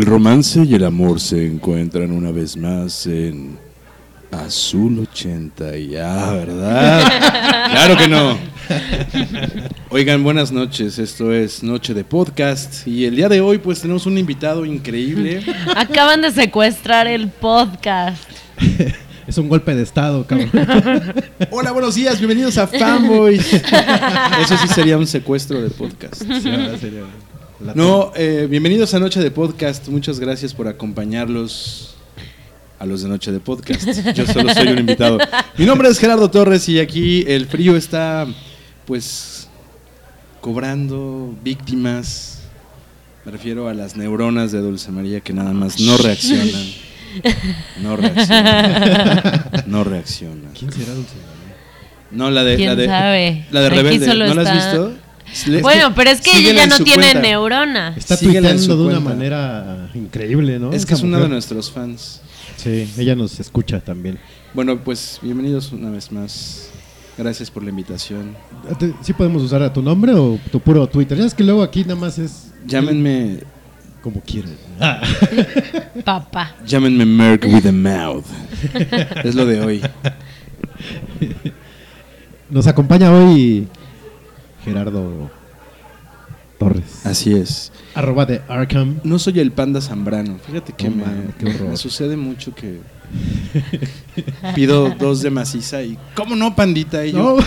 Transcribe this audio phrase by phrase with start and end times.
[0.00, 3.58] El romance y el amor se encuentran una vez más en
[4.32, 7.02] Azul 80 y ya, ¿verdad?
[7.70, 8.38] claro que no.
[9.90, 10.98] Oigan, buenas noches.
[10.98, 15.42] Esto es Noche de Podcast y el día de hoy pues tenemos un invitado increíble.
[15.76, 18.24] Acaban de secuestrar el podcast.
[19.26, 20.50] Es un golpe de estado, cabrón.
[21.52, 23.52] Hola, buenos días, bienvenidos a Fanboys.
[23.52, 26.22] Eso sí sería un secuestro de podcast.
[26.22, 27.02] Sí, ahora sería
[27.60, 29.88] la- No, eh, bienvenidos a Noche de Podcast.
[29.88, 31.94] Muchas gracias por acompañarlos
[32.78, 33.86] a los de Noche de Podcast.
[34.14, 35.18] Yo solo soy un invitado.
[35.56, 38.26] Mi nombre es Gerardo Torres y aquí el frío está,
[38.86, 39.48] pues,
[40.40, 42.38] cobrando víctimas.
[43.24, 46.72] Me refiero a las neuronas de Dulce María que nada más no reaccionan.
[47.82, 49.44] No reaccionan.
[49.66, 50.52] No reaccionan.
[50.58, 51.14] ¿Quién será Dulce?
[52.10, 52.56] No, la de.
[52.56, 53.44] ¿Quién la de, sabe?
[53.50, 54.06] La de Rebelde.
[54.06, 54.94] ¿No la has visto?
[55.62, 57.20] Bueno, pero es que ella ya no tiene cuenta.
[57.20, 57.94] neurona.
[57.96, 60.72] Está tuiteando de una manera increíble, ¿no?
[60.72, 62.20] Es que es una de nuestros fans.
[62.56, 64.18] Sí, ella nos escucha también.
[64.54, 66.68] Bueno, pues bienvenidos una vez más.
[67.16, 68.34] Gracias por la invitación.
[68.78, 71.16] Te- ¿Sí podemos usar a tu nombre o tu puro Twitter?
[71.18, 73.40] Ya es que luego aquí nada más es Llámenme,
[74.02, 74.56] como quieran.
[76.04, 76.54] Papá.
[76.66, 78.24] llámenme Merc with a mouth.
[79.24, 79.82] es lo de hoy.
[82.48, 83.68] Nos acompaña hoy
[84.64, 85.30] Gerardo
[86.58, 87.06] Torres.
[87.06, 87.72] Así es.
[87.94, 89.00] Arroba de Arkham.
[89.04, 90.38] No soy el panda Zambrano.
[90.38, 91.04] Fíjate que No
[91.70, 92.80] me, sucede mucho que
[94.54, 97.04] pido dos de maciza y ¿cómo no, pandita?
[97.04, 97.44] Y yo, No.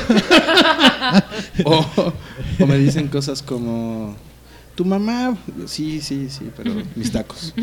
[1.66, 2.14] o,
[2.60, 4.16] o me dicen cosas como
[4.76, 5.38] tu mamá,
[5.68, 7.54] sí, sí, sí, pero mis tacos.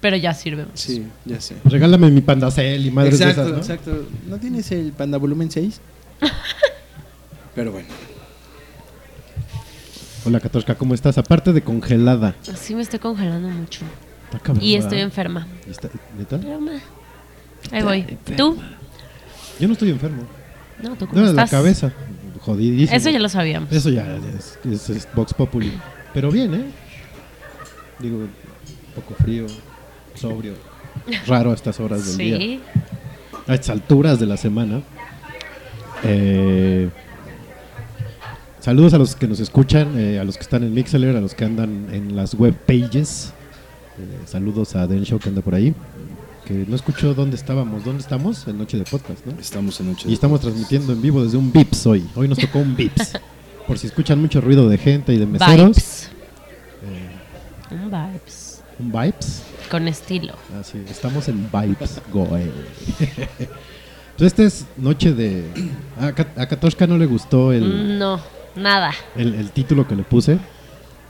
[0.00, 0.66] Pero ya sirve.
[0.74, 1.56] Sí, ya sé.
[1.64, 3.74] Regálame mi pandacel y madres exacto, de esas, ¿no?
[3.74, 4.08] exacto.
[4.26, 5.80] ¿No tienes el panda volumen 6?
[7.54, 7.88] Pero bueno.
[10.26, 11.18] Hola, Katoshka, ¿cómo estás?
[11.18, 12.34] Aparte de congelada.
[12.56, 13.80] Sí me estoy congelando mucho.
[14.24, 15.46] Está cabrón, Y estoy enferma.
[15.66, 15.88] ¿Y está-
[16.18, 16.38] ¿Neta?
[16.38, 16.72] Pero ma,
[17.70, 18.02] Ahí voy.
[18.36, 18.58] ¿Tú?
[19.60, 20.24] Yo no estoy enfermo.
[20.82, 21.58] No, ¿tú cómo No, de la estás?
[21.58, 21.92] cabeza.
[22.40, 22.96] Jodidísimo.
[22.96, 23.72] Eso ya lo sabíamos.
[23.72, 25.72] Eso ya es, es- es Vox Populi.
[26.12, 26.64] Pero bien, ¿eh?
[28.00, 28.30] Digo, un
[28.94, 29.46] poco frío,
[30.14, 30.54] sobrio,
[31.26, 32.36] raro a estas horas del día.
[32.38, 32.60] Sí.
[33.46, 34.82] A estas alturas de la semana.
[36.02, 36.90] Eh,
[38.66, 41.34] saludos a los que nos escuchan, eh, a los que están en Mixler, a los
[41.36, 43.32] que andan en las web pages.
[43.96, 45.72] Eh, saludos a Den Show que anda por ahí.
[46.44, 47.84] Que no escuchó dónde estábamos.
[47.84, 48.44] ¿Dónde estamos?
[48.48, 49.38] En Noche de Podcast, ¿no?
[49.40, 50.08] Estamos en noche.
[50.10, 52.04] Y estamos transmitiendo en vivo desde un Vips hoy.
[52.16, 53.12] Hoy nos tocó un Vips.
[53.68, 55.56] Por si escuchan mucho ruido de gente y de meseros.
[55.76, 56.10] Vibes.
[57.70, 58.62] Un vibes.
[58.80, 59.42] Un Vibes.
[59.70, 60.34] Con estilo.
[60.60, 62.50] Así, estamos en Vibes Goe.
[64.16, 65.44] Pues esta es noche de.
[66.00, 68.18] A, Kat- a Katoshka no le gustó el, No,
[68.56, 68.92] nada.
[69.16, 70.38] el, el título que le puse.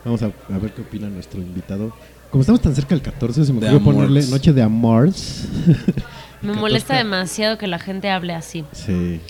[0.04, 1.93] Vamos a, a ver qué opina nuestro invitado.
[2.31, 4.26] Como estamos tan cerca del 14, se me ocurrió ponerle.
[4.26, 5.48] Noche de Amors.
[6.43, 8.64] Me molesta demasiado que la gente hable así.
[8.72, 9.20] Sí.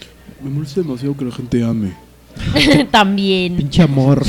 [0.43, 1.93] Me molesta demasiado que la gente ame.
[2.91, 3.57] También.
[3.57, 4.23] Pinche amor.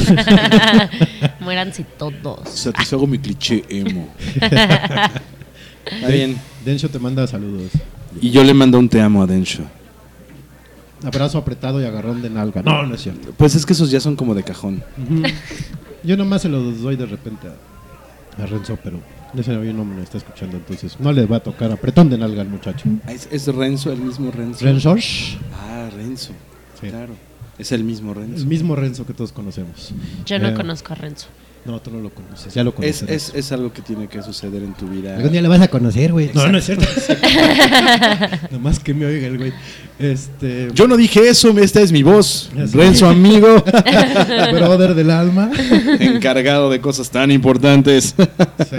[1.40, 2.48] Muéranse todos.
[2.48, 4.08] Satisfago mi cliché emo.
[4.36, 6.38] Está bien.
[6.64, 7.72] Densho te manda saludos.
[8.22, 9.64] Y yo le mando un te amo a Densho.
[11.04, 12.62] Abrazo apretado y agarrón de nalga.
[12.64, 13.32] No, no es cierto.
[13.38, 14.84] Pues es que esos ya son como de cajón.
[16.04, 19.00] Yo nomás se los doy de repente a, a Renzo, pero
[19.38, 22.42] ese hoy no me está escuchando, entonces no le va a tocar apretón de nalga
[22.42, 22.86] al muchacho.
[23.06, 24.64] Ah, ¿Es, es Renzo, el mismo Renzo?
[24.66, 24.96] Renzo,
[25.54, 26.32] Ah, Renzo.
[26.82, 26.88] Sí.
[26.90, 27.14] Claro.
[27.58, 28.36] Es el mismo Renzo.
[28.38, 29.92] el mismo Renzo que todos conocemos.
[30.26, 31.28] Yo no Eh, conozco a Renzo.
[31.68, 33.10] No, tú no lo conoces, ya lo Es, conoces.
[33.10, 35.18] es, es algo que tiene que suceder en tu vida.
[35.18, 36.32] Algún día le vas a conocer, güey.
[36.34, 36.86] No, no es cierto.
[38.52, 39.54] Nomás que me oiga el güey.
[40.00, 40.70] Este.
[40.74, 42.50] Yo no dije eso, esta es mi voz.
[42.58, 42.78] Así.
[42.78, 43.64] Renzo, amigo.
[44.54, 45.52] brother del alma.
[46.00, 48.16] Encargado de cosas tan importantes.
[48.70, 48.76] Sí.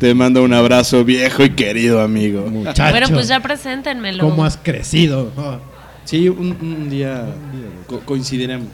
[0.00, 2.46] Te mando un abrazo viejo y querido amigo.
[2.50, 2.82] Muchacho.
[2.90, 4.28] Bueno, pues ya preséntenmelo.
[4.28, 5.30] ¿Cómo has crecido?
[5.36, 5.58] Oh.
[6.04, 7.24] Sí, un, un día
[7.86, 8.68] co- coincidiremos.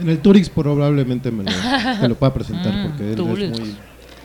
[0.00, 3.42] En el Turix probablemente me lo, pueda presentar Mm, porque él Turix.
[3.52, 3.74] es muy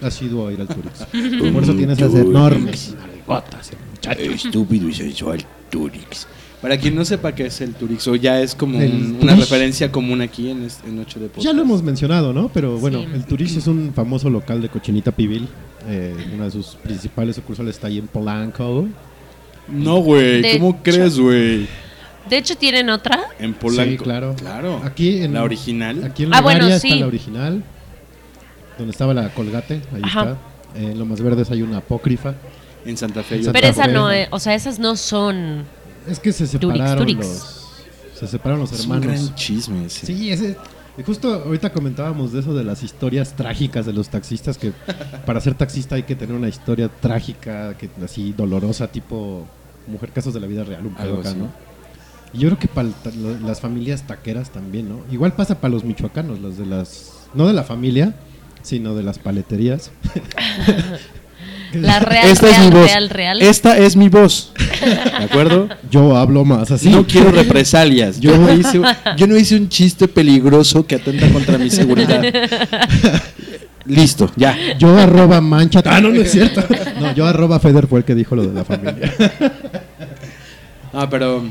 [0.02, 1.06] asiduo a ir al Turix.
[1.54, 4.22] Por eso tiene esas enormes nalgotas el muchacho.
[4.48, 6.28] Estúpido y sensual Turix.
[6.62, 9.92] Para quien no sepa qué es el Turix, o ya es como un- una referencia
[9.92, 11.46] común aquí en, este- en Noche de Podcast.
[11.46, 12.50] Ya lo hemos mencionado, ¿no?
[12.50, 13.08] Pero bueno, Sí.
[13.14, 15.48] el Turix es un famoso local de cochinita pibil.
[15.88, 18.88] Eh, una de sus principales sucursales está ahí en Polanco.
[19.68, 21.68] No, güey, ¿cómo hecho- crees, güey?
[22.30, 23.20] De hecho, tienen otra.
[23.40, 23.92] En Polanco.
[23.92, 24.36] Sí, claro.
[24.36, 24.82] Claro.
[24.84, 26.04] Aquí en la original.
[26.04, 27.00] Aquí en Ah, Legaria bueno, está sí.
[27.00, 27.64] la original,
[28.78, 30.20] donde estaba la Colgate, ahí Ajá.
[30.22, 30.32] está.
[30.80, 32.34] Eh, en Lomas Verdes hay una apócrifa.
[32.86, 33.36] En Santa Fe.
[33.36, 34.24] En yo Santa Pero esa no, Fe.
[34.24, 35.64] eh, o sea, esas no son.
[36.08, 37.18] Es que se separaron Turix.
[37.26, 37.62] los
[38.20, 39.22] se separaron los Es un hermanos.
[39.24, 40.06] gran chisme ese.
[40.06, 40.56] Sí, ese.
[40.98, 44.72] Y justo ahorita comentábamos de eso de las historias trágicas de los taxistas, que
[45.26, 49.46] para ser taxista hay que tener una historia trágica, que así dolorosa, tipo
[49.88, 51.38] Mujer Casos de la Vida Real, un pedo acá, así.
[51.40, 51.50] ¿no?
[52.36, 52.90] Y yo creo que para
[53.46, 55.00] las familias taqueras también, ¿no?
[55.12, 57.14] Igual pasa para los michoacanos, los de las.
[57.34, 58.14] No de la familia,
[58.62, 59.92] sino de las paleterías.
[61.74, 62.88] La real, Esta es real, mi voz.
[62.88, 63.42] real, real.
[63.42, 64.52] Esta es mi voz.
[64.84, 65.70] ¿De acuerdo?
[65.90, 66.90] Yo hablo más así.
[66.90, 68.20] No quiero represalias.
[68.20, 68.82] Yo no, hice,
[69.18, 72.22] yo no hice un chiste peligroso que atenta contra mi seguridad.
[73.86, 74.58] Listo, ya.
[74.78, 75.82] Yo arroba mancha.
[75.86, 76.64] Ah, no, no es cierto.
[77.00, 79.14] No, yo arroba Feder fue el que dijo lo de la familia.
[80.92, 81.44] Ah, pero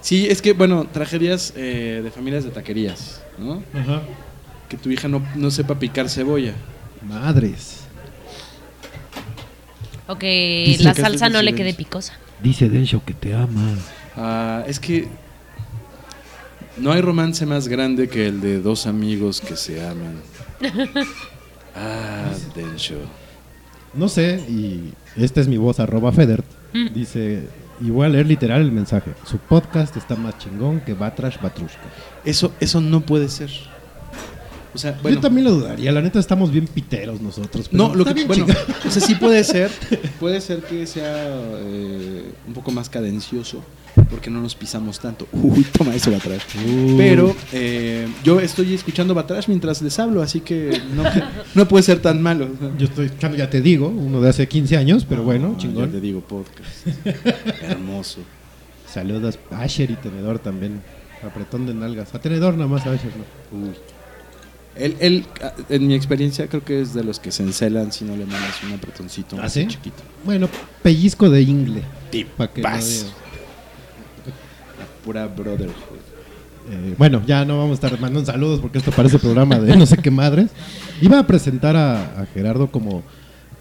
[0.00, 3.62] sí, es que, bueno, tragedias eh, de familias de taquerías, ¿no?
[3.74, 4.02] Ajá.
[4.68, 6.54] Que tu hija no, no sepa picar cebolla.
[7.06, 7.78] Madres.
[10.06, 11.64] O que Dice la que salsa haces no le silencio.
[11.64, 12.14] quede picosa.
[12.42, 13.74] Dice Densho que te ama.
[14.16, 15.08] Ah, es que
[16.78, 20.20] No hay romance más grande que el de dos amigos que se aman.
[21.72, 22.98] Ah, del show.
[23.94, 26.44] No sé, y esta es mi voz, arroba Federt.
[26.92, 27.44] Dice,
[27.80, 29.12] y voy a leer literal el mensaje.
[29.24, 31.88] Su podcast está más chingón que Batrash Batrushka.
[32.24, 33.50] Eso, eso no puede ser.
[34.72, 35.16] O sea, bueno.
[35.16, 37.68] Yo también lo dudaría, la neta estamos bien piteros nosotros.
[37.68, 38.46] pero No, lo que bueno,
[38.86, 39.70] o sea, sí puede ser,
[40.20, 43.64] puede ser que sea eh, un poco más cadencioso,
[44.08, 45.26] porque no nos pisamos tanto.
[45.32, 46.42] Uy, toma eso Batrash.
[46.66, 46.96] Uh.
[46.96, 51.02] Pero eh, yo estoy escuchando Batrash mientras les hablo, así que no,
[51.54, 52.48] no puede ser tan malo.
[52.78, 55.86] Yo estoy escuchando, ya te digo, uno de hace 15 años, pero bueno, Ah, chingón.
[55.86, 56.86] ya te digo podcast.
[57.62, 58.20] Hermoso.
[58.92, 60.80] Saludos a Asher y Tenedor también.
[61.24, 62.14] Apretón de nalgas.
[62.14, 63.58] A Tenedor nada más, a Asher no.
[63.68, 63.70] Uy.
[64.76, 68.04] Él, él, ah, en mi experiencia, creo que es de los que se encelan si
[68.04, 69.66] no le mandas un apretoncito ¿Ah, sí?
[69.66, 70.02] chiquito.
[70.24, 70.48] Bueno,
[70.82, 71.82] pellizco de ingle.
[72.36, 72.68] Pa' que no
[75.04, 75.74] pura brotherhood.
[76.70, 79.86] Eh, bueno, ya no vamos a estar mandando saludos porque esto parece programa de no
[79.86, 80.50] sé qué madres.
[81.00, 83.02] Iba a presentar a, Gerardo como,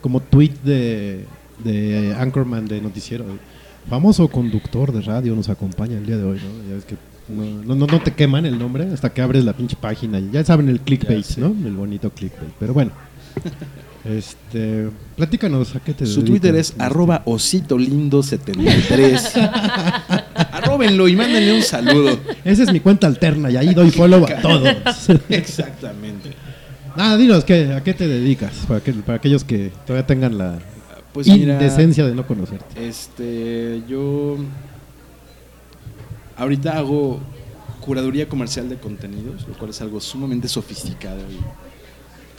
[0.01, 1.25] como tweet de,
[1.63, 3.25] de Anchorman de Noticiero.
[3.89, 6.69] Famoso conductor de radio nos acompaña el día de hoy, ¿no?
[6.69, 6.95] Ya ves que
[7.29, 10.19] no, no, no te queman el nombre hasta que abres la pinche página.
[10.19, 11.47] Ya saben el clickbait, ¿no?
[11.47, 12.51] El bonito clickbait.
[12.59, 12.91] Pero bueno.
[14.05, 16.23] Este, platícanos a qué te Su?
[16.23, 20.23] Twitter es arroba ositolindo73.
[20.83, 22.19] Y mándenle un saludo.
[22.43, 24.69] Esa es mi cuenta alterna y ahí doy follow a todos.
[25.29, 26.31] Exactamente.
[26.95, 28.65] Ah, dinos, ¿qué, ¿a qué te dedicas?
[28.67, 30.59] Para, que, para aquellos que todavía tengan la
[31.13, 32.65] pues indecencia de no conocerte.
[32.87, 34.37] Este, yo
[36.35, 37.19] ahorita hago
[37.81, 41.21] curaduría comercial de contenidos, lo cual es algo sumamente sofisticado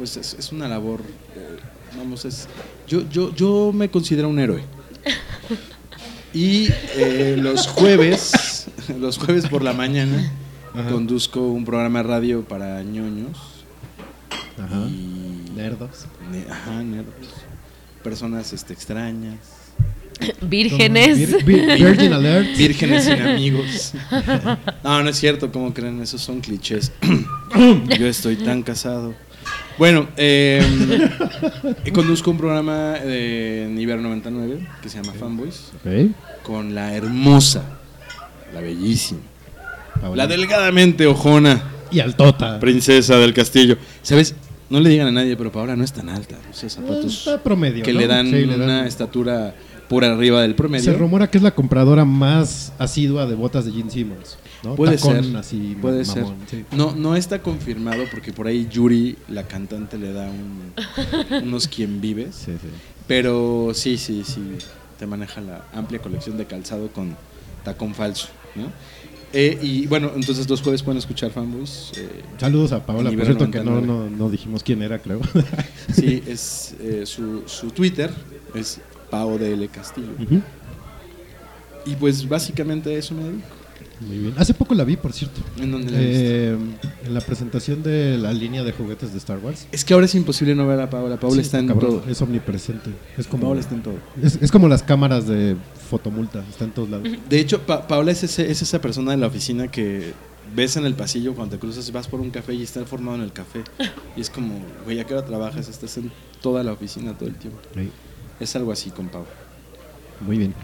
[0.01, 1.01] pues es, una labor,
[1.37, 1.59] eh,
[1.99, 2.49] vamos, es,
[2.89, 4.63] yo, yo, yo me considero un héroe.
[6.33, 8.67] Y eh, los jueves,
[9.01, 10.31] los jueves por la mañana,
[10.91, 13.37] conduzco un programa de radio para ñoños
[14.59, 14.87] Ajá.
[14.89, 16.07] y Nerdos.
[16.31, 17.07] ne- ajá, nerds,
[18.05, 19.39] personas este, extrañas,
[20.43, 21.19] Vírgenes.
[21.19, 22.57] Vir- vir- Virgin Alert.
[22.57, 23.95] vírgenes sin amigos.
[24.85, 26.01] No, no es cierto, ¿cómo creen?
[26.03, 26.93] Esos son clichés.
[27.99, 29.15] Yo estoy tan casado.
[29.79, 30.63] Bueno, eh,
[31.93, 35.73] conduzco un programa de Nivel 99 que se llama Fanboys
[36.43, 37.65] con la hermosa,
[38.53, 39.21] la bellísima,
[40.01, 40.25] Paola.
[40.25, 42.61] la delgadamente ojona Y Altota.
[42.61, 43.77] princesa del castillo.
[44.03, 44.35] ¿Sabes?
[44.69, 46.37] No le digan a nadie, pero Paola no es tan alta.
[46.53, 47.83] Esos zapatos Está promedio.
[47.83, 48.01] que ¿no?
[48.01, 49.55] le dan Sí, le dan- una estatura
[49.91, 50.85] por arriba del promedio.
[50.85, 54.39] Se rumora que es la compradora más asidua de botas de Gene Simmons.
[54.63, 54.77] ¿no?
[54.77, 55.37] Puede Tacón ser.
[55.37, 56.61] así, puede mamón, ser.
[56.61, 56.65] sí.
[56.77, 62.01] No, no está confirmado porque por ahí Yuri, la cantante, le da un- unos quien
[62.01, 62.37] vives.
[62.37, 62.69] Sí, sí.
[63.09, 64.41] Pero sí, sí, sí.
[64.99, 67.17] Te maneja la amplia colección de calzado con
[67.65, 68.29] tacón falso.
[68.55, 68.71] ¿no?
[69.33, 71.93] Eh, y bueno, entonces los jueves pueden escuchar fanboys.
[71.97, 74.11] eh, Saludos a Paola, por cierto, que no, 99.
[74.11, 75.21] no, no dijimos quién era, creo.
[75.95, 78.11] sí, es eh, su, su Twitter
[78.55, 80.13] es Pao DL Castillo.
[80.23, 80.41] Ujú.
[81.87, 83.47] Y pues básicamente a eso me dedico.
[84.07, 84.35] Muy bien.
[84.39, 85.41] Hace poco la vi, por cierto.
[85.59, 86.51] ¿En dónde la viste?
[86.53, 86.59] Eh,
[87.05, 89.67] en la presentación de la línea de juguetes de Star Wars.
[89.73, 91.19] Es que ahora es imposible no ver a Paola.
[91.19, 92.11] Paola Sí, está en cabrón, todo.
[92.11, 92.91] Es omnipresente.
[93.19, 93.95] Es como, Paola está en todo.
[94.23, 95.55] es, es como las cámaras de
[95.91, 97.09] fotomulta, está en todos lados.
[97.29, 100.13] De hecho, Pa- Paola es, ese- es esa persona de la oficina que
[100.57, 103.17] ves en el pasillo cuando te cruzas y vas por un café y está formado
[103.19, 103.61] en el café.
[104.17, 105.69] Y es como, güey, ¿a qué hora trabajas?
[105.69, 107.59] Estás en toda la oficina todo el tiempo.
[107.75, 107.91] Sí,
[108.41, 109.29] Es algo así con Paola.
[110.21, 110.55] Muy bien.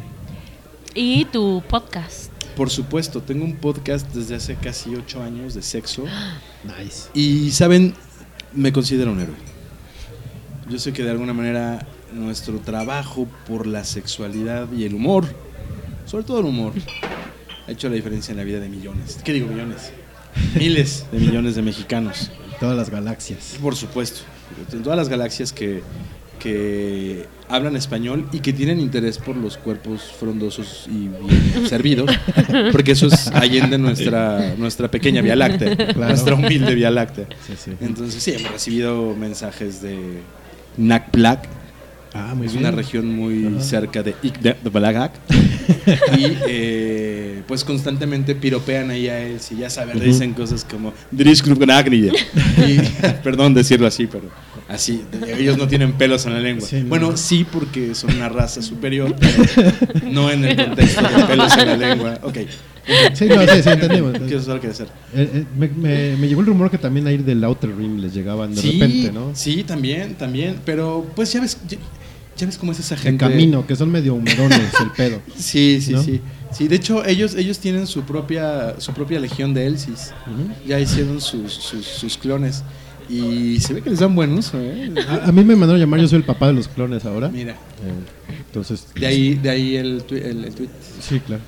[0.95, 2.33] Y tu podcast.
[2.57, 6.05] Por supuesto, tengo un podcast desde hace casi ocho años de sexo.
[6.65, 7.11] Nice.
[7.15, 7.95] Y, ¿saben?
[8.53, 9.37] Me considero un héroe.
[10.69, 15.27] Yo sé que de alguna manera nuestro trabajo por la sexualidad y el humor,
[16.07, 16.73] sobre todo el humor,
[17.69, 19.21] ha hecho la diferencia en la vida de millones.
[19.23, 19.93] ¿Qué digo millones?
[20.55, 22.33] Miles de millones de mexicanos.
[22.61, 23.59] Todas las galaxias.
[23.61, 24.23] Por supuesto.
[24.73, 25.83] En todas las galaxias que,
[26.39, 32.11] que hablan español y que tienen interés por los cuerpos frondosos y bien servidos,
[32.73, 36.09] porque eso es allende nuestra, nuestra pequeña Vía Láctea, Claro.
[36.09, 37.27] nuestra humilde Vía Láctea.
[37.47, 37.73] Sí, sí.
[37.81, 39.97] Entonces sí, hemos recibido mensajes de
[40.77, 41.49] Nakplak,
[42.15, 42.59] Ah, es bien.
[42.65, 43.61] una región muy Ajá.
[43.61, 45.13] cerca de Ikdebalagat.
[46.19, 50.93] y eh, pues constantemente piropean ahí a él, si ya saben, le dicen cosas como
[52.67, 52.79] y
[53.23, 54.25] Perdón decirlo así, pero
[54.69, 55.03] así,
[55.39, 56.67] ellos no tienen pelos en la lengua.
[56.67, 56.89] Sí, no.
[56.89, 59.73] bueno, sí, porque son una raza superior, pero
[60.11, 62.19] no en el contexto de pelos en la lengua.
[62.23, 62.39] Ok.
[63.15, 64.13] Sí, no, sí, sí, entendemos.
[64.29, 64.87] ¿Qué es lo que hacer?
[65.13, 68.15] Eh, eh, me, me- me llegó el rumor que también ahí del Outer Rim les
[68.15, 69.35] llegaban de sí, repente, ¿no?
[69.35, 70.61] Sí, también, también.
[70.65, 71.59] Pero pues ya ves,
[72.37, 73.25] ya, ves cómo es esa En gente.
[73.25, 75.21] camino, que son medio humedones el pedo.
[75.37, 76.03] Sí, sí, ¿No?
[76.03, 76.21] sí.
[76.53, 80.13] Sí, de hecho, ellos, ellos tienen su propia, su propia legión de Elsis.
[80.67, 82.63] Ya hicieron sus, sus, sus clones.
[83.09, 84.93] Y se ve que les dan buen uso, ¿eh?
[85.09, 87.29] A, a mí me mandaron llamar, yo soy el papá de los clones ahora.
[87.29, 90.69] Mira, Eh, entonces, de ahí, de ahí el, el, el tweet.
[91.01, 91.43] Sí, claro.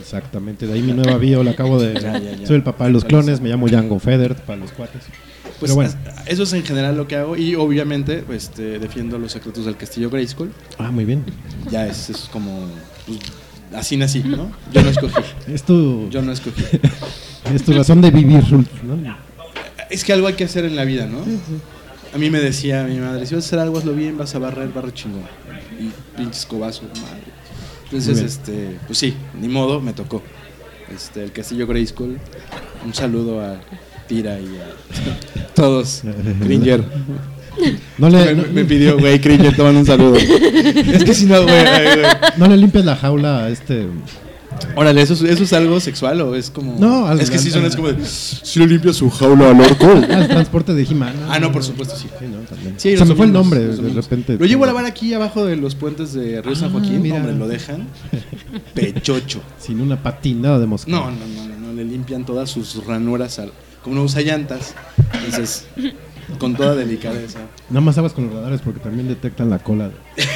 [0.00, 0.66] Exactamente.
[0.66, 1.94] De ahí mi nueva bio la acabo de.
[2.00, 2.46] Ya, ya, ya.
[2.46, 5.02] Soy el papá de los clones, me llamo Django Feder para los cuates.
[5.44, 5.92] Pues Pero bueno.
[6.26, 7.36] eso es en general lo que hago.
[7.36, 10.52] Y obviamente pues, este, defiendo los secretos del castillo Grayskull.
[10.78, 11.24] Ah, muy bien.
[11.70, 12.66] Ya es, es como.
[13.06, 13.18] pues,
[13.74, 14.50] así nací, ¿no?
[14.72, 15.22] Yo no escogí.
[15.46, 16.62] Es tu, Yo no escogí.
[17.54, 18.96] es tu razón de vivir, ¿no?
[19.90, 21.18] Es que algo hay que hacer en la vida, ¿no?
[22.14, 24.38] A mí me decía mi madre, si vas a hacer algo, hazlo bien, vas a
[24.38, 25.22] barrer, barre chingón.
[25.78, 27.22] Y pinches cobazos, madre.
[27.84, 30.22] Entonces, este, pues sí, ni modo, me tocó.
[30.92, 32.18] Este, el Castillo Grayskull.
[32.84, 33.60] Un saludo a
[34.14, 36.02] Tira y a todos.
[36.40, 36.84] Cringer.
[37.98, 40.16] No le, Me, pidió, güey, Cringer, toman un saludo.
[40.16, 41.54] es que si no, güey,
[42.36, 43.86] no le limpies la jaula a este.
[44.76, 46.76] Órale, ¿eso, es- ¿eso es algo sexual o es como.?
[46.78, 48.04] No, al- es que sí suena al- es como de.
[48.06, 49.86] Si le limpia su jaula al orco.
[49.88, 51.12] Al transporte de He-Man.
[51.28, 52.06] Ah, no, por supuesto, sí.
[52.20, 52.74] Sí, no, también.
[52.76, 54.36] Sí, Se me fue el nombre, los de repente.
[54.38, 57.02] Lo llevo a lavar aquí abajo de los puentes de Río San Ah, Joaquín.
[57.02, 57.16] mira.
[57.16, 57.88] Hombre, lo dejan.
[58.74, 59.40] Pechocho.
[59.58, 60.88] Sin una patinada de mosca.
[60.90, 63.38] No, no, no, no, no, le limpian todas sus ranuras.
[63.40, 63.52] al-
[63.84, 64.74] como no usa llantas.
[65.12, 65.66] Entonces,
[66.38, 67.40] con toda delicadeza.
[67.68, 69.90] Nada más aguas con los radares porque también detectan la cola.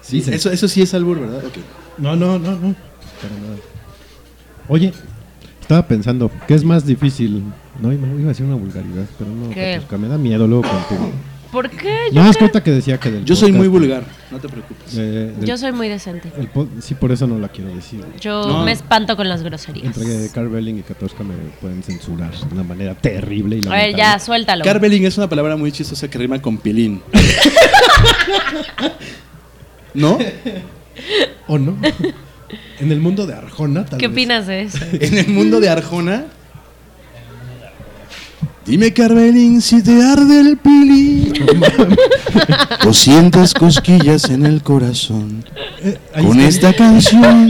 [0.00, 1.42] Sí, eso, eso sí es albur, ¿verdad?
[1.46, 1.54] Ok.
[1.96, 2.74] No, no, no, no.
[3.22, 3.56] Para nada.
[4.68, 4.92] Oye,
[5.58, 7.42] estaba pensando, ¿qué es más difícil?
[7.80, 11.10] No, iba a decir una vulgaridad, pero no, me da miedo luego contigo.
[11.54, 11.96] ¿Por qué?
[12.12, 14.92] No, es que ahorita que decía que del Yo soy muy vulgar, no te preocupes.
[14.98, 16.30] eh, del- Yo soy muy decente.
[16.36, 16.48] el
[16.82, 18.04] sí, por eso no la quiero decir.
[18.20, 18.64] Yo No.
[18.64, 19.96] me espanto con las groserías.
[19.96, 23.96] Entre Carvelling y Katorska me pueden censurar de una manera terrible y A ver, ya,
[23.98, 24.24] lamentable.
[24.24, 24.64] suéltalo.
[24.64, 27.00] Carveling es una palabra muy chistosa que rima con pilín.
[29.94, 30.18] ¿No?
[31.46, 31.76] ¿O no?
[32.80, 34.14] en el mundo de Arjona, tal ¿Qué vez.
[34.14, 34.78] opinas de eso?
[34.92, 36.24] En el mundo de Arjona.
[38.66, 41.32] Dime, Carvelin, si te arde el pilín.
[42.88, 45.44] o sientes cosquillas en el corazón.
[45.82, 46.70] Eh, Con está.
[46.70, 47.48] esta canción.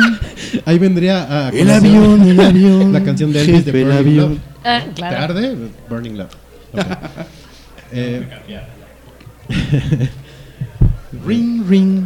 [0.65, 2.93] Ahí vendría a El avión, el avión.
[2.93, 4.29] La canción de Elvis de el Burning avión.
[4.31, 4.39] Love.
[4.65, 5.17] Ah, ¿Te claro.
[5.25, 5.57] arde?
[5.89, 6.31] Burning Love.
[6.73, 6.81] Ok.
[7.97, 8.27] Eh,
[11.25, 12.05] Ring, ring.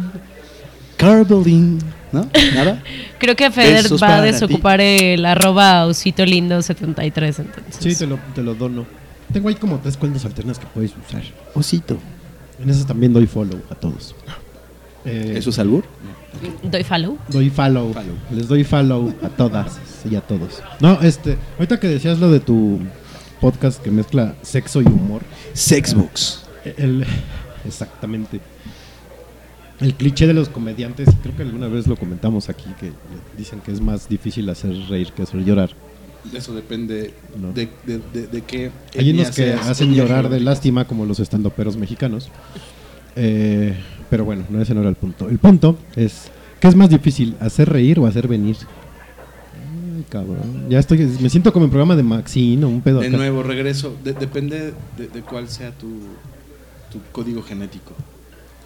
[0.97, 1.79] Carvelin.
[2.11, 2.27] ¿No?
[2.53, 2.81] ¿Nada?
[3.17, 4.31] Creo que Feder Besos va a ti.
[4.31, 7.75] desocupar el arroba osito lindo 73 entonces.
[7.79, 8.85] sí, te lo, te lo dono.
[9.31, 11.23] Tengo ahí como tres cuentas alternas que puedes usar.
[11.53, 11.97] Osito.
[12.61, 14.15] En esas también doy follow a todos.
[15.05, 15.85] Eh, ¿Eso es albur?
[16.63, 17.17] Doy follow.
[17.29, 17.93] Doy follow.
[17.93, 18.15] Follow.
[18.31, 20.61] Les doy follow a todas y a todos.
[20.79, 22.79] No, este, ahorita que decías lo de tu
[23.39, 25.21] podcast que mezcla sexo y humor,
[25.53, 26.43] Sexbox.
[26.77, 27.05] el,
[27.65, 28.41] exactamente.
[29.79, 32.91] El cliché de los comediantes, creo que alguna vez lo comentamos aquí, que
[33.37, 35.69] dicen que es más difícil hacer reír que hacer llorar.
[36.33, 37.53] Eso depende No.
[37.53, 38.71] de, de, de, de qué.
[38.97, 42.29] Hay unos que seas, hacen llorar de lástima, como los estandoperos mexicanos.
[43.15, 43.73] Eh,
[44.09, 45.29] pero bueno, no ese no era el punto.
[45.29, 46.29] El punto es,
[46.59, 48.57] ¿qué es más difícil, hacer reír o hacer venir?
[49.95, 50.65] Ay, cabrón.
[50.69, 53.17] Ya estoy, me siento como en programa de Maxine o un pedo De acá.
[53.17, 53.95] nuevo, regreso.
[54.03, 55.87] De- depende de, de cuál sea tu,
[56.91, 57.93] tu código genético.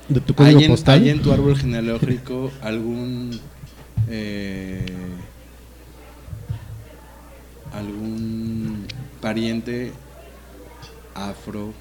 [0.10, 1.02] De tu código ¿Hay en, postal.
[1.02, 3.40] hay en tu árbol genealógico algún.
[4.10, 4.86] eh,
[7.74, 8.86] algún
[9.22, 9.92] pariente
[11.16, 11.74] afro.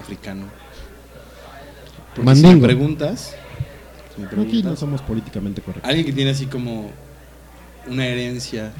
[0.00, 0.46] africano?
[2.14, 2.66] Porque si me Mandingo.
[2.66, 3.34] preguntas.
[4.14, 5.88] si me Aquí no somos políticamente correctos.
[5.88, 6.90] alguien que tiene así como
[7.86, 8.72] una herencia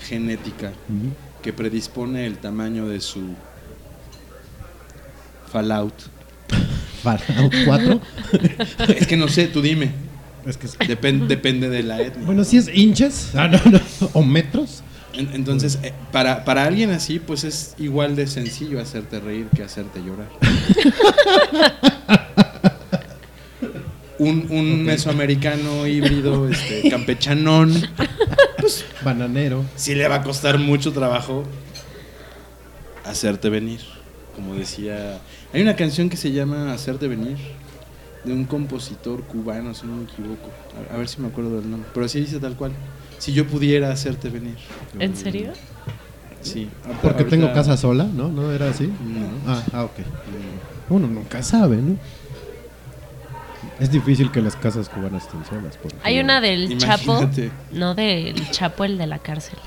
[0.00, 0.72] genética
[1.42, 3.34] que predispone el tamaño de su
[5.50, 5.94] fallout.
[7.02, 8.00] Fallout 4.
[8.96, 9.92] es que no sé, tú dime.
[10.50, 12.24] Es que es- Depen- depende de la etnia.
[12.26, 13.80] Bueno, si es inches ah, no, no,
[14.12, 14.82] o metros.
[15.14, 19.62] En- entonces, eh, para, para alguien así, pues es igual de sencillo hacerte reír que
[19.62, 20.28] hacerte llorar.
[24.18, 27.72] un un mesoamericano híbrido, este, campechanón,
[29.04, 29.64] Bananero.
[29.76, 31.44] sí le va a costar mucho trabajo
[33.04, 33.80] hacerte venir.
[34.34, 35.18] Como decía,
[35.52, 37.36] hay una canción que se llama Hacerte venir
[38.24, 40.50] de un compositor cubano, si no me equivoco.
[40.90, 42.72] A, a ver si me acuerdo del nombre, pero así dice tal cual.
[43.18, 44.56] Si yo pudiera hacerte venir.
[44.98, 45.52] ¿En serio?
[46.40, 46.68] Sí.
[47.02, 48.28] Porque Ahorita- tengo casa sola, ¿no?
[48.28, 48.86] ¿No era así?
[48.86, 49.26] No.
[49.46, 49.94] Ah, ah, ok.
[50.88, 51.96] Uno nunca sabe, ¿no?
[53.80, 55.78] Es difícil que las casas cubanas estén solas.
[56.02, 57.28] Hay una del Chapo.
[57.72, 59.58] No, del Chapo, el de la cárcel.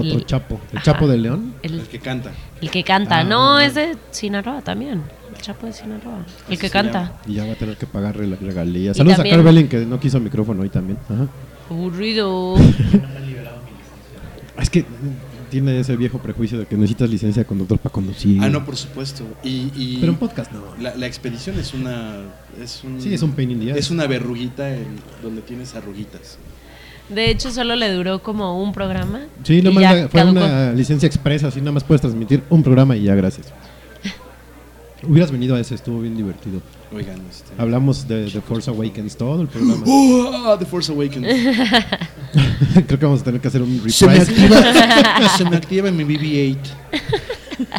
[0.00, 0.60] Otro el- Chapo.
[0.72, 0.84] ¿El Ajá.
[0.92, 1.54] Chapo de León?
[1.62, 2.32] El, El que canta.
[2.60, 3.18] el que canta.
[3.20, 3.24] Ah.
[3.24, 5.02] no, es de Sinaloa también.
[5.40, 6.24] Chapo de Sinaloa.
[6.48, 7.02] El que canta.
[7.04, 7.20] llama.
[7.26, 8.96] Y ya va a tener que pagar la regalías.
[8.96, 10.98] Saludos también- a Carvelin que no quiso micrófono hoy también.
[11.08, 11.26] Ajá.
[11.70, 12.56] Aburrido.
[14.60, 14.84] Es que
[15.50, 18.42] tiene ese viejo prejuicio de que necesitas licencia de conductor para conducir.
[18.42, 19.24] Ah, no, por supuesto.
[19.44, 20.60] Y, y Pero en podcast no.
[20.80, 22.16] la, la expedición es una.
[22.60, 23.78] Es un, Sí, es un pain in the ass.
[23.78, 24.86] Es una verruguita en
[25.22, 26.38] donde tienes arruguitas.
[27.08, 29.20] De hecho, solo le duró como un programa.
[29.42, 30.44] Sí, nomás la- fue caducó.
[30.44, 33.46] una licencia expresa, así nada más puedes transmitir un programa y ya, gracias.
[35.08, 36.60] Hubieras venido a ese, estuvo bien divertido.
[36.94, 37.50] Oigan, este.
[37.58, 39.82] Hablamos de The Force Awakens todo el programa.
[39.86, 40.56] ¡Oh!
[40.58, 41.26] The Force Awakens.
[42.86, 44.44] Creo que vamos a tener que hacer un Se me reprise.
[44.44, 46.56] activa, se me activa mi BB-8.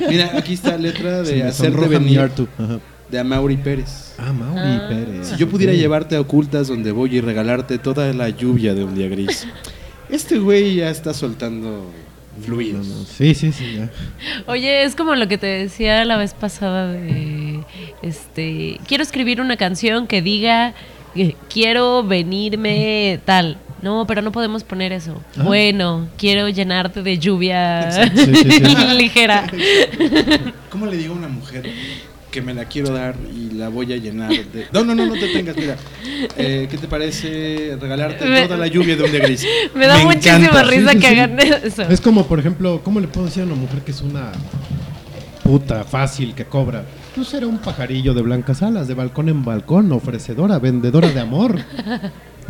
[0.10, 2.48] Mira, aquí está letra de me hacerte sonroja mi venir R2.
[2.58, 2.80] Ajá.
[3.12, 4.14] De Amaury Pérez.
[4.18, 4.86] Ah, Mauri Ah.
[4.90, 5.28] Pérez.
[5.30, 5.80] Si yo pudiera Ok.
[5.80, 9.48] llevarte a ocultas donde voy y regalarte toda la lluvia de un día gris.
[10.10, 11.86] Este güey ya está soltando
[12.44, 12.88] fluidos.
[12.88, 13.90] No, no, Sí, sí, sí, ya.
[14.48, 17.60] Oye, es como lo que te decía la vez pasada de
[18.02, 20.74] este, quiero escribir una canción que diga
[21.16, 23.58] eh, quiero venirme tal.
[23.84, 25.22] No, pero no podemos poner eso.
[25.36, 25.44] Ajá.
[25.44, 28.76] Bueno, quiero llenarte de lluvia Exacto, sí, sí, sí.
[28.98, 29.46] ligera.
[30.72, 31.70] ¿Cómo le digo a una mujer
[32.32, 34.68] que me la quiero dar y la voy a llenar de...
[34.72, 35.76] No, no, no, no te tengas, mira.
[36.38, 39.46] Eh, ¿Qué te parece regalarte Me- toda la lluvia de un día gris?
[39.76, 40.64] Me da muchísima encanta.
[40.64, 41.20] risa Sí, sí, que sí.
[41.20, 41.82] hagan eso.
[41.84, 44.32] Es como, por ejemplo, ¿cómo le puedo decir a una mujer que es una
[45.44, 46.84] puta fácil que cobra?
[47.16, 51.58] Tú será un pajarillo de blancas alas, de balcón en balcón, ofrecedora, vendedora de amor.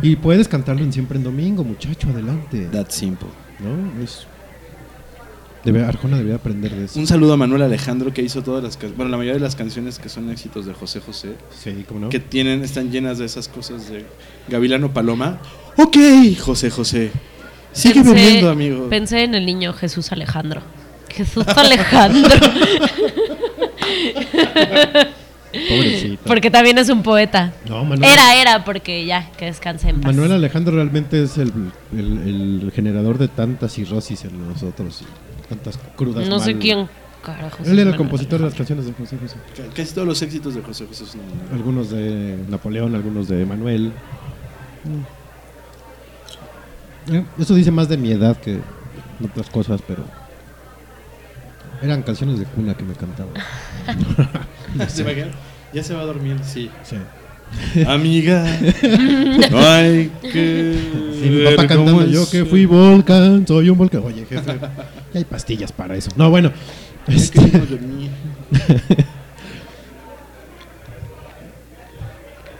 [0.02, 2.68] Y puedes cantarlo en siempre en domingo, muchacho, adelante.
[2.72, 3.28] That simple.
[3.58, 4.02] ¿No?
[4.02, 4.26] Es...
[5.64, 6.98] Debe, Arjona debería aprender de eso.
[6.98, 9.98] Un saludo a Manuel Alejandro que hizo todas las bueno, la mayoría de las canciones
[9.98, 12.08] que son éxitos de José José, Sí, ¿cómo no?
[12.08, 14.06] que tienen están llenas de esas cosas de
[14.48, 15.38] Gavilano Paloma.
[15.76, 15.96] Ok,
[16.40, 17.10] José José.
[17.72, 18.88] Sigue Pensé- bebiendo, amigo.
[18.88, 20.62] Pensé en el niño Jesús Alejandro.
[21.10, 22.30] Jesús Alejandro.
[25.68, 26.22] Pobrecito.
[26.26, 27.52] porque también es un poeta.
[27.68, 30.14] No, Manuel, Era, era, porque ya, que descanse en paz.
[30.14, 31.52] Manuel Alejandro realmente es el,
[31.92, 35.02] el- el generador de tanta cirrosis en nosotros
[35.50, 36.28] y tantas crudas.
[36.28, 36.88] No sé quién
[37.24, 37.62] carajo.
[37.64, 39.36] Él era el compositor de las canciones de José José.
[39.56, 41.20] Ca- Casi todos los éxitos de José José son
[41.52, 43.92] Algunos de Napoleón, algunos de Manuel.
[47.10, 48.60] Eh, Eso dice más de mi edad que
[49.22, 50.04] otras cosas, pero
[51.82, 53.34] eran canciones de cuna que me cantaban.
[54.88, 55.30] ¿Se?
[55.72, 56.70] Ya se va a dormir, sí.
[56.82, 56.96] Sí.
[57.86, 58.44] Amiga,
[59.50, 60.74] no hay que.
[61.22, 64.02] Y mi papá cantando, yo que fui volcán, soy un volcán.
[64.04, 64.72] Oye, jefe, ya
[65.14, 66.10] hay pastillas para eso.
[66.16, 66.52] No, bueno.
[67.06, 67.40] Este.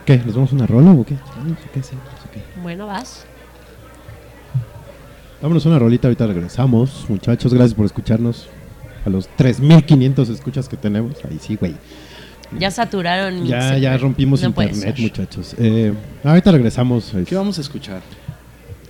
[0.04, 0.18] ¿Qué?
[0.18, 1.16] ¿Nos vamos a una rola o qué?
[2.62, 3.26] Bueno, vas.
[5.40, 7.06] Vámonos una rolita, ahorita regresamos.
[7.08, 8.48] Muchachos, gracias por escucharnos.
[9.06, 11.16] A los 3500 escuchas que tenemos.
[11.24, 11.74] Ahí sí, güey.
[12.58, 13.80] Ya saturaron mi Ya, server.
[13.80, 15.54] ya rompimos No internet, muchachos.
[15.58, 15.92] Eh,
[16.24, 17.12] ahorita regresamos.
[17.26, 18.00] ¿Qué vamos a escuchar?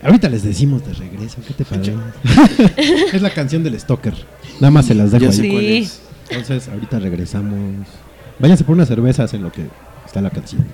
[0.02, 1.38] Ahorita les decimos de regreso.
[1.46, 1.94] ¿Qué te parece?
[3.12, 4.14] es la canción del Stalker.
[4.60, 5.32] Nada más se las dejo ahí.
[5.32, 5.48] sé Sí.
[5.50, 6.00] cuál es.
[6.30, 7.86] Entonces, ahorita regresamos.
[8.38, 9.66] Váyanse por unas cervezas en lo que
[10.06, 10.64] está la canción.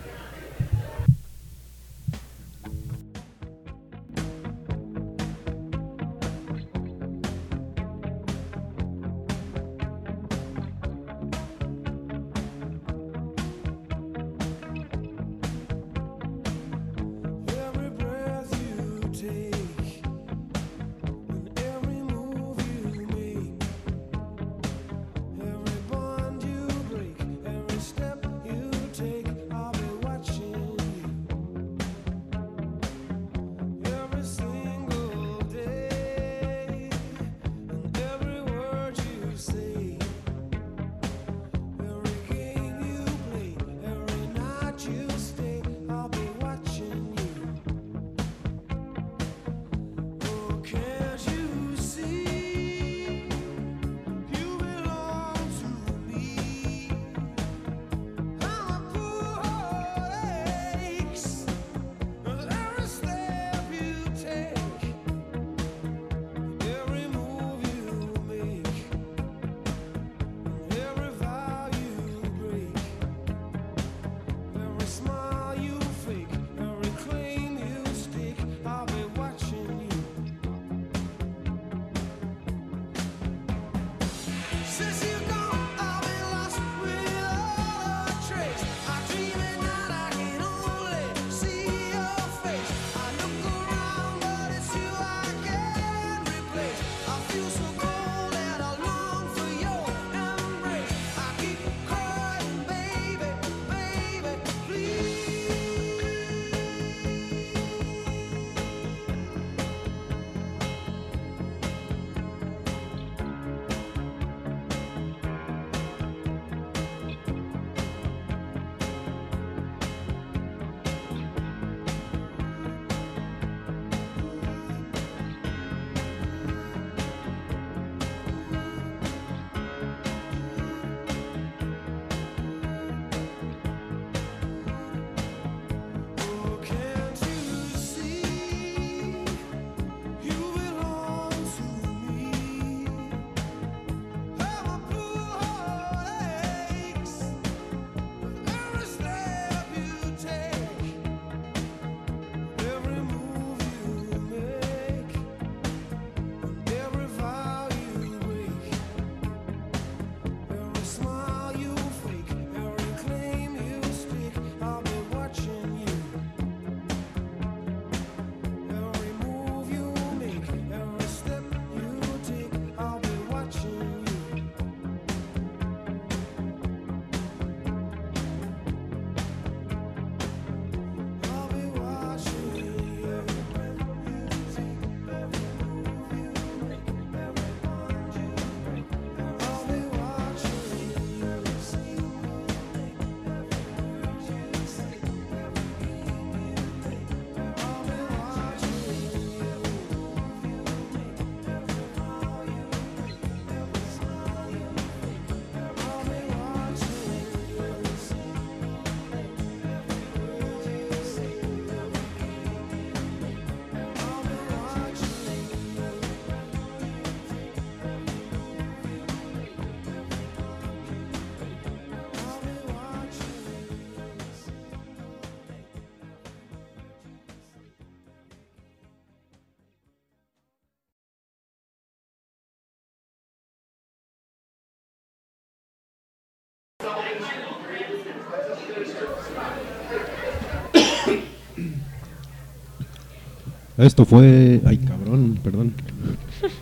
[243.87, 244.61] Esto fue.
[244.67, 245.73] Ay, cabrón, perdón.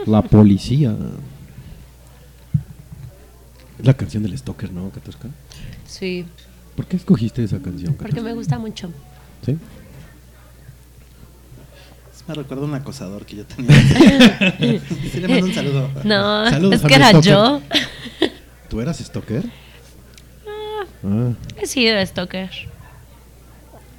[0.07, 0.95] La policía.
[3.79, 5.29] Es la canción del Stalker, ¿no, Katusca?
[5.87, 6.25] Sí,
[6.77, 8.91] ¿Por qué escogiste esa canción, porque me gusta mucho.
[9.47, 9.57] ¿Sí?
[12.27, 13.71] Me recuerda a un acosador que yo tenía.
[14.59, 15.91] sí, le mando un saludo.
[16.05, 17.31] No, Saludos es que era stalker.
[17.33, 17.61] yo.
[18.71, 19.45] ¿Tú eras Stalker?
[21.05, 22.51] Ah, He sido stalker.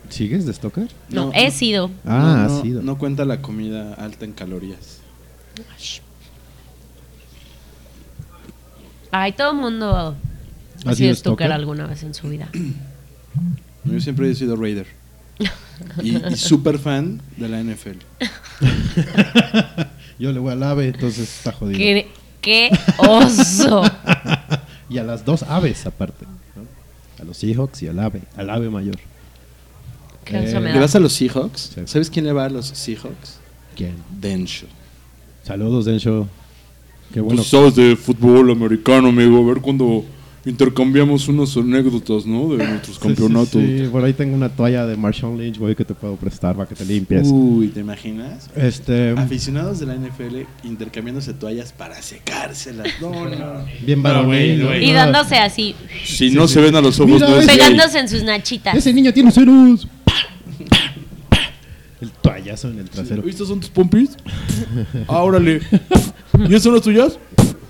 [0.10, 0.88] ¿Sigues de Stalker?
[1.10, 1.90] No, he sido.
[2.06, 2.82] Ah, no, ha sido.
[2.82, 5.00] no cuenta la comida alta en calorías.
[9.12, 9.96] Ay, todo el mundo
[10.86, 11.52] ha ¿Has sido stalker?
[11.52, 12.50] alguna vez en su vida.
[13.86, 14.88] Yo siempre he sido Raider.
[16.02, 17.98] Y, y súper fan de la NFL.
[20.20, 21.78] Yo le voy al ave, entonces está jodido.
[21.78, 22.08] ¿Qué,
[22.42, 23.84] qué oso!
[24.88, 26.26] Y a las dos aves aparte.
[26.56, 26.62] ¿no?
[27.20, 28.98] A los Seahawks y al ave, al ave mayor.
[30.26, 31.72] Qué Eh, ¿Le vas a los Seahawks?
[31.76, 31.82] Sí.
[31.86, 33.38] ¿Sabes quién le va a los Seahawks?
[33.76, 33.96] ¿Quién?
[34.20, 34.66] Densho.
[35.44, 36.28] Saludos, Densho.
[37.14, 37.42] Qué bueno.
[37.42, 39.38] Tú sabes de fútbol americano, amigo.
[39.44, 40.04] A ver cuando
[40.46, 42.56] intercambiamos unas anécdotas, ¿no?
[42.56, 43.62] De nuestros Sí, campeonatos.
[43.62, 46.56] Sí, sí, por ahí tengo una toalla de Marshawn Lynch, güey, que te puedo prestar
[46.56, 47.28] para que te limpies.
[47.32, 48.50] Uy, ¿te imaginas?
[48.56, 52.88] Este, Aficionados de la NFL intercambiándose toallas para secárselas.
[53.02, 53.66] No, no.
[53.86, 54.64] bien varonil.
[54.66, 54.90] güey.
[54.90, 57.58] Y dándose así, Si no se ven a los ojos, Mira, no es gay.
[57.58, 58.76] pegándose en sus nachitas.
[58.76, 59.88] Ese niño tiene ceros.
[62.02, 63.24] El toallazo en el trasero.
[63.28, 64.12] ¿Estas son tus pompis?
[65.08, 65.62] Ah, órale.
[66.40, 67.18] ¿Y esas son las tuyas?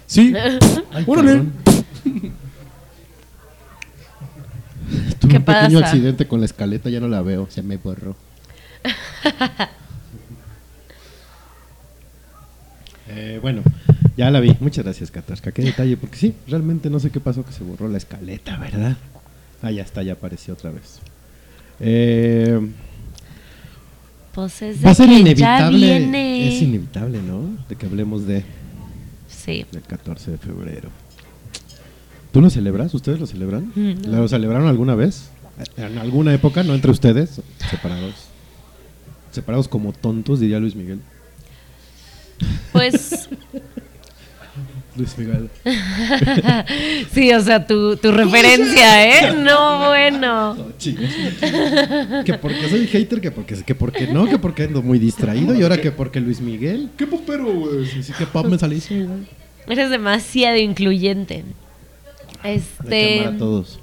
[0.08, 0.34] Sí.
[0.92, 1.44] Ay, órale.
[5.28, 5.46] Cabrón.
[5.46, 8.16] Tuve ¿Qué un pequeño accidente con la escaleta, ya no la veo, se me borró.
[13.08, 13.62] Eh, bueno,
[14.18, 14.56] ya la vi.
[14.60, 15.52] Muchas gracias, Katarska.
[15.52, 18.98] Qué detalle, porque sí, realmente no sé qué pasó que se borró la escaleta, ¿verdad?
[19.62, 21.00] Ah, ya está, ya apareció otra vez.
[21.80, 22.60] Eh,
[24.34, 25.78] Pues es va a de ser que ya inevitable.
[26.00, 26.48] viene.
[26.56, 27.50] Es inevitable, ¿no?
[27.70, 28.44] De que hablemos de
[29.30, 29.66] Sí.
[29.72, 30.90] del 14 de febrero.
[32.36, 32.93] ¿Tú lo celebras?
[32.93, 33.71] ¿Ustedes lo celebran?
[33.76, 34.17] Mm, no.
[34.17, 35.30] ¿Lo celebraron alguna vez?
[35.78, 36.63] ¿En alguna época?
[36.63, 37.39] ¿No entre ustedes?
[37.69, 38.13] Separados.
[39.32, 41.00] Separados como tontos, diría Luis Miguel.
[42.74, 43.30] Pues
[44.98, 45.50] Luis Miguel.
[47.13, 49.34] sí, o sea, tu, tu referencia, ¿eh?
[49.38, 50.58] No, bueno.
[52.26, 55.63] que porque soy hater, que porque, que porque no, que porque ando muy distraído y
[55.63, 56.89] ahora que porque Luis Miguel.
[56.98, 57.86] ¿Qué popero, güey?
[57.86, 59.19] Sí, sí, que pop me saliste, güey.
[59.69, 61.45] Eres demasiado incluyente.
[62.43, 63.19] Hay que Este.
[63.21, 63.80] amar a todos.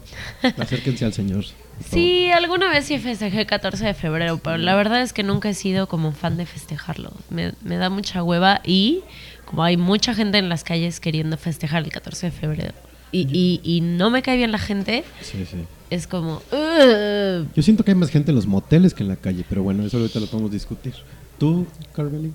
[0.59, 1.45] Acérquense al Señor.
[1.91, 5.49] Sí, alguna vez sí festejé el 14 de febrero, pero la verdad es que nunca
[5.51, 7.13] he sido como fan de festejarlo.
[7.31, 9.01] Me, me da mucha hueva y
[9.47, 12.73] como hay mucha gente en las calles queriendo festejar el 14 de febrero
[13.11, 15.03] y, y, y no me cae bien la gente.
[15.23, 15.65] Sí, sí.
[15.91, 16.37] es como...
[16.53, 17.47] "Ugh".
[17.55, 19.85] Yo siento que hay más gente en los moteles que en la calle, pero bueno,
[19.85, 20.95] eso ahorita lo podemos discutir.
[21.39, 22.33] ¿Tú, Carmeli?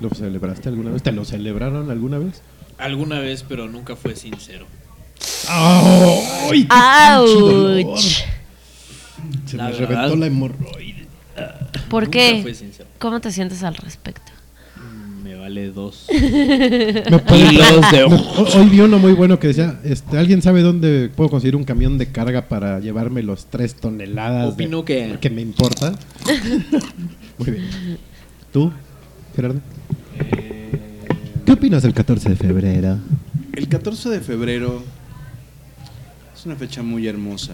[0.00, 1.02] ¿Lo celebraste alguna vez?
[1.02, 2.42] ¿Te lo celebraron alguna vez?
[2.78, 4.66] Alguna vez, pero nunca fue sincero.
[5.48, 6.66] ¡Ay!
[6.70, 8.00] ¡Auch!
[9.46, 9.88] Se La me verdad.
[9.88, 11.06] reventó la hemorroide.
[11.88, 12.54] ¿Por Nunca qué?
[12.98, 14.30] ¿Cómo te sientes al respecto?
[14.76, 16.06] Mm, Me vale dos.
[16.10, 21.10] Me puede- Hilos de Hoy vi uno muy bueno que decía, este, ¿alguien sabe dónde
[21.14, 24.56] puedo conseguir un camión de carga para llevarme los tres toneladas?
[24.56, 25.92] de- Opino que- que me importa.
[27.38, 27.98] muy bien.
[28.52, 28.72] ¿Tú,
[29.34, 29.60] Gerardo?
[31.46, 32.98] ¿Qué opinas del 14 de febrero?
[33.54, 34.82] El 14 de febrero
[36.40, 37.52] es una fecha muy hermosa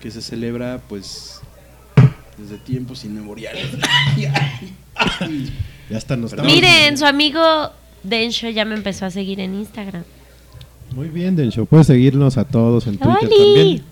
[0.00, 1.40] que se celebra pues
[2.38, 3.66] desde tiempos inmemoriales.
[5.90, 6.46] Ya está, nos Perdón.
[6.46, 7.40] Miren, su amigo
[8.04, 10.04] Densho ya me empezó a seguir en Instagram.
[10.94, 11.66] Muy bien, Densho.
[11.66, 13.36] Puedes seguirnos a todos en Twitter ¡Oli!
[13.36, 13.82] también.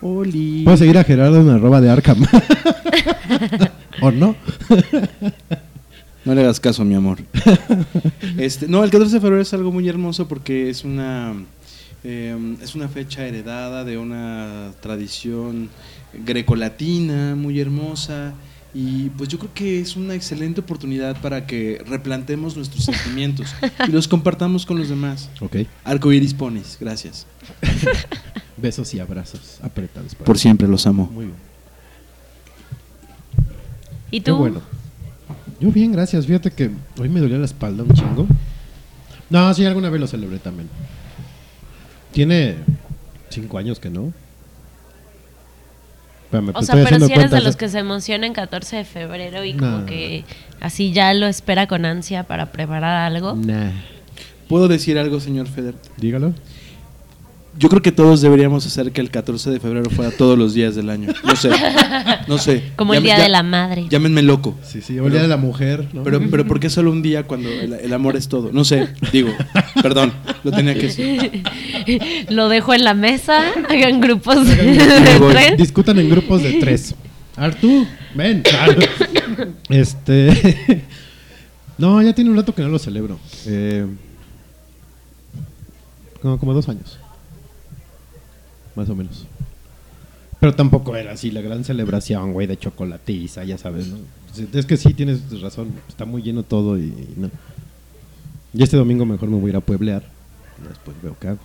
[0.00, 0.62] Oli.
[0.62, 2.24] Puedes seguir a Gerardo en arroba de Arkham.
[4.00, 4.36] ¿O no?
[6.24, 7.18] No le hagas caso, mi amor.
[8.38, 11.34] Este, no, el 14 de febrero es algo muy hermoso porque es una
[12.04, 15.68] eh, es una fecha heredada de una tradición
[16.24, 18.32] grecolatina muy hermosa
[18.72, 23.54] y pues yo creo que es una excelente oportunidad para que replantemos nuestros sentimientos
[23.86, 25.28] y los compartamos con los demás.
[25.40, 25.56] Ok.
[25.84, 27.26] Arcoiris ponis, gracias.
[28.56, 30.14] Besos y abrazos apretados.
[30.14, 31.10] para Por siempre los amo.
[31.12, 31.36] Muy bien.
[34.10, 34.36] ¿Y Qué tú?
[34.36, 34.60] bueno.
[35.60, 36.26] Yo bien, gracias.
[36.26, 38.26] Fíjate que hoy me dolía la espalda un chingo.
[39.28, 40.68] No, sí, alguna vez lo celebré también.
[42.12, 42.56] Tiene
[43.28, 44.12] cinco años que no.
[46.24, 47.58] Espérame, O sea, pero si eres de los ¿eh?
[47.58, 50.24] que se emocionan 14 de febrero y como que
[50.60, 53.34] así ya lo espera con ansia para preparar algo.
[53.34, 53.70] Nah.
[54.48, 55.74] ¿Puedo decir algo, señor Feder?
[55.96, 56.32] Dígalo.
[57.58, 60.76] Yo creo que todos deberíamos hacer que el 14 de febrero fuera todos los días
[60.76, 61.12] del año.
[61.24, 61.50] No sé.
[62.28, 62.62] No sé.
[62.76, 63.86] Como el Día ya- de la Madre.
[63.90, 64.56] Llámenme loco.
[64.62, 66.04] Sí, sí, o el día de la mujer, ¿no?
[66.04, 68.50] Pero, pero ¿por qué solo un día cuando el, el amor es todo?
[68.52, 69.30] No sé, digo,
[69.82, 70.12] perdón,
[70.44, 71.42] lo tenía que decir.
[72.28, 74.56] Lo dejo en la mesa, hagan grupos de,
[75.30, 75.56] tres.
[75.56, 76.94] Discutan en grupos de tres.
[77.36, 78.42] Artu, ven.
[79.68, 80.84] Este.
[81.78, 83.18] No, ya tiene un rato que no lo celebro.
[83.46, 83.86] Eh,
[86.20, 86.98] como, como dos años.
[88.76, 89.24] Más o menos.
[90.40, 93.96] Pero tampoco era así la gran celebración, güey, de chocolatiza, ya sabes, ¿no?
[94.52, 95.72] Es que sí, tienes razón.
[95.88, 97.30] Está muy lleno todo y, y no.
[98.52, 100.02] Y este domingo mejor me voy a ir a pueblear.
[100.68, 101.38] Después veo qué hago.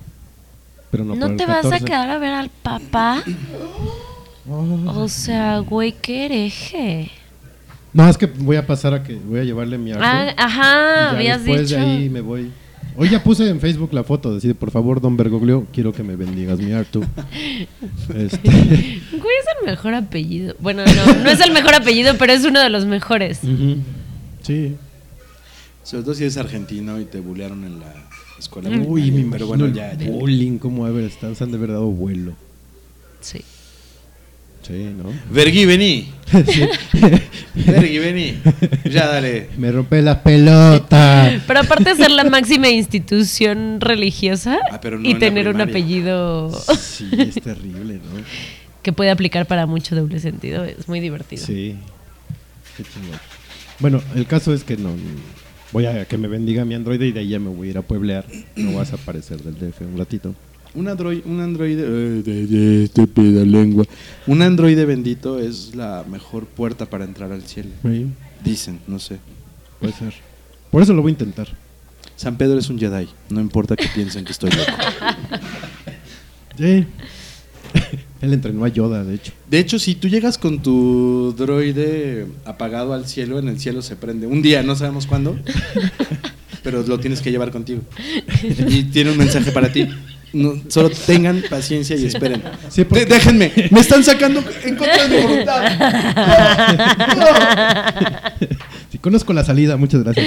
[0.92, 1.86] Pero no, por ¿No el te vas a 14.
[1.86, 3.24] quedar a ver al papá?
[4.50, 5.02] Oh.
[5.04, 7.12] O sea, güey, qué hereje.
[7.94, 10.04] No, es que voy a pasar a que voy a llevarle mi arte.
[10.06, 11.80] Ah, Y ajá, ya habías después dicho.
[11.80, 12.52] de ahí me voy.
[12.98, 16.16] Hoy ya puse en Facebook la foto, decir, por favor, don Bergoglio, quiero que me
[16.16, 17.04] bendigas mi Artu.
[18.16, 20.56] Este, Güey, es el mejor apellido.
[20.60, 23.40] Bueno, no, no es el mejor apellido, pero es uno de los mejores.
[24.44, 24.76] Sí.
[25.84, 27.94] Sobre todo si eres argentino y te bullearon en la
[28.40, 28.70] escuela.
[28.70, 28.86] Mm.
[28.88, 29.92] Uy, mi pero bueno, ya.
[29.92, 30.10] el ya.
[30.10, 32.34] bullying, cómo haber estado, se han de haber dado vuelo.
[33.22, 33.42] Sí.
[34.62, 35.14] Sí, ¿no?
[35.30, 36.12] Vergui, vení.
[37.54, 38.40] Vergui, vení.
[38.90, 39.50] Ya, dale.
[39.58, 41.40] Me rompe la pelota.
[41.48, 46.52] Pero aparte de ser la máxima institución religiosa Ah, pero no y tener un apellido
[46.80, 48.24] Sí, es terrible, ¿no?
[48.82, 51.44] que puede aplicar para mucho doble sentido, es muy divertido.
[51.44, 51.76] Sí.
[52.78, 53.20] Qué chingón.
[53.80, 54.92] Bueno, el caso es que no.
[55.76, 57.78] Voy a que me bendiga mi androide y de ahí ya me voy a ir
[57.78, 58.26] a pueblear.
[58.56, 60.34] No vas a aparecer del DF un ratito.
[60.74, 63.84] Un androide, un androide, eh, de, de lengua.
[64.26, 67.72] Un androide bendito es la mejor puerta para entrar al cielo.
[67.84, 68.08] Sí,
[68.42, 69.18] Dicen, no sé.
[69.82, 70.14] puede ser.
[70.72, 71.50] Por eso lo voy a intentar.
[72.16, 73.10] San Pedro es un Jedi.
[73.30, 74.72] No importa que piensen que estoy loco.
[76.58, 76.86] Sí.
[78.26, 79.32] Él entrenó a Yoda, de hecho.
[79.50, 83.96] De hecho, si tú llegas con tu droide apagado al cielo, en el cielo se
[83.96, 84.28] prende.
[84.28, 85.38] Un día, no sabemos cuándo,
[86.64, 87.82] pero lo tienes que llevar contigo.
[88.68, 89.88] Y tiene un mensaje para ti.
[90.34, 92.42] No, solo tengan paciencia y esperen.
[92.70, 95.64] Sí, porque- De- déjenme, me están sacando en contra de mi voluntad.
[98.92, 100.26] Sí, conozco la salida, muchas gracias.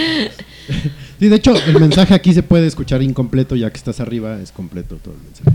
[1.19, 4.53] Sí, de hecho, el mensaje aquí se puede escuchar incompleto, ya que estás arriba, es
[4.53, 5.51] completo todo el mensaje.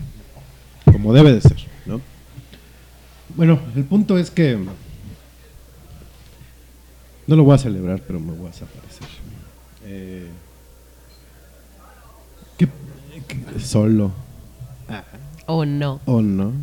[0.92, 1.73] Como debe de ser, ¿no?
[3.36, 4.58] Bueno, el punto es que
[7.28, 9.08] no lo voy a celebrar, pero me voy a desaparecer.
[9.86, 10.28] Eh,
[12.58, 12.68] ¿qué-
[13.28, 14.12] qué- solo.
[15.46, 16.00] O no.
[16.06, 16.54] ¿O no?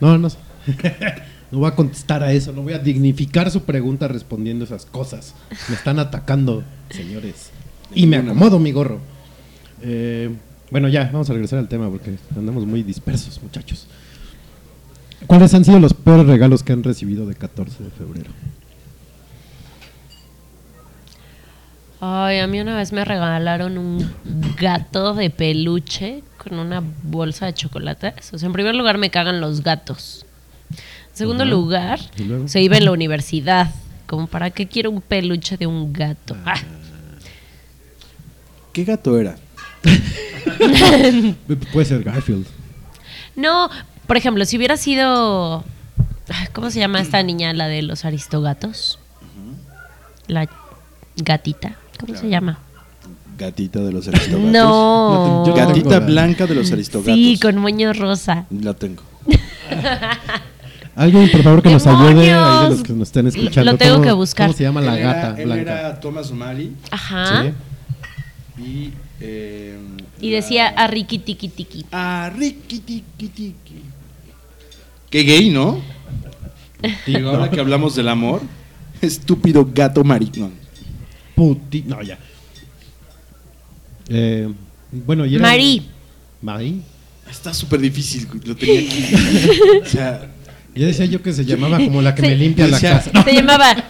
[0.00, 0.30] No, no.
[0.30, 0.38] sé.
[1.52, 5.32] No voy a contestar a eso, no voy a dignificar su pregunta respondiendo esas cosas.
[5.68, 7.50] Me están atacando, señores.
[7.94, 8.98] Y me acomodo mi gorro.
[9.80, 10.28] Eh,
[10.72, 13.86] bueno, ya, vamos a regresar al tema porque andamos muy dispersos, muchachos.
[15.26, 18.30] ¿Cuáles han sido los peores regalos que han recibido de 14 de febrero?
[22.00, 24.08] Ay, a mí una vez me regalaron un
[24.60, 28.32] gato de peluche con una bolsa de chocolates.
[28.34, 30.26] O sea, en primer lugar me cagan los gatos.
[30.70, 31.50] En segundo Ajá.
[31.50, 32.00] lugar,
[32.46, 33.70] se iba en la universidad.
[34.06, 36.36] Como, ¿para qué quiero un peluche de un gato?
[36.44, 36.60] Ah,
[38.72, 39.36] ¿Qué gato era?
[39.82, 42.46] Pu- Puede ser Garfield.
[43.34, 43.70] No,
[44.06, 45.64] por ejemplo, si hubiera sido...
[46.52, 48.98] ¿Cómo se llama esta niña, la de los aristogatos?
[50.26, 50.48] La
[51.16, 51.76] gatita.
[52.00, 52.58] ¿Cómo se llama?
[53.38, 54.50] Gatita de los aristogatos.
[54.50, 55.44] No.
[55.54, 57.14] Gatita la- blanca de los aristogatos.
[57.14, 58.46] Sí, con moño rosa.
[58.50, 59.02] La tengo.
[60.96, 63.72] Alguien, por favor, que nos ayude, ahí de los que nos estén escuchando.
[63.72, 64.46] Lo tengo ¿Cómo- que buscar.
[64.48, 65.62] ¿Cómo se llama la Él gata era, él blanca?
[65.80, 67.42] era Thomas O'Malley Ajá.
[68.56, 68.62] Sí.
[68.62, 68.92] y...
[69.20, 69.78] eh,
[70.20, 71.84] Y la- decía a Ricky Tiki Tiki.
[71.92, 73.82] Ah, Ricky Tiki Tiki.
[75.16, 75.80] Qué gay, ¿no?
[77.06, 78.42] Y ahora que hablamos del amor,
[79.00, 80.52] estúpido gato maricón.
[81.34, 81.84] Puti...
[81.86, 82.18] No, ya.
[84.10, 84.46] Eh,
[84.92, 85.42] bueno, y era...
[85.48, 85.88] Marí.
[86.42, 86.82] Marí.
[87.30, 89.06] Está súper difícil, lo tenía aquí.
[89.82, 90.30] O sea,
[90.74, 93.24] Ya decía yo que se llamaba como la que me limpia la Decía- casa.
[93.24, 93.70] Se llamaba.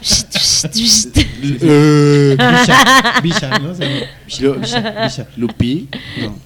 [1.61, 3.75] eh, Bisha, Bisha, ¿no?
[3.75, 4.07] Se llama
[4.39, 5.29] Lu- Bisha.
[5.37, 5.89] Lupi,
[6.21, 6.39] no.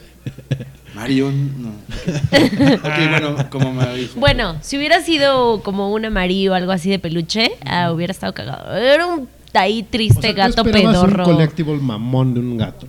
[1.07, 1.69] Marion, no.
[2.77, 4.19] Ok, bueno, como me dijo.
[4.19, 8.33] bueno, si hubiera sido como un amarillo o algo así de peluche, ah, hubiera estado
[8.33, 8.75] cagado.
[8.75, 11.25] Era un ahí O triste sea, ¿tú gato pedorro.
[11.27, 12.87] un collectible mamón de un gato.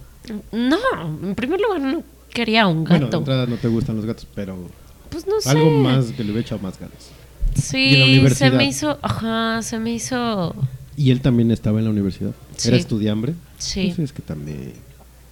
[0.53, 0.77] No,
[1.23, 3.19] en primer lugar no quería un Bueno, de gato.
[3.19, 4.57] entrada no te gustan los gatos, pero
[5.09, 5.51] pues no sé.
[5.51, 7.11] algo más que le hubiera echado más ganas.
[7.73, 10.55] Y en la Sí, se me hizo, ajá, se me hizo.
[10.97, 12.33] Y él también estaba en la universidad.
[12.57, 12.69] Sí.
[12.69, 13.35] Era estudiambre.
[13.59, 13.93] Sí.
[13.97, 14.73] Pues es que también...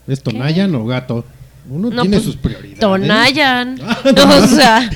[0.06, 1.24] ¿Es Tonayan o gato?
[1.68, 2.78] Uno No, tiene pues, sus prioridades.
[2.80, 3.78] Tonayan.
[3.82, 3.98] Ah,
[4.42, 4.90] o sea,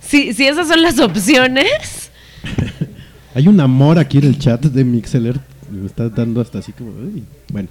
[0.00, 2.10] si, si esas son las opciones.
[3.34, 5.38] Hay un amor aquí en el chat de Mixeler.
[5.70, 6.90] Me está dando hasta así como.
[6.92, 7.24] "Uy".
[7.52, 7.68] Bueno.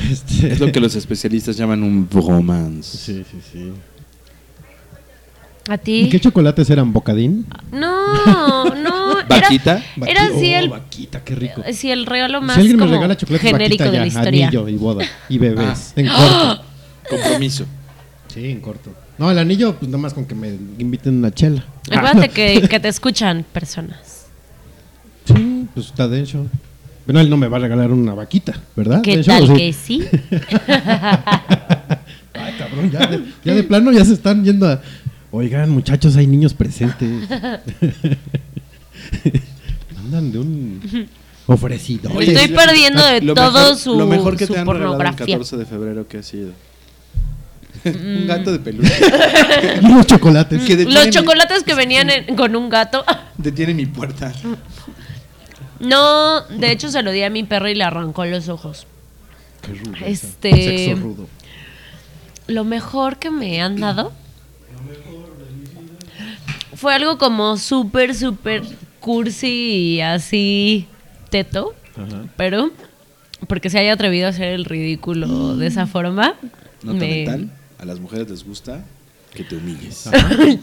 [0.10, 2.96] Este- Es lo que los especialistas llaman un bromance.
[2.96, 3.72] Sí, sí, sí.
[5.68, 6.08] A ¿Y ti.
[6.10, 6.92] qué chocolates eran?
[6.92, 7.46] ¿Bocadín?
[7.70, 9.12] No, no.
[9.20, 9.82] Era, ¿Vaquita?
[10.06, 11.62] era así oh, el, vaquita, qué rico.
[11.72, 14.18] sí, el regalo si más alguien me como regala chocolates genérico vaquita, de la ya,
[14.18, 14.46] historia.
[14.48, 15.92] anillo y boda y bebés.
[15.96, 16.00] Ah.
[16.00, 16.64] En corto.
[17.16, 17.64] Compromiso.
[18.28, 18.90] Sí, en corto.
[19.18, 20.48] No, el anillo, pues nada más con que me
[20.78, 21.64] inviten una chela.
[21.90, 24.26] Acuérdate que, que te escuchan personas.
[25.26, 26.46] Sí, pues está Densho.
[27.04, 29.02] Bueno, él no me va a regalar una vaquita, ¿verdad?
[29.02, 29.54] ¿Qué tal ¿O sí?
[29.54, 30.02] que sí?
[32.34, 34.80] Ay, cabrón, ya de, ya de plano ya se están yendo a...
[35.30, 37.28] Oigan, muchachos, hay niños presentes.
[39.98, 41.08] Andan de un
[41.46, 42.10] ofrecido.
[42.20, 44.98] Estoy perdiendo de Lo todo mejor- su, Lo mejor que su te han regalado el
[44.98, 45.36] pornografía.
[45.36, 46.52] 14 de febrero que ha sido.
[47.84, 48.16] Mm.
[48.22, 48.92] un gato de peluche.
[49.82, 50.62] Y unos chocolates.
[50.62, 53.04] que Los mi- chocolates que venían en- con un gato.
[53.38, 54.32] Detiene mi puerta.
[55.80, 58.86] No, de hecho se lo di a mi perro y le arrancó los ojos.
[59.62, 59.96] Qué rudo.
[60.04, 61.28] Este- Sexo rudo.
[62.46, 64.12] Lo mejor que me han dado
[66.74, 68.62] fue algo como súper, súper
[69.00, 69.48] cursi
[69.96, 70.86] y así
[71.30, 72.24] teto, Ajá.
[72.36, 72.70] pero
[73.48, 76.34] porque se haya atrevido a hacer el ridículo de esa forma.
[76.82, 77.50] Nota me- mental.
[77.82, 78.82] A las mujeres les gusta
[79.34, 80.08] que te humilles.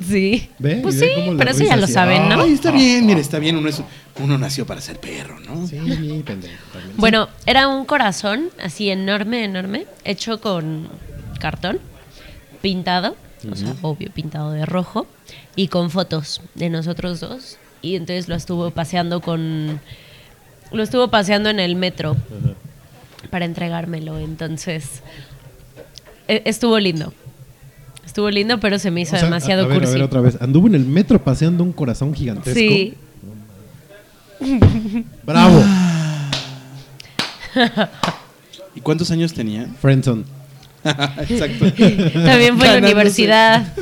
[0.08, 0.50] sí.
[0.58, 1.08] Ve, Pues sí,
[1.38, 2.42] pero eso ya lo saben, ¿no?
[2.42, 3.58] Ay, está bien, mire, está bien.
[3.58, 3.84] Uno, es-
[4.20, 5.68] uno nació para ser perro, ¿no?
[5.68, 5.78] Sí,
[6.26, 6.96] pendejo también.
[6.98, 10.88] Bueno, era un corazón así enorme, enorme, hecho con
[11.40, 11.80] cartón,
[12.62, 13.16] pintado,
[13.52, 15.06] o sea, obvio, pintado de rojo,
[15.58, 17.58] y con fotos de nosotros dos.
[17.82, 19.80] Y entonces lo estuvo paseando con.
[20.72, 22.16] Lo estuvo paseando en el metro
[23.30, 24.20] para entregármelo.
[24.20, 25.02] Entonces.
[26.30, 27.14] E- Estuvo lindo.
[28.06, 29.92] Estuvo lindo, pero se me hizo O sea, demasiado a, a ver, cursi.
[29.92, 30.38] A ver, otra vez.
[30.42, 32.58] Anduvo en el metro paseando un corazón gigantesco.
[32.60, 32.94] Sí.
[35.26, 35.64] Bravo.
[38.76, 39.68] ¿Y cuántos años tenía?
[39.82, 40.24] Friendzone.
[40.84, 41.66] Exacto.
[41.74, 43.74] También fue en la universidad.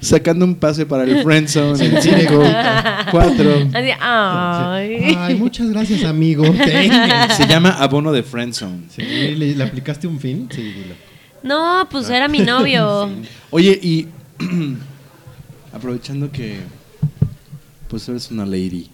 [0.00, 2.42] Sacando un pase para el friendzone en 5,
[3.10, 3.50] 4.
[3.72, 5.16] Así, ay.
[5.18, 6.44] Ay, muchas gracias, amigo.
[7.36, 8.82] Se llama abono de friendzone.
[8.94, 10.48] Sí, ¿le, le aplicaste un fin?
[10.54, 10.94] Sí, dilo.
[11.44, 13.10] No, pues era mi novio.
[13.50, 14.08] Oye, y
[15.72, 16.60] aprovechando que
[17.88, 18.88] pues eres una lady.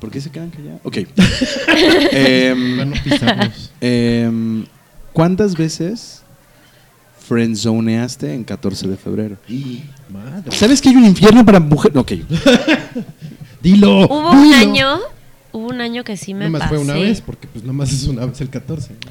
[0.00, 0.80] ¿Por qué se quedan callados?
[0.84, 0.98] Ok.
[3.80, 4.64] Em,
[5.12, 6.22] ¿Cuántas veces
[7.26, 9.36] friendzoneaste en 14 de febrero?
[10.08, 10.52] Madre.
[10.56, 11.96] ¿Sabes que hay un infierno para mujeres?
[11.96, 12.12] Ok.
[13.62, 14.06] Dilo.
[14.06, 14.56] Hubo un dilo.
[14.56, 14.98] año,
[15.52, 16.74] hubo un año que sí me Nomás pasé.
[16.74, 18.94] fue una vez, porque pues nomás es una vez el 14.
[18.94, 19.10] No,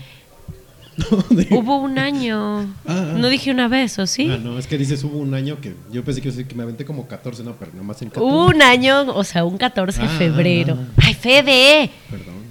[1.51, 2.61] Hubo un año.
[2.85, 3.13] Ah, ah.
[3.17, 4.29] No dije una vez, ¿o sí?
[4.31, 6.85] Ah, no, es que dices hubo un año que yo pensé que, que me aventé
[6.85, 8.25] como 14, no, pero nomás el 14.
[8.25, 10.77] Hubo un año, o sea, un 14 de Ah, febrero.
[11.01, 11.89] ¡Ay, Fede!
[12.09, 12.41] Perdón.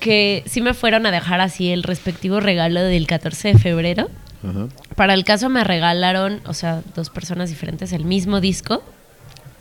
[0.00, 4.08] Que sí me fueron a dejar así el respectivo regalo del 14 de febrero.
[4.48, 4.68] Ajá.
[4.94, 8.82] Para el caso me regalaron, o sea, dos personas diferentes, el mismo disco.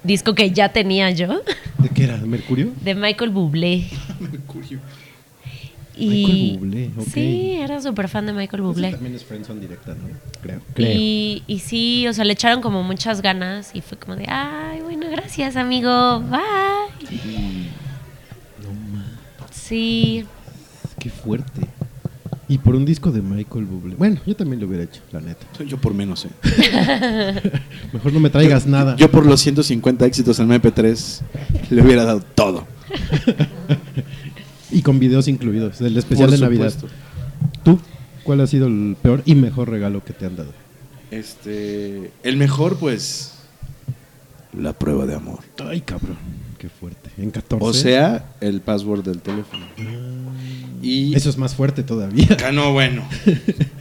[0.03, 1.41] Disco que ya tenía yo,
[1.80, 2.18] ¿De qué era?
[2.18, 2.72] ¿Mercurio?
[2.82, 3.88] de Michael Bublé.
[4.20, 4.80] Mercurio.
[5.98, 7.08] Y Michael Bublé, ok.
[7.14, 8.91] Sí, era súper fan de Michael Ese Bublé.
[8.91, 10.08] también es Friendzone directa, ¿no?
[10.41, 10.62] Creo.
[10.78, 14.82] Y, y sí, o sea, le echaron como muchas ganas y fue como de, ay,
[14.82, 16.39] bueno, gracias, amigo, bye.
[19.52, 20.26] Sí,
[21.00, 21.62] Qué fuerte.
[22.48, 23.96] Y por un disco de Michael Bublé.
[23.96, 25.46] Bueno, yo también lo hubiera hecho, la neta.
[25.66, 26.30] Yo por menos, ¿eh?
[27.93, 28.96] Mejor no me traigas nada.
[28.96, 31.22] Yo por los 150 éxitos en MP3
[31.72, 32.68] le hubiera dado todo.
[34.76, 36.70] Y con videos incluidos, del especial Por de Navidad.
[36.70, 36.98] supuesto.
[37.64, 37.80] ¿Tú?
[38.26, 40.52] ¿Cuál ha sido el peor y mejor regalo que te han dado?
[41.12, 43.36] Este, el mejor, pues,
[44.52, 45.40] la prueba de amor.
[45.66, 46.18] Ay, cabrón.
[46.58, 47.10] Qué fuerte.
[47.18, 47.66] En 14.
[47.66, 49.66] O sea, el password del teléfono.
[50.82, 52.36] Y Eso es más fuerte todavía.
[52.46, 53.08] Ah, no, bueno.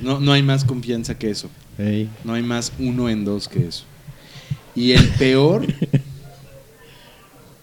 [0.01, 1.51] No, no hay más confianza que eso.
[2.23, 3.85] No hay más uno en dos que eso.
[4.77, 5.67] Y el peor,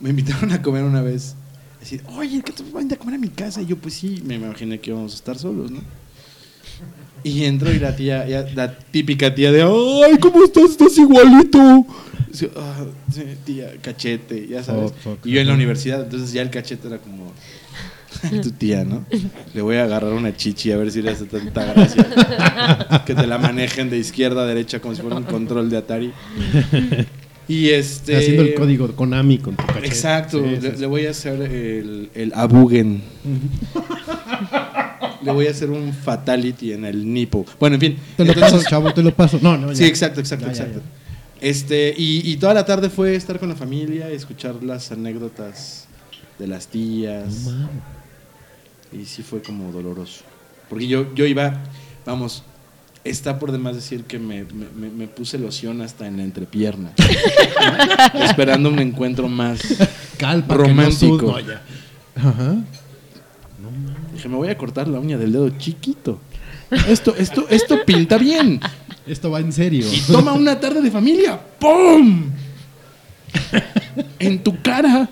[0.02, 1.36] me invitaron a comer una vez.
[1.82, 3.62] Decir, oye, que te van a comer a mi casa.
[3.62, 5.82] Y yo, pues sí, me imaginé que íbamos a estar solos, ¿no?
[7.24, 10.72] Y entro y la tía, ya, la típica tía de, ay, ¿cómo estás?
[10.72, 11.86] Estás igualito.
[12.32, 14.94] Sí, "Ah, sí, tía, cachete, ya sabes.
[15.04, 15.26] Fuck.
[15.26, 17.34] y yo en la universidad, entonces ya el cachete era como,
[18.42, 19.06] tu tía, ¿no?
[19.54, 23.04] Le voy a agarrar una chichi a ver si le hace tanta gracia.
[23.06, 26.14] que te la manejen de izquierda a derecha como si fuera un control de Atari.
[27.52, 28.16] Y este.
[28.16, 29.88] Haciendo el código Konami con tu cachete.
[29.88, 33.02] Exacto, Sí, le, voy a hacer el, el abugen.
[35.24, 37.46] le voy a hacer un fatality en el nipo.
[37.60, 37.98] Bueno, en fin.
[38.16, 39.40] Te lo Entonces- paso, chavo, te lo paso.
[39.42, 39.76] No, no, ya.
[39.76, 40.82] Sí, exacto, exacto, Ya, ya, exacto.
[41.42, 45.88] Este, y, y toda la tarde fue estar con la familia, escuchar las anécdotas
[46.40, 47.50] de las tías.
[48.94, 50.24] Y sí fue como doloroso.
[50.70, 51.62] Porque yo, yo iba,
[52.06, 52.44] vamos,
[53.04, 54.44] está por demás decir que me,
[54.76, 56.92] me- me- puse loción hasta en la entrepierna.
[58.24, 59.60] esperando un encuentro más
[60.18, 61.36] Calpa, que no romántico.
[62.16, 62.56] Ajá.
[64.14, 66.20] Dije, me voy a cortar la uña del dedo chiquito.
[66.88, 68.60] Esto, esto, esto pinta bien.
[69.08, 69.86] Esto va en serio.
[69.92, 71.40] Y toma una tarde de familia.
[71.60, 72.30] ¡Pum!
[74.20, 75.10] En tu cara.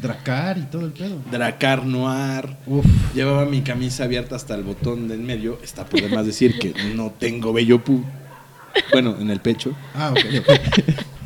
[0.00, 1.20] Dracar y todo el pedo.
[1.30, 2.56] Dracar Noir.
[2.66, 2.84] Uf.
[3.14, 5.58] Llevaba mi camisa abierta hasta el botón de en medio.
[5.62, 8.04] Está por demás decir que no tengo bello pu.
[8.92, 9.74] Bueno, en el pecho.
[9.94, 10.18] Ah, ok.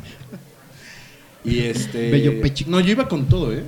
[1.45, 2.09] Y este.
[2.09, 2.65] Bello pecho.
[2.69, 3.63] No, yo iba con todo, ¿eh?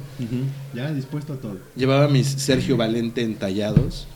[0.73, 1.57] Ya dispuesto a todo.
[1.75, 4.07] Llevaba mis Sergio Valente entallados.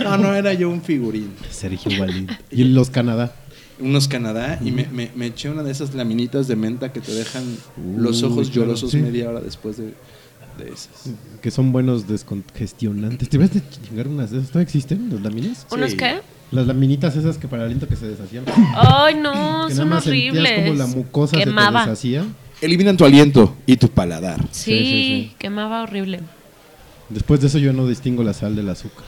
[0.00, 1.34] No, no, era yo un figurín.
[1.50, 2.36] Sergio Valiente.
[2.50, 3.32] Y los Canadá.
[3.80, 7.12] Unos Canadá y me, me- me eché una de esas laminitas de menta que te
[7.14, 7.44] dejan
[7.96, 8.96] los Uy, ojos claro, llorosos sí.
[8.98, 9.94] media hora después de,
[10.58, 11.10] de esas.
[11.40, 13.28] Que son buenos descongestionantes.
[13.28, 14.48] ¿Te ves de chingar unas de esas?
[14.48, 15.66] ¿Todavía existen las láminas?
[15.70, 15.96] ¿Unos Sí.
[15.96, 16.20] qué?
[16.50, 18.44] Las laminitas esas que para aliento que se deshacían.
[18.74, 20.60] Ay, no, que son más sentías horribles.
[20.60, 21.80] como la mucosa Quemaba.
[21.80, 22.24] se te deshacía.
[22.60, 24.40] Eliminan tu aliento y tu paladar.
[24.50, 24.84] Sí, Sí, sí,
[25.28, 25.34] sí.
[25.38, 26.20] quemaba horrible.
[27.10, 29.04] Después de eso yo no distingo la sal del azúcar.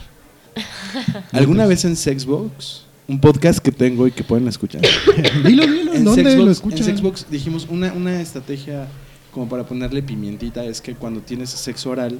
[1.31, 2.85] ¿Alguna vez en Sexbox?
[3.07, 4.81] Un podcast que tengo y que pueden escuchar.
[5.45, 5.91] dilo, dilo.
[5.91, 6.83] ¿En En dónde Sexbox, lo en escuchan?
[6.83, 8.87] Sexbox dijimos una, una estrategia
[9.31, 12.19] como para ponerle pimientita es que cuando tienes sexo oral,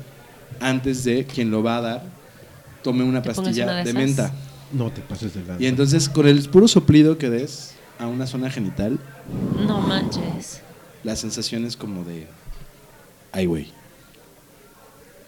[0.59, 2.03] antes de quien lo va a dar,
[2.84, 4.34] tome una ¿Te pongas pastilla una de menta.
[4.73, 5.61] No te pases de lanza.
[5.63, 8.99] Y entonces con el puro soplido que des a una zona genital,
[9.67, 10.61] No manches.
[11.03, 12.27] la sensación es como de...
[13.34, 13.67] Ay, güey.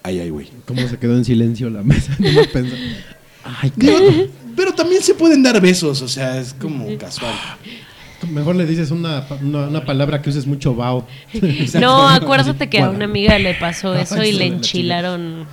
[0.01, 0.49] Ay, ay, güey.
[0.65, 2.15] ¿Cómo se quedó en silencio la mesa?
[2.19, 2.75] No me pensé.
[3.43, 4.29] Ay, cabrón.
[4.55, 7.33] Pero también se pueden dar besos, o sea, es como casual.
[8.31, 11.05] Mejor le dices una, una, una palabra que uses mucho, bao.
[11.79, 15.45] No, acuérdate que a una amiga le pasó eso y le la enchilaron.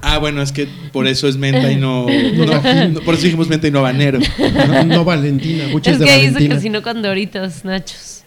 [0.00, 2.06] Ah, bueno, es que por eso es menta y no...
[2.34, 4.18] No, no, no, por eso dijimos menta y no habanero.
[4.66, 6.54] No, no Valentina, buches Es de que hizo Valentina.
[6.54, 8.22] cocinó con doritos, nachos.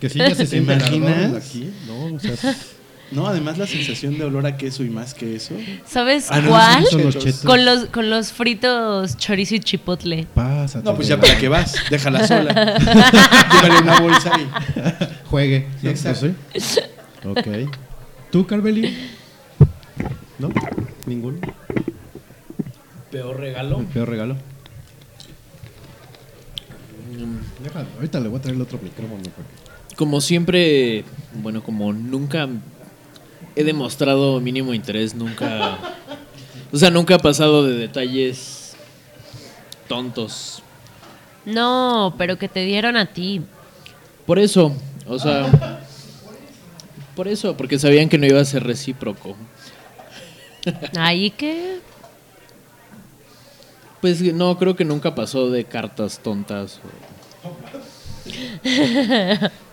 [0.00, 1.34] Que sí, ya se siente el imaginas?
[1.34, 1.70] aquí.
[1.86, 2.54] No, o sea,
[3.12, 5.54] No, además la sensación de olor a queso y más que eso.
[5.86, 6.78] ¿Sabes Ah, no, cuál?
[6.80, 7.24] esos son los chetos.
[7.24, 7.42] chetos.
[7.44, 10.26] Con los, con los fritos chorizo y chipotle.
[10.34, 10.84] Pásate.
[10.84, 12.52] No, pues ya para qué vas, déjala sola.
[13.62, 15.26] Llévale una bolsa y.
[15.28, 15.68] Juegue.
[15.80, 15.90] Sí, ¿no?
[15.90, 16.28] exacto.
[16.56, 16.80] Sí.
[17.24, 17.70] Ok.
[18.30, 18.96] ¿Tú, Carveli?
[20.38, 20.48] ¿No?
[21.06, 21.38] ¿Ninguno?
[23.10, 23.80] Peor regalo.
[23.80, 24.36] El peor regalo.
[27.62, 29.22] Déjalo, ahorita le voy a traer el otro micrófono.
[29.22, 31.04] porque- Como siempre,
[31.42, 32.48] bueno, como nunca
[33.56, 35.78] he demostrado mínimo interés, nunca.
[36.72, 38.74] O sea, nunca he pasado de detalles
[39.88, 40.62] tontos.
[41.44, 43.42] No, pero que te dieron a ti.
[44.26, 44.72] Por eso,
[45.06, 45.80] o sea.
[47.16, 49.36] Por eso, porque sabían que no iba a ser recíproco.
[50.96, 51.80] Ahí que.
[54.00, 56.80] Pues no, creo que nunca pasó de cartas tontas.
[57.44, 57.48] o-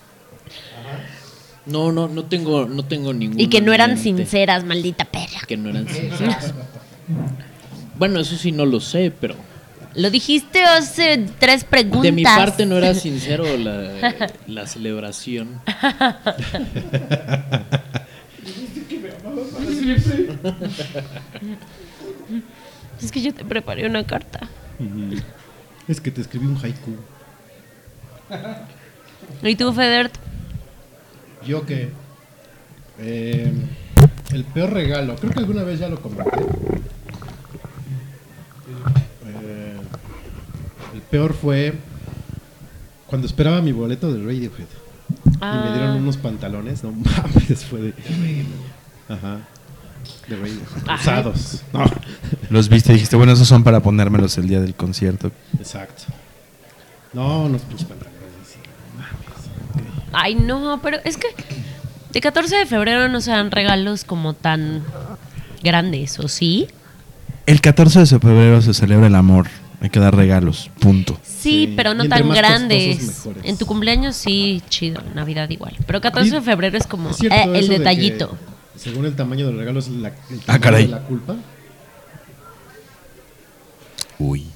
[1.66, 3.41] No, no, no tengo, no tengo ninguna.
[3.41, 5.41] Y que no eran sinceras, maldita perra.
[5.47, 6.53] Que no eran sinceras.
[7.97, 9.36] Bueno, eso sí no lo sé, pero
[9.95, 12.03] Lo dijiste hace tres preguntas.
[12.03, 14.14] de mi parte no era sincero la,
[14.47, 15.60] la celebración.
[23.01, 24.47] Es que yo te preparé una carta.
[25.88, 26.95] Es que te escribí un haiku.
[29.43, 30.16] ¿Y tú, Federt?
[31.46, 31.90] Yo que.
[33.00, 33.54] eh,
[34.32, 35.16] el peor regalo.
[35.16, 36.30] Creo que alguna vez ya lo comenté.
[39.28, 39.78] Eh,
[40.94, 41.74] el peor fue
[43.08, 44.68] cuando esperaba mi boleto de Radiohead.
[45.26, 45.96] Y me dieron Ah.
[45.96, 46.84] unos pantalones.
[46.84, 47.94] No mames, fue de.
[49.08, 49.40] Ajá.
[50.28, 50.68] De Radiohead.
[50.88, 51.02] Ajá.
[51.02, 51.64] Usados.
[51.74, 51.86] No.
[52.50, 55.32] Los viste y dijiste, bueno, esos son para ponérmelos el día del concierto.
[55.58, 56.04] Exacto.
[57.14, 58.19] No, unos pinches pantalones.
[60.12, 61.28] Ay, no, pero es que
[62.12, 64.84] de 14 de febrero no se dan regalos como tan
[65.64, 66.68] grandes, ¿o sí?
[67.45, 69.47] El 14 de febrero se celebra el amor.
[69.82, 70.70] Hay que dar regalos.
[70.80, 71.18] Punto.
[71.24, 73.26] Sí, Sí, pero no tan grandes.
[73.43, 75.74] En tu cumpleaños sí, chido, Navidad igual.
[75.88, 78.38] Pero 14 de febrero es como ¿Es cierto eh, el de que detallito.
[78.76, 80.86] según el tamaño del regalo es la, el Ah, tamaño caray.
[80.86, 81.36] de la culpa.
[84.20, 84.47] Uy.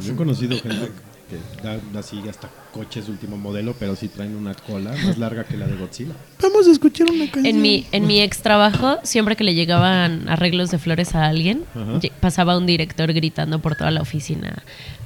[0.00, 0.90] Yo he conocido gente
[1.30, 5.56] que dan así hasta coches último modelo, pero sí traen una cola más larga que
[5.56, 6.12] la de Godzilla.
[6.42, 7.46] Vamos a escuchar una canción.
[7.46, 11.64] En mi, en mi ex trabajo, siempre que le llegaban arreglos de flores a alguien,
[11.74, 12.00] Ajá.
[12.20, 14.62] pasaba un director gritando por toda la oficina.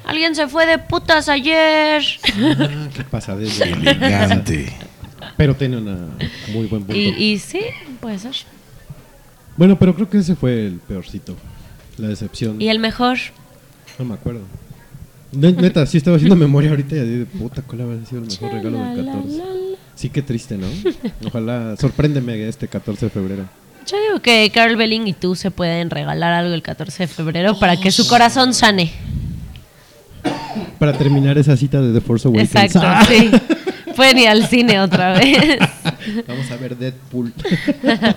[0.07, 2.03] Alguien se fue de putas ayer.
[2.59, 3.61] Ah, qué pasadez.
[3.61, 4.73] Elegante.
[5.37, 5.97] Pero tiene una
[6.53, 6.95] muy buen punto.
[6.95, 7.61] y, y sí,
[8.01, 8.35] puede ser.
[9.57, 11.37] Bueno, pero creo que ese fue el peorcito.
[11.97, 12.61] La decepción.
[12.61, 13.19] Y el mejor,
[13.99, 14.43] No me acuerdo.
[15.37, 18.29] Ne- Neta, sí estaba haciendo memoria ahorita y así de puta, ¿cuál habrá sido el
[18.29, 19.43] mejor regalo del 14?
[19.95, 20.67] Sí, qué triste, ¿no?
[21.27, 23.45] Ojalá, sorpréndeme este 14 de febrero.
[23.87, 27.59] yo digo que Carl Belling y tú se pueden regalar algo el 14 de febrero
[27.59, 28.91] para que su corazón sane.
[30.79, 32.55] Para terminar esa cita de The Force Awakens.
[32.55, 33.05] Exacto, ¡Ah!
[33.09, 33.31] sí.
[33.95, 35.59] Pueden ir al cine otra vez
[36.27, 37.33] Vamos a ver Deadpool.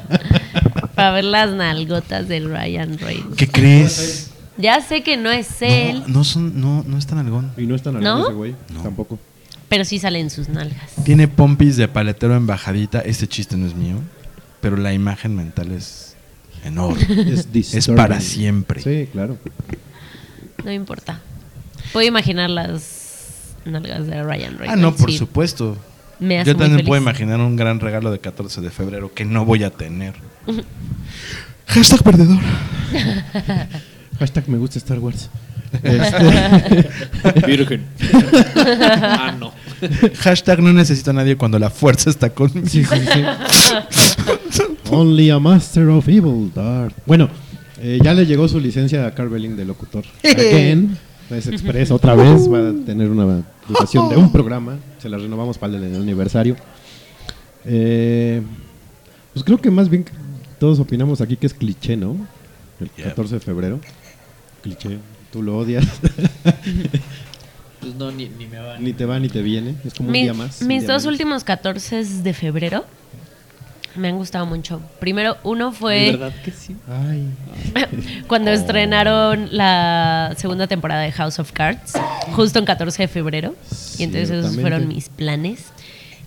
[0.96, 3.36] para ver las nalgotas de Ryan Reynolds.
[3.38, 4.32] ¿Qué crees?
[4.58, 7.52] Ya sé que no es él, No, no, son, no, no es tan algón.
[7.58, 8.16] Y no es tan ¿No?
[8.16, 8.56] alto ese güey.
[8.74, 8.82] No.
[8.84, 9.20] Tampoco.
[9.70, 10.92] pero sí salen sus nalgas.
[11.04, 13.02] Tiene pompis de paletero en bajadita.
[13.02, 13.98] Este chiste no es mío.
[14.62, 16.16] Pero la imagen mental es
[16.64, 17.02] enorme.
[17.32, 17.96] Es, es disturbing.
[17.96, 18.82] para siempre.
[18.82, 19.38] Sí, claro.
[20.64, 21.20] No importa.
[21.94, 24.70] Puedo imaginar las nalgas de Ryan Reynolds.
[24.72, 25.18] Ah, no, por sí.
[25.18, 25.78] supuesto.
[26.20, 26.88] Me hace Yo muy también feliz.
[26.88, 30.16] puedo imaginar un gran regalo de 14 de febrero que no voy a tener.
[31.68, 32.40] Hashtag perdedor.
[34.20, 35.30] Hashtag me gusta Star Wars.
[35.84, 36.90] Este,
[37.46, 37.86] Virgen.
[38.56, 39.52] ah, no.
[40.20, 42.68] Hashtag no necesito a nadie cuando la fuerza está conmigo.
[42.68, 42.96] sí, sí,
[44.50, 44.64] sí.
[44.90, 46.96] Only a master of evil, Darth.
[47.06, 47.30] Bueno,
[47.80, 50.06] eh, ya le llegó su licencia a Carveling de locutor.
[50.24, 50.98] Again.
[51.30, 52.52] Es Express otra vez.
[52.52, 54.78] Va a tener una duración de un programa.
[54.98, 56.56] Se la renovamos para el aniversario.
[57.66, 58.42] Eh,
[59.34, 60.06] pues creo que más bien
[60.58, 62.16] todos opinamos aquí que es cliché, ¿no?
[62.80, 63.10] El Yeah.
[63.10, 63.80] 14 de febrero.
[64.68, 64.98] Cliché.
[65.32, 65.86] Tú lo odias.
[67.80, 68.78] Pues no, ni, ni me va.
[68.80, 69.76] ni te va ni te viene.
[69.86, 70.62] Es como un día más.
[70.64, 71.14] mis día dos menos.
[71.14, 72.86] últimos 14 de febrero
[73.96, 74.82] me han gustado mucho.
[75.00, 76.76] Primero, uno ¿De fue verdad que sí?
[76.90, 77.28] Ay.
[78.28, 81.94] cuando estrenaron la segunda temporada de House of Cards,
[82.36, 83.56] justo en 14 de febrero.
[84.00, 85.66] Y entonces esos fueron mis planes.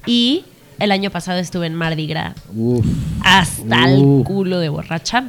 [0.06, 0.44] Y
[0.78, 2.86] el año pasado estuve en Mardi Gras Uf.
[3.24, 4.20] hasta Uh.
[4.20, 5.24] el culo de borracha.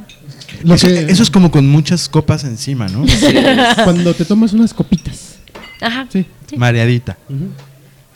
[0.64, 3.04] Lo Eso, que- eso es como con muchas copas encima, ¿no?
[3.84, 5.36] cuando te tomas unas copitas.
[5.80, 6.06] Ajá.
[6.12, 6.26] Sí.
[6.48, 6.56] Sí.
[6.56, 7.16] Mareadita.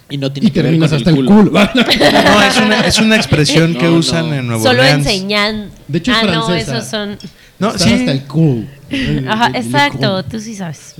[0.08, 1.50] Y no tiene Y que ver terminas con hasta el culo.
[1.74, 3.94] No, es una, es una expresión No, que no.
[3.94, 5.04] usan en Nuevo Solo Orleans.
[5.06, 5.70] enseñan.
[5.88, 6.76] De hecho, es ah, no, francesa.
[6.78, 7.18] esos son.
[7.58, 7.92] No, sí.
[7.92, 8.66] hasta el culo.
[9.28, 10.94] Ajá, exacto, tú sí sabes.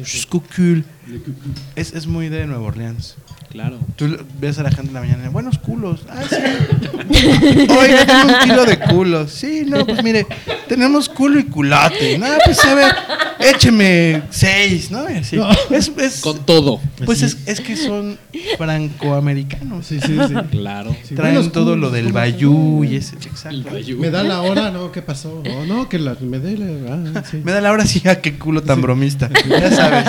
[1.77, 3.15] Es, es muy de Nueva Orleans.
[3.57, 3.79] Claro.
[3.97, 6.01] Tú ves a la gente en la mañana, buenos culos.
[6.11, 6.37] Ah, sí.
[7.71, 9.31] Oiga, tengo un kilo de culos.
[9.33, 10.27] Sí, no, pues mire,
[10.69, 12.19] tenemos culo y culote.
[12.19, 12.95] No, pues a ver,
[13.41, 15.07] écheme seis, ¿no?
[15.07, 15.37] Así.
[15.37, 15.49] No.
[15.71, 16.83] Es, es- Con todo.
[17.07, 18.19] pues es, es que son
[18.59, 19.87] francoamericanos.
[19.87, 20.35] Sí, sí, sí.
[20.51, 20.95] Claro.
[21.03, 23.17] Sí, Traen todo culos, lo del ¿cómo bayú y ese.
[23.17, 23.71] Exacto.
[23.97, 25.43] Me da la hora, no, ¿qué pasó?
[25.51, 27.21] Oh, no, que la, me dé la.
[27.21, 27.41] Ah, sí.
[27.43, 29.31] Me da la hora sí, a qué culo tan bromista.
[29.49, 30.05] Ya sabes.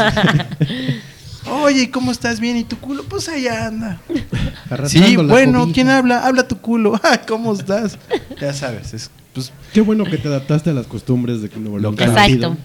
[1.49, 2.39] Oye, ¿y ¿cómo estás?
[2.39, 3.03] Bien, ¿y tu culo?
[3.03, 4.01] Pues allá anda.
[4.87, 5.73] Sí, bueno, cobija.
[5.73, 6.25] ¿quién habla?
[6.25, 6.99] Habla tu culo.
[7.27, 7.97] ¿cómo estás?
[8.39, 11.95] Ya sabes, es pues Qué bueno que te adaptaste a las costumbres de Nuevo León.
[11.99, 12.57] Exacto.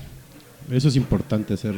[0.70, 1.74] Eso es importante hacer.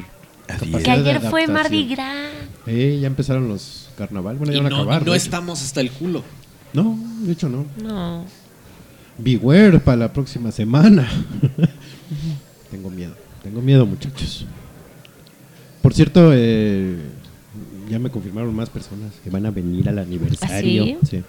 [0.49, 1.47] Así Que ayer fue.
[1.47, 2.29] Mardi Gras.
[2.67, 4.37] Eh, ya empezaron los carnaval.
[4.37, 5.03] Bueno, ya Y van a no, acabar.
[5.03, 6.23] y no estamos hasta el culo.
[6.73, 7.67] No, de hecho no.
[7.83, 8.25] No.
[9.19, 11.09] Beware para la próxima semana.
[12.71, 14.47] tengo miedo, tengo miedo muchachos.
[15.85, 16.97] Por cierto, eh,
[17.91, 20.97] ya me confirmaron más personas que van a venir al aniversario.
[21.03, 21.23] ¿Ah, sí?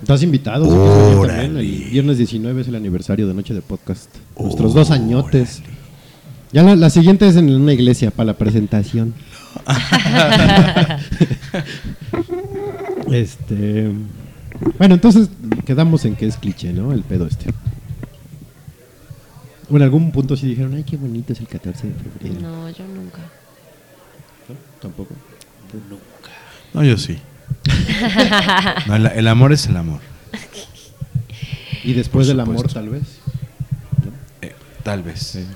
[0.00, 0.66] Estás invitado.
[0.66, 1.48] sí, Órale.
[1.48, 1.56] también.
[1.56, 4.08] El viernes 19 es el aniversario de Noche de Podcast.
[4.38, 5.64] Nuestros dos añotes.
[6.52, 9.14] Ya la, la siguiente es en una iglesia para la presentación.
[13.10, 13.90] este.
[14.78, 15.28] Bueno, entonces
[15.66, 16.92] quedamos en que es cliché, ¿no?
[16.92, 17.52] El pedo este.
[19.68, 22.40] O en algún punto sí dijeron, ay, qué bonito es el 14 de febrero.
[22.40, 23.39] No, yo nunca.
[24.82, 24.88] ¿No?
[24.88, 25.14] Tampoco.
[26.74, 27.18] No, yo sí.
[28.86, 30.00] No, el, el amor es el amor.
[31.82, 32.78] Y después del amor, supuesto.
[32.78, 33.02] tal vez.
[34.42, 35.18] Eh, tal vez.
[35.20, 35.46] Sí.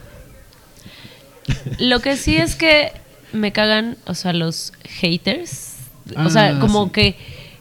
[1.78, 2.92] Lo que sí es que
[3.34, 5.74] me cagan, o sea, los haters.
[6.16, 6.90] Ah, o sea, como sí.
[6.92, 7.16] que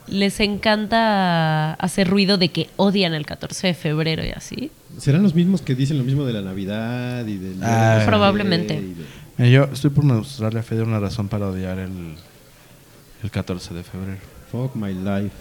[0.08, 4.72] les encanta hacer ruido de que odian el 14 de febrero y así.
[4.98, 7.58] ¿Serán los mismos que dicen lo mismo de la Navidad y del...
[7.62, 8.04] Ah.
[8.06, 8.76] Probablemente.
[8.76, 12.16] y de- Eh, yo estoy por mostrarle a Fede una razón para odiar el,
[13.24, 14.20] el 14 de febrero.
[14.52, 15.36] Fuck my life.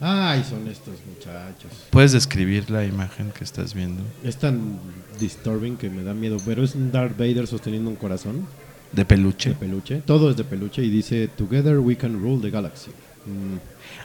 [0.00, 1.70] Ay, son estos muchachos.
[1.90, 4.02] ¿Puedes describir la imagen que estás viendo?
[4.22, 4.78] Es tan
[5.18, 6.36] disturbing que me da miedo.
[6.44, 8.46] Pero es un Darth Vader sosteniendo un corazón.
[8.92, 9.50] De peluche.
[9.50, 10.02] de peluche.
[10.06, 12.90] Todo es de peluche y dice Together we can rule the galaxy.
[13.26, 13.56] Mm,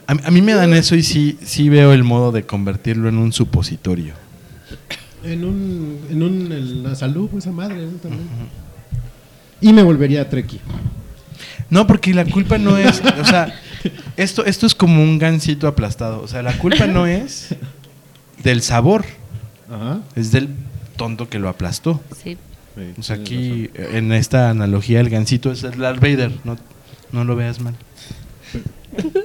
[0.06, 3.16] A, a mí me dan eso y sí, sí veo el modo de convertirlo en
[3.18, 4.14] un supositorio.
[5.22, 7.86] En un, en un, en la salud, pues a madre.
[8.02, 8.28] También.
[9.62, 10.60] Y me volvería Treki.
[11.70, 13.54] No, porque la culpa no es, o sea,
[14.18, 16.20] esto, esto es como un gansito aplastado.
[16.20, 17.54] O sea, la culpa no es
[18.42, 19.04] del sabor,
[19.70, 20.00] Ajá.
[20.14, 20.48] es del
[20.96, 22.02] tonto que lo aplastó.
[22.22, 22.36] Sí.
[22.74, 26.56] Sí, O sea, aquí en esta analogía el gansito es el Darth Vader, no,
[27.12, 27.74] no lo veas mal.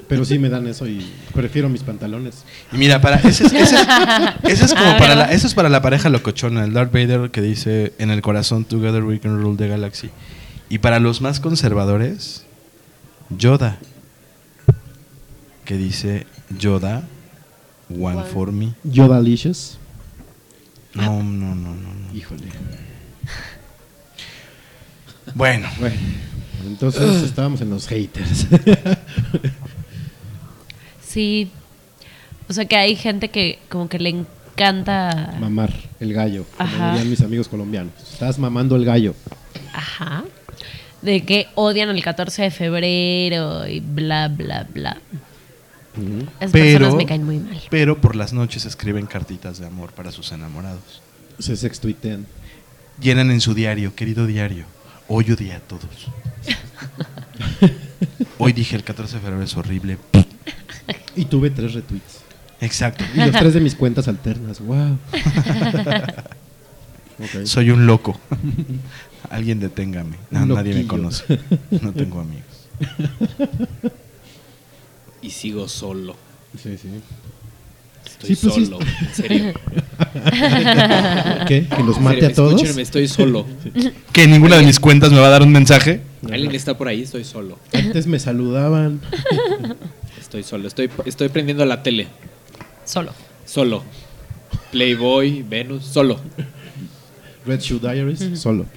[0.07, 2.43] Pero sí me dan eso y prefiero mis pantalones.
[2.71, 3.87] Y mira, para ese es, ese es-
[4.43, 7.41] ese es como para la, eso es para la pareja locochona, el Darth Vader que
[7.41, 10.09] dice en el corazón Together we can rule the galaxy.
[10.69, 12.45] Y para los más conservadores,
[13.29, 13.77] Yoda
[15.67, 16.25] que dice
[16.57, 17.03] Yoda
[17.89, 18.73] one for me.
[18.83, 19.77] Yodalicious.
[20.93, 21.93] No, no, no, no.
[21.93, 22.15] no.
[22.15, 22.43] Híjole.
[25.35, 25.97] Bueno, Bueno,
[26.65, 28.47] entonces estábamos en los haters.
[31.01, 31.51] Sí.
[32.47, 35.35] O sea que hay gente que como que le encanta.
[35.39, 36.91] Mamar el gallo, como Ajá.
[36.91, 37.93] dirían mis amigos colombianos.
[38.11, 39.15] Estás mamando el gallo.
[39.73, 40.23] Ajá.
[41.01, 44.97] De que odian el 14 de febrero y bla, bla, bla.
[46.39, 47.59] Esas pero, personas me caen muy mal.
[47.69, 51.01] pero por las noches escriben cartitas de amor para sus enamorados.
[51.39, 52.25] Se sextuitean.
[53.01, 54.65] Llenan en su diario, querido diario,
[55.07, 55.85] hoy odié a todos.
[58.39, 59.97] Hoy dije el 14 de febrero es horrible.
[61.15, 62.19] Y tuve tres retweets.
[62.61, 63.03] Exacto.
[63.13, 64.59] Y los tres de mis cuentas alternas.
[64.59, 64.97] Wow.
[67.45, 68.19] Soy un loco.
[69.29, 70.15] Alguien deténgame.
[70.31, 71.39] No, nadie me conoce.
[71.81, 72.43] No tengo amigos.
[75.21, 76.15] Y sigo solo.
[76.61, 76.87] Sí, sí.
[78.05, 78.65] Estoy Sí, pues sí.
[78.65, 78.79] solo.
[78.79, 79.53] En serio.
[81.47, 81.67] ¿Qué?
[81.67, 82.53] ¿Que los mate serio, a todos?
[82.53, 83.45] Escúchenme, estoy solo.
[84.13, 86.01] ¿Que ninguna de mis cuentas me va a dar un mensaje?
[86.31, 87.57] Alguien está por ahí, estoy solo.
[87.73, 89.01] Antes me saludaban.
[90.19, 90.67] Estoy solo.
[90.67, 92.07] Estoy, estoy prendiendo la tele.
[92.85, 93.11] Solo.
[93.45, 93.83] Solo.
[94.71, 96.19] Playboy, Venus, solo.
[97.47, 98.65] Red Shoe Diaries, solo.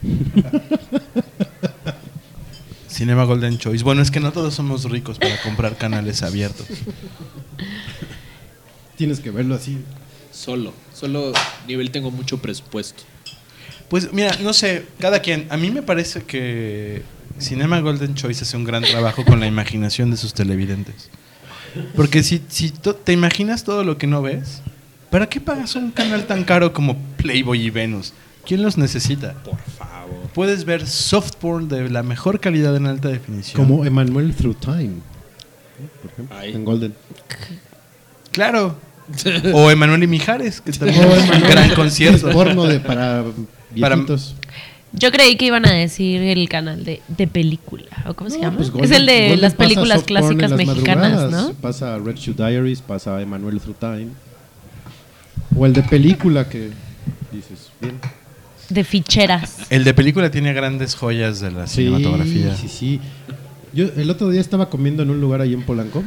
[2.88, 3.82] Cinema Golden Choice.
[3.82, 6.66] Bueno, es que no todos somos ricos para comprar canales abiertos.
[8.96, 9.78] Tienes que verlo así.
[10.32, 10.72] Solo.
[10.94, 11.32] Solo
[11.66, 13.02] nivel tengo mucho presupuesto.
[13.88, 15.46] Pues mira, no sé, cada quien.
[15.50, 17.02] A mí me parece que
[17.40, 21.10] Cinema Golden Choice hace un gran trabajo con la imaginación de sus televidentes.
[21.96, 24.62] Porque si, si te imaginas todo lo que no ves,
[25.10, 28.12] ¿para qué pagas un canal tan caro como Playboy y Venus?
[28.46, 29.34] ¿Quién los necesita?
[29.44, 30.16] Por favor.
[30.34, 33.56] Puedes ver soft porn de la mejor calidad en alta definición.
[33.64, 34.90] Como Emmanuel Through Time.
[36.02, 36.52] Por ejemplo, Ay.
[36.52, 36.94] en Golden.
[38.32, 38.76] Claro.
[39.52, 42.28] O Emanuel y Mijares, que también es un Emanuel, gran concierto.
[42.28, 43.24] Es porno de para
[43.80, 44.36] Para- viejitos.
[44.92, 47.86] Yo creí que iban a decir el canal de, de película.
[48.06, 48.56] ¿O cómo se No, llama?
[48.58, 51.12] pues es Golden- el de Golden las pasa películas soft porn en clásicas las mexicanas,
[51.12, 51.48] madrugadas.
[51.48, 51.54] ¿no?
[51.54, 54.08] Pasa Red Shoe Diaries, pasa Emmanuel Through Time.
[55.56, 56.70] O el de película que
[57.32, 57.98] dices, bien.
[58.70, 59.66] De ficheras.
[59.70, 62.56] El de película tiene grandes joyas de la cinematografía.
[62.56, 63.00] Sí, sí.
[63.72, 66.02] Yo el otro día estaba comiendo en un lugar ahí en Polanco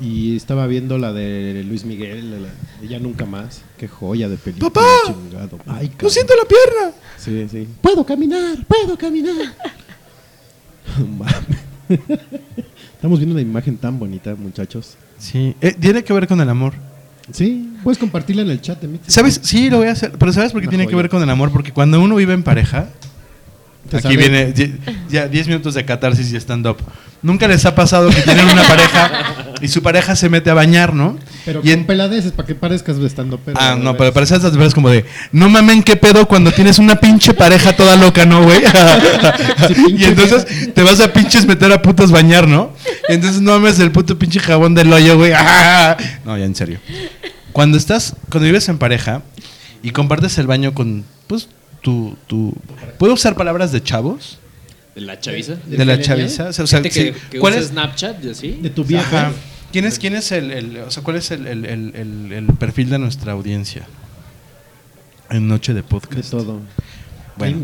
[0.00, 2.48] y estaba viendo la de Luis Miguel, la
[2.80, 3.62] de Ya Nunca Más.
[3.78, 4.70] Qué joya de película.
[4.70, 4.86] ¡Papá!
[5.06, 5.58] chingado.
[5.66, 6.96] Ay, ¡No siento la pierna!
[7.18, 7.68] Sí, sí.
[7.80, 9.34] Puedo caminar, puedo caminar.
[12.94, 14.96] Estamos viendo una imagen tan bonita, muchachos.
[15.18, 16.74] Sí, eh, tiene que ver con el amor.
[17.30, 18.82] Sí, puedes compartirla en el chat.
[19.06, 19.40] ¿Sabes?
[19.42, 20.12] Sí, lo voy a hacer.
[20.18, 21.52] Pero ¿sabes por qué tiene que ver con el amor?
[21.52, 22.88] Porque cuando uno vive en pareja,
[23.92, 24.52] aquí viene
[25.08, 26.78] ya 10 minutos de catarsis y stand-up.
[27.22, 30.92] Nunca les ha pasado que tienen una pareja y su pareja se mete a bañar,
[30.92, 31.16] ¿no?
[31.44, 34.74] Pero y con en- peladeces para que parezcas estando pero Ah, no, pero esas veces
[34.74, 38.60] como de, no mamen qué pedo cuando tienes una pinche pareja toda loca, ¿no, güey?
[39.68, 42.72] Sí, y entonces te vas a pinches meter a putos bañar, ¿no?
[43.08, 45.32] Y entonces no mames el puto pinche jabón del hoyo, güey.
[46.24, 46.80] No, ya en serio.
[47.52, 49.22] Cuando estás, cuando vives en pareja
[49.82, 51.48] y compartes el baño con, pues,
[51.82, 52.54] tu, tu...
[52.98, 54.38] ¿Puedo usar palabras de chavos?
[54.94, 55.54] ¿De la chaviza?
[55.66, 56.48] ¿De De la chaviza.
[56.48, 57.00] O sea, o sea, Gente sí.
[57.04, 57.68] que, que ¿Cuál usa es?
[57.68, 58.58] Snapchat y así.
[58.60, 59.28] de tu vieja.
[59.28, 59.32] Ajá.
[59.72, 62.46] ¿Quién es, quién es el, el- o sea, cuál es el, el- el- el- el
[62.58, 63.86] perfil de nuestra audiencia?
[65.30, 66.30] En Noche de De Podcast.
[66.30, 66.60] todo.
[67.36, 67.56] Bueno.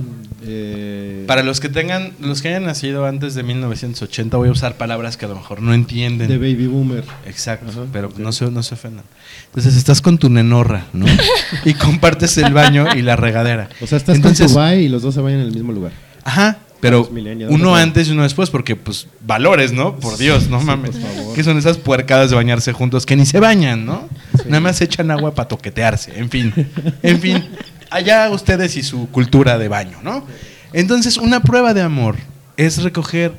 [0.42, 4.76] Eh, Para los que tengan, los que hayan nacido antes de 1980, voy a usar
[4.76, 6.28] palabras que a lo mejor no entienden.
[6.28, 7.04] de baby boomer.
[7.26, 8.18] Exacto, Ajá, pero ok.
[8.18, 9.04] no, se, no se ofendan.
[9.46, 11.04] Entonces estás con tu nenorra, ¿no?
[11.66, 13.68] y compartes el baño y la regadera.
[13.82, 15.72] O sea, estás Entonces, con tu bye y los dos se vayan en el mismo
[15.72, 15.92] lugar.
[16.24, 17.08] Ajá, pero
[17.48, 17.74] uno ¿no?
[17.76, 19.96] antes y uno después, porque pues valores, ¿no?
[19.96, 20.96] Por Dios, no Sí, mames.
[20.98, 21.34] favor.
[21.34, 24.08] ¿Qué son esas puercadas de bañarse juntos que ni se bañan, ¿no?
[24.46, 26.54] Nada más echan agua para toquetearse, en fin.
[27.02, 27.48] En fin,
[27.90, 30.24] allá ustedes y su cultura de baño, ¿no?
[30.72, 32.16] Entonces, una prueba de amor
[32.56, 33.32] es recoger,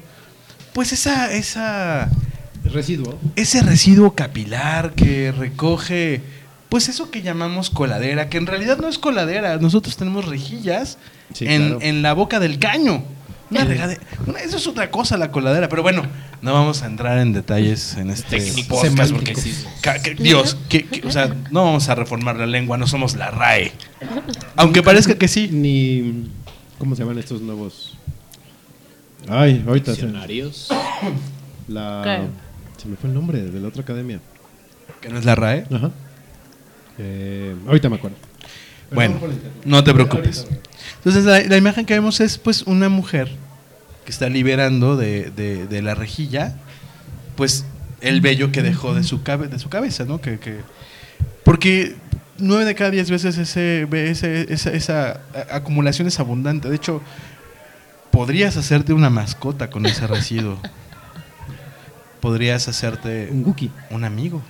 [0.73, 2.09] pues esa, esa,
[2.65, 3.17] Residuo.
[3.35, 6.21] ese residuo capilar que recoge,
[6.69, 10.97] pues eso que llamamos coladera, que en realidad no es coladera, nosotros tenemos rejillas
[11.33, 11.79] Sí, en, claro.
[11.81, 13.03] en la boca del caño.
[13.51, 16.03] Una regade- una- eso es otra cosa, la coladera, pero bueno,
[16.41, 18.37] no vamos a entrar en detalles en este
[18.67, 22.85] podcast porque que- Dios, que, que- o sea, no vamos a reformar la lengua, no
[22.87, 23.71] somos la RAE.
[24.55, 25.49] Aunque parezca que sí.
[25.51, 26.29] Ni.
[26.77, 27.97] ¿Cómo se llaman estos nuevos?
[29.27, 29.91] Ay, ahorita.
[29.91, 30.69] Diccionarios.
[31.67, 32.01] La,
[32.75, 32.81] ¿Qué?
[32.81, 34.19] se me fue el nombre de la otra academia.
[35.01, 35.65] Que no es la RAE.
[35.71, 35.91] Ajá.
[36.97, 38.17] Eh, ahorita me acuerdo.
[38.91, 39.19] Bueno,
[39.65, 40.47] no te preocupes.
[40.97, 43.29] Entonces la, la imagen que vemos es pues una mujer
[44.05, 46.55] que está liberando de, de- de la rejilla
[47.35, 47.65] pues
[48.01, 50.19] el vello que dejó de su, cabe- de su cabeza, ¿no?
[50.21, 50.59] Que, que-
[51.43, 51.95] porque
[52.37, 55.21] nueve de cada diez veces ese, ese- esa,
[55.51, 56.69] acumulación es abundante.
[56.69, 57.01] De hecho,
[58.11, 60.57] podrías hacerte una mascota con ese residuo.
[62.21, 63.43] Podrías hacerte Un
[63.91, 64.41] un amigo.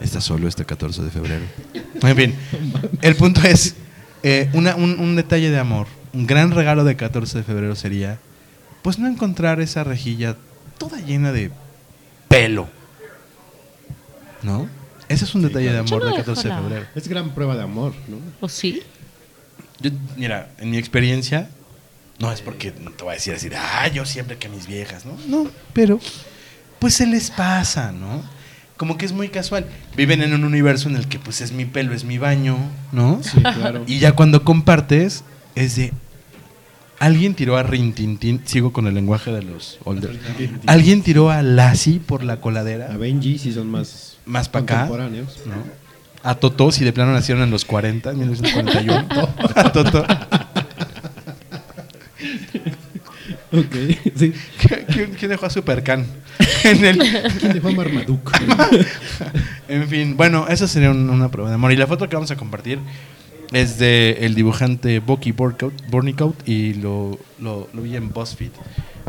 [0.00, 1.44] Está solo este 14 de febrero.
[2.02, 2.34] En fin,
[3.02, 3.74] el punto es,
[4.22, 8.18] eh, una- un, un detalle de amor, un gran regalo de 14 de febrero sería,
[8.82, 10.36] pues no encontrar esa rejilla
[10.78, 11.50] toda llena de
[12.28, 12.68] pelo.
[14.42, 14.68] ¿No?
[15.08, 16.86] Ese es un detalle de amor no de 14 de febrero.
[16.94, 18.16] Es gran prueba de amor, ¿no?
[18.40, 18.82] ¿O sí?
[19.80, 21.50] Yo, mira, en mi experiencia,
[22.18, 25.04] no es porque no te voy a decir así, ah, yo siempre que mis viejas,
[25.04, 25.16] ¿no?
[25.26, 25.98] No, pero
[26.78, 28.22] pues se les pasa, ¿no?
[28.80, 29.66] Como que es muy casual.
[29.94, 32.56] Viven en un universo en el que pues es mi pelo, es mi baño,
[32.92, 33.20] ¿no?
[33.22, 33.84] Sí, claro.
[33.86, 35.22] Y ya cuando compartes
[35.54, 35.92] es de
[36.98, 40.18] alguien tiró a Rintintín, sigo con el lenguaje de los older.
[40.64, 44.74] Alguien tiró a Lassie por la coladera, A Benji sí son más, más para acá,
[44.76, 45.40] contemporáneos.
[45.44, 45.56] ¿no?
[46.22, 49.08] A Totó, si de plano nacieron en los 40, 1941.
[49.56, 50.06] a Totó.
[53.52, 53.74] Ok,
[54.16, 54.32] sí.
[54.92, 56.06] ¿Quién, quién dejó a Supercan?
[56.64, 56.98] En el-
[57.38, 58.32] ¿Quién dejó a Marmaduke?
[59.68, 61.72] en fin, bueno, esa sería un- una prueba de amor.
[61.72, 62.78] Y la foto que vamos a compartir
[63.52, 68.50] es de el dibujante Bucky Bornicout y lo, lo, lo vi en BuzzFeed.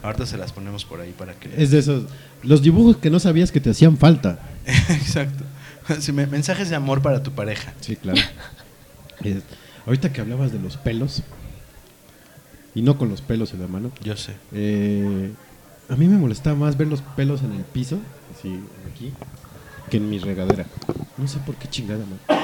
[0.02, 1.50] Ahorita se las ponemos por ahí para que...
[1.62, 2.06] Es de esos.
[2.42, 4.39] Los dibujos que no sabías que te hacían falta.
[4.89, 5.44] Exacto.
[6.00, 7.74] Sí, me- mensajes de amor para tu pareja.
[7.82, 8.20] Sí, claro.
[9.86, 11.22] Ahorita que hablabas de los pelos,
[12.76, 14.34] y no con los pelos en la mano, Yo sé.
[14.53, 15.32] eh,
[15.89, 17.97] a mí me molestaba más ver los pelos en el piso,
[18.38, 18.59] así
[18.93, 19.11] aquí,
[19.89, 20.65] que en mi regadera.
[21.17, 22.39] No sé por qué chingada, man.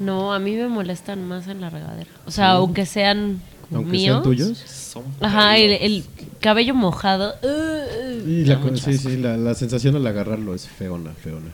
[0.00, 2.10] No, a mí me molestan más en la regadera.
[2.26, 3.40] O sea, aunque sean
[3.72, 4.14] Aunque míos.
[4.14, 4.58] sean tuyos.
[4.58, 6.04] Son Ajá, el,
[6.40, 7.34] cabello mojado.
[7.42, 11.50] uh, uh, Y la, sí, sí, la, la sensación al agarrarlo es feona, feona.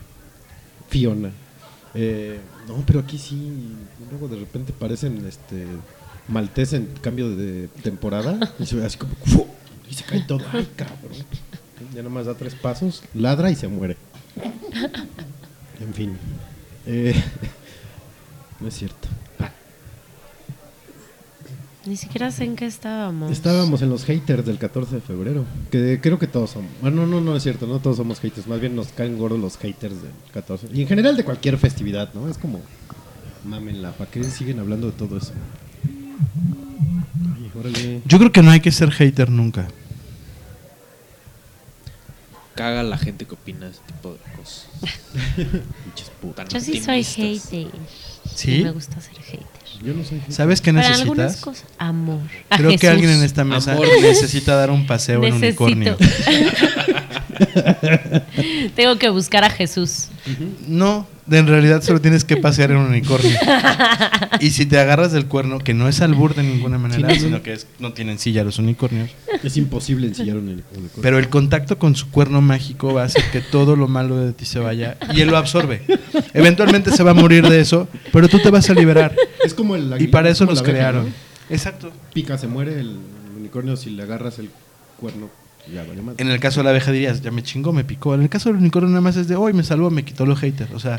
[0.89, 1.31] Fiona.
[1.95, 3.75] Eh, no, pero aquí sí,
[4.11, 5.67] luego de repente parecen este
[6.29, 9.47] maltés en cambio de temporada y se ve así como ¡fu!
[9.91, 10.41] y se cae todo.
[10.53, 11.13] Ay, cabrón.
[11.95, 13.97] Ya nomás da tres pasos, ladra y se muere.
[15.81, 16.17] En fin.
[16.87, 17.15] Eh,
[18.61, 19.09] no es cierto.
[21.85, 23.33] Ni siquiera sé en qué estábamos.
[23.33, 25.45] Estábamos en los haters del 14 de febrero.
[25.71, 26.71] Que creo que todos somos.
[26.81, 28.47] Bueno, no, no es cierto, no todos somos haters.
[28.47, 30.69] Más bien nos caen gordos los haters del 14.
[30.73, 32.29] Y en general de cualquier festividad, ¿no?
[32.29, 32.61] Es como.
[33.45, 35.33] Mámenla, ¿para qué siguen hablando de todo eso?
[38.07, 39.69] Yo creo que no hay que ser hater nunca.
[42.55, 44.67] Caga la gente que opina ese tipo de cosas.
[46.53, 47.69] Yo sí soy hater.
[48.35, 48.63] ¿Sí?
[48.63, 49.47] Me gusta ser hater.
[49.85, 50.35] Yo no soy hater.
[50.35, 51.37] ¿Sabes qué Para algunas necesitas?
[51.43, 52.21] cosas, amor.
[52.51, 53.87] A Creo que alguien en esta mesa Amor.
[54.01, 55.65] necesita dar un paseo en Necesito.
[55.65, 55.97] unicornio.
[58.77, 60.09] Tengo que buscar a Jesús.
[60.67, 63.37] No, de- en realidad solo tienes que pasear en un unicornio.
[64.41, 67.21] Y si te agarras del cuerno, que no es albur de ninguna manera, Sí, no,
[67.21, 67.21] no.
[67.27, 69.11] sino que es- no tienen silla los unicornios,
[69.43, 70.91] Es imposible ensillar un unicornio.
[71.01, 74.33] pero el contacto con su cuerno mágico va a hacer que todo lo malo de
[74.33, 75.83] ti se vaya y él lo absorbe.
[76.35, 79.15] Eventualmente se va a morir de eso, pero tú te vas a liberar.
[79.45, 81.05] Es como el Y para es eso nos abeja, crearon.
[81.07, 81.13] ¿no?
[81.51, 81.93] Exacto.
[82.15, 82.97] Pica, se muere el
[83.39, 84.51] unicornio si le agarras el
[84.99, 85.29] cuerno.
[85.71, 86.23] Ya vale madre.
[86.23, 88.15] En el caso de la abeja dirías, ya me chingó, me picó.
[88.15, 90.39] En el caso del unicornio nada más es de, hoy me salvó, me quitó los
[90.41, 90.73] haters.
[90.73, 90.97] O sea,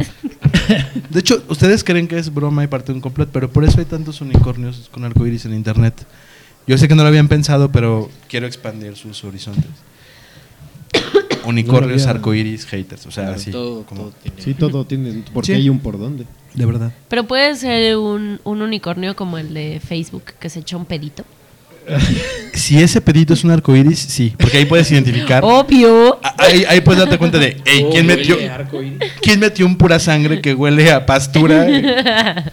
[1.09, 3.80] de hecho, ustedes creen que es broma y parte de un complot, pero por eso
[3.80, 6.05] hay tantos unicornios con arcoíris en internet.
[6.66, 9.66] Yo sé que no lo habían pensado, pero quiero expandir sus horizontes.
[11.45, 13.05] Unicornios, había- arcoíris, haters.
[13.05, 13.39] O sea, Claro.
[13.39, 13.51] así.
[13.51, 14.41] todo, como- todo tiene.
[14.41, 15.24] Sí, todo tiene.
[15.34, 15.53] Porque Sí.
[15.53, 16.26] hay un por dónde.
[16.53, 16.93] De verdad.
[17.09, 21.26] Pero puede ser un, un unicornio como el de Facebook que se echó un pedito.
[22.53, 25.43] Si ese pedito es un arcoíris, sí, porque ahí puedes identificar.
[25.43, 26.19] Obvio.
[26.23, 28.38] Ah, Ahí, ahí puedes darte cuenta de, hey, Oh, ¿quién metió.
[29.21, 31.65] ¿quién metió un pura sangre que huele a pastura?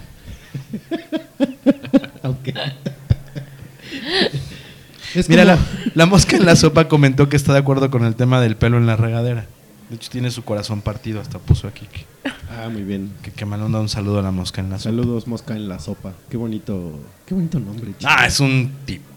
[5.15, 8.05] Es Mira, como- la, la mosca en la sopa comentó que está de acuerdo con
[8.05, 9.45] el tema del pelo en la regadera.
[9.89, 11.85] De hecho, tiene su corazón partido, hasta puso aquí.
[11.91, 12.05] Que,
[12.49, 13.11] Ah, muy bien.
[13.21, 14.83] que, que manda un saludo a la mosca en la sopa.
[14.89, 16.13] Saludos, Mosca en la sopa.
[16.29, 17.91] Qué bonito, qué bonito nombre.
[17.97, 18.09] chico.
[18.13, 18.71] Ah, es un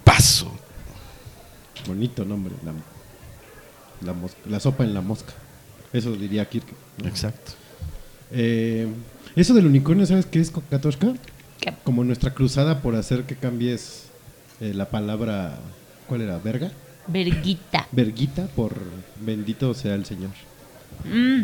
[0.05, 0.51] tipazo.
[1.87, 2.55] Bonito nombre.
[2.65, 2.73] La,
[4.07, 5.33] la, mosca- la sopa en la mosca.
[5.93, 6.67] Eso diría Kirk.
[7.03, 7.09] ¿no?
[7.09, 7.53] Exacto.
[8.31, 8.87] Eh,
[9.37, 11.15] eso del unicornio, ¿sabes qué es, Katoshka?
[11.61, 11.73] ¿Qué?
[11.85, 14.05] Como nuestra cruzada por hacer que cambies
[14.61, 15.59] eh, la palabra,
[16.09, 16.39] ¿cuál era?
[16.39, 16.71] ¿Verga?
[17.07, 17.87] Verguita.
[17.93, 18.75] Verguita por
[19.21, 20.31] bendito sea el Señor.
[21.05, 21.43] Mm.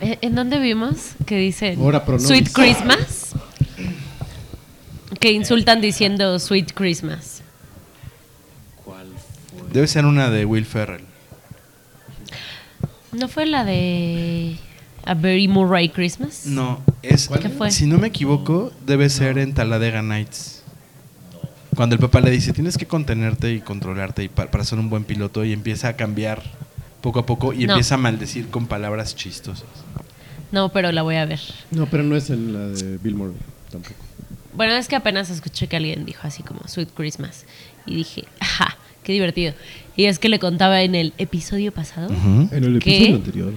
[0.00, 1.36] Eh, ¿En dónde vimos que
[2.18, 2.28] nobis.
[2.28, 3.32] Sweet Christmas?
[5.20, 7.35] Que insultan diciendo Sweet Christmas.
[9.76, 11.04] Debe ser una de Will Ferrell.
[13.12, 14.56] ¿No fue la de
[15.04, 16.46] A Very Murray Christmas?
[16.46, 17.28] No, es.
[17.28, 17.70] ¿Qué fue?
[17.70, 20.62] Si no me equivoco, debe ser en Talladega Nights.
[21.74, 24.88] Cuando el papá le dice, tienes que contenerte y controlarte y pa- para ser un
[24.88, 26.42] buen piloto y empieza a cambiar
[27.02, 27.74] poco a poco y No.
[27.74, 29.68] empieza a maldecir con palabras chistosas.
[30.52, 31.40] No, pero la voy a ver.
[31.70, 33.36] No, pero no es en la de Bill Murray
[33.70, 33.94] tampoco.
[34.54, 37.44] Bueno, es que apenas escuché que alguien dijo así como Sweet Christmas.
[37.84, 39.54] Y dije, ajá, qué divertido.
[39.96, 42.08] Y es que le contaba en el episodio pasado.
[42.12, 42.48] Ujú.
[42.54, 42.96] En el ¿Qué?
[42.96, 43.52] episodio anterior.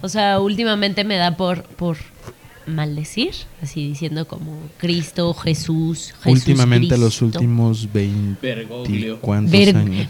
[0.00, 1.96] O sea, últimamente me da por, por
[2.66, 7.24] maldecir, así diciendo como Cristo, Jesús, Jesús Últimamente los Cristo.
[7.40, 9.20] últimos 20 Bergoglio.
[9.20, 10.06] cuántos Ver- años.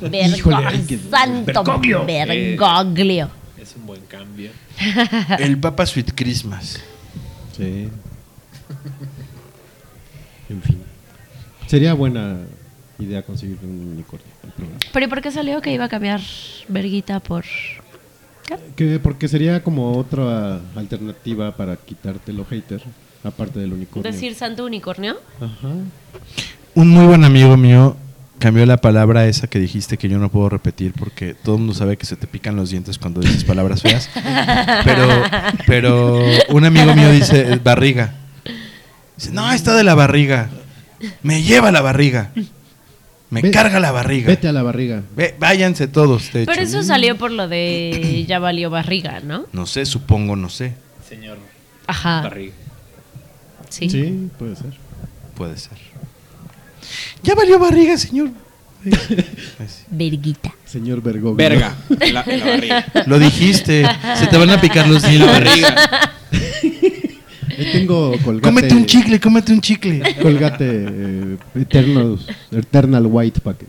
[1.10, 3.30] Santo Bergoglio.
[3.58, 4.50] Es un buen cambio.
[5.38, 6.78] El Papa Sweet Christmas.
[7.56, 7.88] Sí.
[10.50, 10.78] En fin.
[11.66, 12.40] Sería buena
[12.98, 14.26] idea conseguir un unicornio.
[14.92, 16.20] Pero ¿y por qué salió que iba a cambiar
[16.68, 17.44] Verguita por...
[18.46, 18.58] ¿Qué?
[18.76, 22.82] Que porque sería como otra alternativa para quitarte lo hater,
[23.22, 24.10] aparte del unicornio.
[24.10, 25.16] Decir santo unicornio.
[25.40, 25.68] Ajá.
[26.74, 27.96] Un muy buen amigo mío
[28.42, 31.74] cambió la palabra esa que dijiste que yo no puedo repetir porque todo el mundo
[31.74, 34.10] sabe que se te pican los dientes cuando dices palabras feas.
[34.84, 35.06] Pero,
[35.66, 38.14] pero un amigo mío dice barriga.
[39.16, 40.48] Dice, no, está de la barriga.
[41.22, 42.32] Me lleva la barriga.
[43.32, 44.26] Me Ve- carga la barriga.
[44.28, 45.02] Vete a la barriga.
[45.16, 46.52] Ve- váyanse todos, de hecho.
[46.52, 49.46] Pero eso salió por lo de ya valió barriga, ¿no?
[49.52, 50.74] No sé, supongo, no sé.
[51.08, 51.38] Señor
[51.86, 52.20] Ajá.
[52.20, 52.52] Barriga.
[53.70, 53.88] Sí.
[53.88, 54.72] Sí, puede ser.
[55.34, 55.78] Puede ser.
[57.22, 58.28] Ya valió barriga, señor.
[59.90, 60.52] Verguita.
[60.66, 61.36] Señor Bergoglio.
[61.36, 61.74] Verga.
[62.00, 62.86] En la, en la barriga.
[63.06, 63.86] Lo dijiste.
[64.18, 65.62] Se te van a picar los En la dientes.
[65.62, 66.12] barriga.
[67.58, 68.40] Ahí tengo colgate.
[68.48, 70.02] Cómete un chicle, cómete un chicle.
[70.20, 72.18] Colgate eh, Eternal,
[72.50, 73.66] Eternal White para que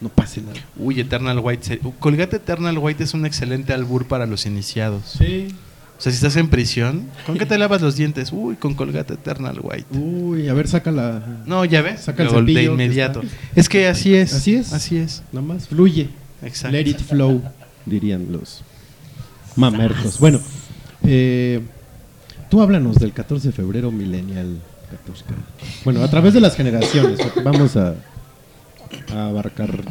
[0.00, 0.54] no pase nada.
[0.76, 1.64] Uy, Eternal White.
[1.64, 5.16] se- uh, Colgate Eternal White es un excelente albur para los iniciados.
[5.18, 5.48] Sí.
[5.98, 8.30] O sea, si estás en prisión, ¿con qué te lavas los dientes?
[8.32, 9.98] Uy, con Colgate Eternal White.
[9.98, 11.42] Uy, a ver, saca la.
[11.44, 12.02] No, ya ves.
[12.02, 13.22] Saca el de cepillo que inmediato.
[13.56, 14.32] Es que así es.
[14.32, 14.72] Así es.
[14.72, 15.22] Así es.
[15.32, 16.08] Nada más fluye.
[16.42, 16.76] Exacto.
[16.76, 17.42] Let it flow,
[17.84, 18.62] dirían los
[19.56, 20.20] mamertos.
[20.20, 20.40] Bueno,
[21.02, 21.60] eh,
[22.50, 24.58] tú háblanos del 14 de febrero millennial.
[24.90, 25.34] Katoshka.
[25.84, 27.18] Bueno, a través de las generaciones.
[27.44, 27.94] Vamos a,
[29.14, 29.82] a abarcar.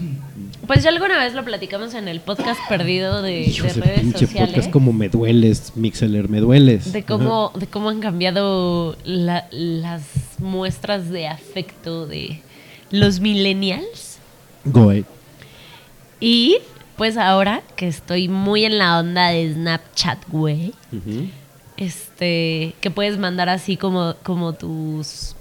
[0.65, 4.25] Pues ya alguna vez lo platicamos en el podcast perdido de, Hijos de redes pinche
[4.25, 4.49] sociales.
[4.49, 6.91] podcast como me dueles, Mixeler, me dueles.
[6.93, 10.01] De cómo, de cómo han cambiado la- las
[10.39, 12.41] muestras de afecto de
[12.89, 14.17] los millennials.
[14.65, 15.03] Go ahead.
[16.19, 16.57] Y
[16.97, 21.27] pues ahora que estoy muy en la onda de Snapchat, güey, Ujú.
[21.77, 25.35] Este, que puedes mandar así como, como tus,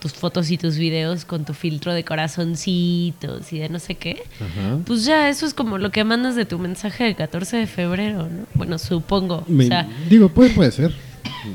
[0.00, 4.22] tus fotos y tus videos con tu filtro de corazoncitos y de no sé qué.
[4.40, 4.78] Ajá.
[4.86, 8.24] Pues ya, eso es como lo que mandas de tu mensaje del 14 de febrero,
[8.28, 8.46] ¿no?
[8.54, 9.44] Bueno, supongo.
[9.46, 10.94] Me- o sea, digo, puede, puede ser.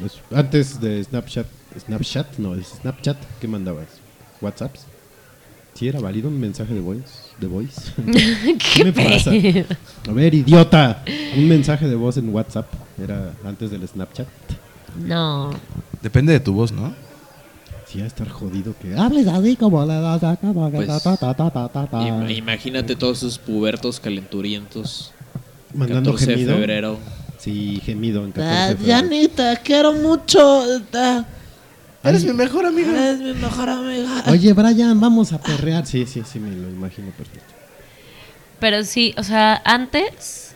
[0.05, 1.47] Es- Antes de Snapchat,
[1.79, 3.87] Snapchat, no, es Snapchat, ¿qué mandabas?
[4.41, 4.85] ¿WhatsApps?
[5.79, 7.05] ¿Sí era válido un mensaje de voice?
[7.39, 7.81] ¿De voice?
[8.75, 9.31] ¿qué me pasa?
[10.09, 11.03] A ver, idiota.
[11.37, 12.67] Un mensaje de voz en WhatsApp
[13.01, 14.27] era antes del Snapchat.
[15.05, 15.51] No.
[16.01, 16.93] Depende de tu voz, ¿no?
[17.85, 20.89] Sí, a estar jodido que hables así como la Pues.
[20.89, 25.11] Im- Imagínate todos esos pubertos calenturientos.
[25.73, 26.55] Mandando 14 de gemido.
[26.57, 26.97] febrero.
[27.37, 28.97] Sí, gemido en 14 Ah, de febrero.
[28.99, 30.61] Janita, quiero mucho.
[30.93, 31.25] ah,
[32.03, 32.89] Eres mi mejor amiga.
[32.91, 34.23] Eres mi mejor amiga.
[34.27, 35.85] Oye, Brian, vamos a perrear.
[35.85, 37.53] Sí, sí, sí, me lo imagino perfecto.
[38.59, 40.53] Pero sí, o sea, antes,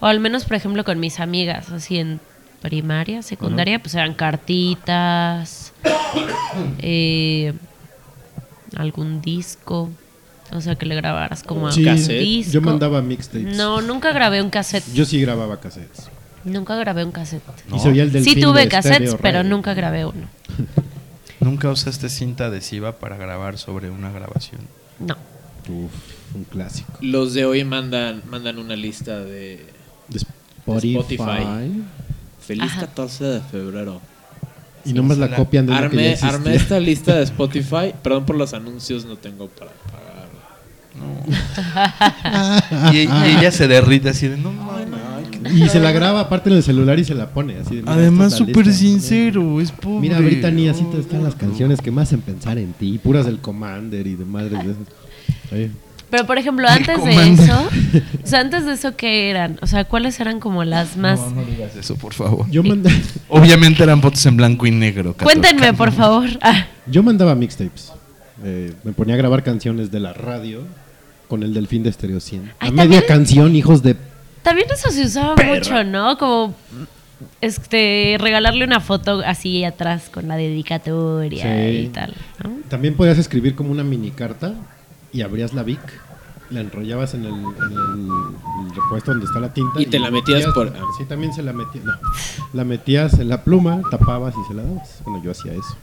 [0.00, 2.20] o al menos, por ejemplo, con mis amigas, así en
[2.60, 5.72] primaria, secundaria, pues eran cartitas,
[6.78, 7.52] eh,
[8.76, 9.90] algún disco,
[10.52, 12.20] o sea, que le grabaras como a Sí, un cassette.
[12.20, 12.52] disco.
[12.52, 13.56] Yo mandaba mixtapes.
[13.56, 14.84] No, nunca grabé un cassette.
[14.94, 16.08] Yo sí grababa cassettes.
[16.44, 17.42] Nunca grabé un cassette.
[17.70, 19.50] Y el Sí tuve de cassettes, pero Radio.
[19.50, 20.28] nunca grabé uno.
[21.40, 24.60] Nunca usaste cinta adhesiva para grabar sobre una grabación.
[25.00, 25.16] No.
[25.68, 25.90] Uf,
[26.36, 26.92] un clásico.
[27.00, 29.66] Los de hoy mandan, mandan una lista de
[30.08, 30.96] De Spotify.
[30.98, 31.82] Spotify.
[32.40, 32.80] Feliz Ajá.
[32.82, 34.00] 14 de febrero.
[34.84, 36.34] Y nomás la copian de una que ya Armé, existía.
[36.36, 37.92] armé esta lista de Spotify.
[38.02, 40.12] Perdón por los anuncios, no tengo para pagar.
[42.92, 44.86] Y, y ella se derrite así de, no mames.
[45.50, 47.76] Y se la graba aparte en el celular y se la pone así.
[47.76, 50.00] de, Además, súper sincero, es pobre.
[50.00, 53.38] Mira, Brittany, así te están las canciones que me hacen pensar en ti, puras del
[53.38, 55.70] Commander y de madres de esas.
[56.10, 57.68] Pero por ejemplo, antes de eso,
[58.22, 59.58] o sea, antes de eso, ¿qué eran?
[59.62, 61.18] O sea, ¿cuáles eran como las más...
[61.18, 62.44] No, no digas eso, por favor.
[62.50, 62.90] Yo, manda-
[63.30, 65.14] Obviamente eran fotos en blanco y negro.
[65.16, 65.76] Cuéntenme, Catorca.
[65.78, 66.28] por favor.
[66.42, 67.92] Ah, yo mandaba mixtapes.
[68.44, 70.60] Eh, me ponía a grabar canciones de la radio
[71.28, 72.42] con el Delfín de Stereo 100.
[72.42, 73.96] A Ay, media también- canción, hijos de...
[74.42, 76.16] también eso se usaba mucho, ¿no?
[76.18, 76.54] Como
[77.40, 81.76] este regalarle una foto así atrás con la dedicatoria Sí.
[81.78, 82.50] y tal, ¿no?
[82.68, 84.54] También podías escribir como una mini carta
[85.12, 85.80] y abrías la Vic,
[86.50, 89.80] la enrollabas en el, en el- el repuesto donde está la tinta.
[89.80, 90.80] Y te la metías por- ah.
[90.98, 91.84] Sí, también se la metías.
[91.84, 91.92] No,
[92.52, 95.00] la metías en la pluma, tapabas y se la dabas.
[95.04, 95.76] Bueno, yo hacía eso.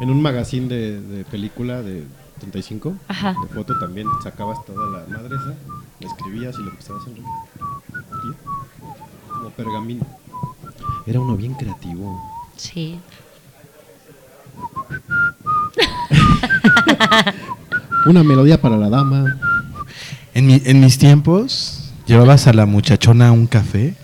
[0.00, 2.04] En un magazine de, de película de
[2.40, 3.34] 35, Ajá.
[3.40, 5.54] de foto también sacabas toda la madre esa,
[6.00, 7.32] la escribías y lo empezabas a enrollar.
[9.28, 10.06] Como pergamino.
[11.06, 12.20] Era uno bien creativo.
[12.56, 12.98] Sí.
[18.06, 19.38] Una melodía para la dama.
[20.34, 23.94] En, mi- en mis tiempos, llevabas a la muchachona a un café.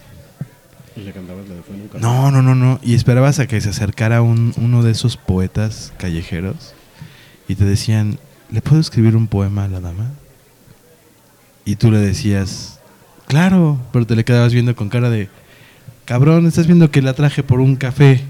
[0.97, 1.99] Y le cantabas la de Fue nunca.
[1.99, 2.79] No, no, no, no.
[2.83, 6.75] Y esperabas a que se acercara un, uno de esos poetas callejeros
[7.49, 8.19] y te decían,
[8.51, 10.11] ¿le puedo escribir un poema a la dama?
[11.65, 12.79] Y tú le decías,
[13.27, 15.29] claro, pero te le quedabas viendo con cara de,
[16.05, 18.23] cabrón, estás viendo que la traje por un café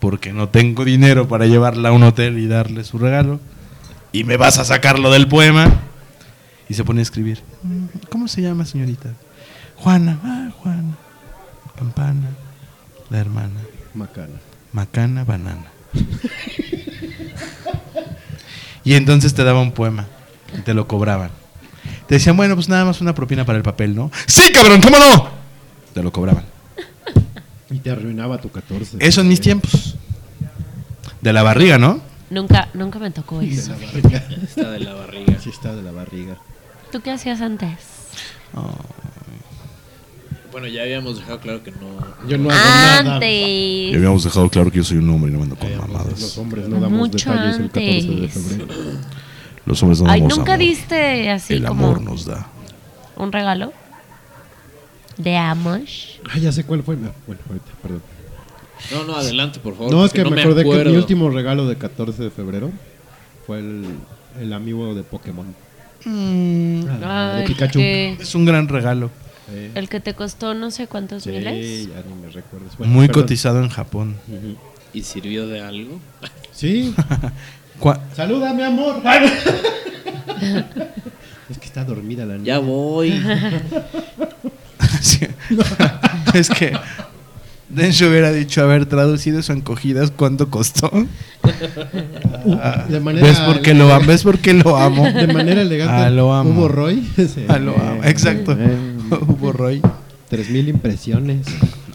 [0.00, 3.40] porque no tengo dinero para llevarla a un hotel y darle su regalo.
[4.12, 5.80] Y me vas a sacarlo del poema.
[6.68, 7.40] Y se pone a escribir.
[7.62, 9.10] "Mm, ¿Cómo se llama, señorita?
[9.76, 10.18] Juana.
[10.22, 10.96] Ah, Juana.
[11.76, 12.28] Campana.
[13.10, 13.60] La hermana.
[13.94, 14.34] Macana.
[14.72, 15.66] Macana, banana.
[18.86, 20.06] y entonces te daba un poema
[20.56, 21.30] y te lo cobraban.
[22.06, 24.10] Te decían, bueno, pues nada más una propina para el papel, ¿no?
[24.26, 24.80] ¡Sí, cabrón!
[24.80, 25.28] ¿Cómo no?
[25.92, 26.44] Te lo cobraban.
[27.70, 28.98] Y te arruinaba tu 14.
[29.00, 29.96] Eso en mis tiempos.
[31.20, 32.00] De la barriga, ¿no?
[32.30, 33.72] Nunca nunca me tocó De eso.
[33.72, 34.24] la barriga.
[34.42, 35.36] Está de la barriga.
[35.40, 36.36] Sí, está de la barriga.
[36.92, 37.70] ¿Tú qué hacías antes?
[40.56, 41.76] Bueno, ya habíamos dejado claro que no.
[42.26, 43.14] Yo no hago nada.
[43.16, 43.94] Antes.
[43.94, 46.18] habíamos dejado claro que yo soy un hombre y no ando con Ay, mamadas.
[46.18, 48.32] Los hombres no damos Mucho detalles el 14 de antes.
[48.32, 48.66] febrero.
[49.66, 50.66] Los hombres no Ay, damos ¿nunca amor.
[50.66, 52.46] diste así El como amor nos da.
[53.16, 53.74] un regalo?
[55.18, 56.20] ¿De Amos?
[56.32, 56.96] Ah, ya sé cuál fue.
[56.96, 58.02] No, Bueno, ahorita, perdón.
[58.92, 59.92] No, no, adelante, por favor.
[59.92, 60.94] No, es porque que me me acordé que mi acuerdo.
[60.98, 62.70] último regalo de 14 de febrero
[63.46, 63.84] fue el,
[64.40, 65.54] el amigo de Pokémon.
[66.06, 67.78] Ah, de Pikachu.
[67.78, 69.10] que- Es un gran regalo.
[69.50, 71.88] Eh, el que te costó no sé cuántos sí, miles.
[71.88, 72.76] ya ni me recuerdas.
[72.78, 73.22] Bueno, Muy perdón.
[73.22, 74.16] cotizado en Japón.
[74.92, 76.00] ¿Y sirvió de algo?
[76.52, 76.94] Sí.
[78.16, 79.02] Saluda, mi amor.
[81.50, 82.46] es que está dormida la niña.
[82.46, 83.22] Ya voy.
[85.00, 85.26] Sí.
[86.34, 86.72] es que
[87.68, 90.90] Densho hubiera dicho haber traducido eso en cogidas cuánto costó.
[92.88, 94.06] de manera ¿Ves por qué lo amo?
[94.06, 95.10] ¿Ves por qué lo amo?
[95.10, 95.92] De manera elegante.
[95.94, 96.50] Ah, lo amo.
[96.50, 97.06] Hubo Roy.
[97.16, 97.44] Sí.
[97.48, 98.04] Ah, lo amo.
[98.04, 98.56] Exacto.
[99.26, 99.82] Hubo Roy.
[100.28, 101.46] 3000 impresiones.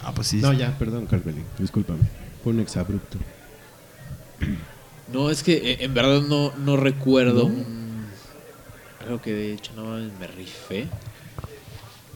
[0.04, 0.38] Ah, pues sí.
[0.38, 1.44] No, ya, perdón, Carmelín.
[1.60, 2.00] Discúlpame.
[2.44, 3.18] Fue un exabrupto.
[5.12, 8.06] No, es que eh, en verdad no, no recuerdo un-
[9.02, 10.88] algo que de hecho no me rifé.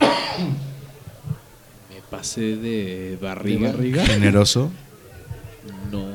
[1.90, 3.66] me pasé de barriga.
[3.68, 4.06] ¿De barriga?
[4.06, 4.70] Generoso.
[5.92, 6.06] No.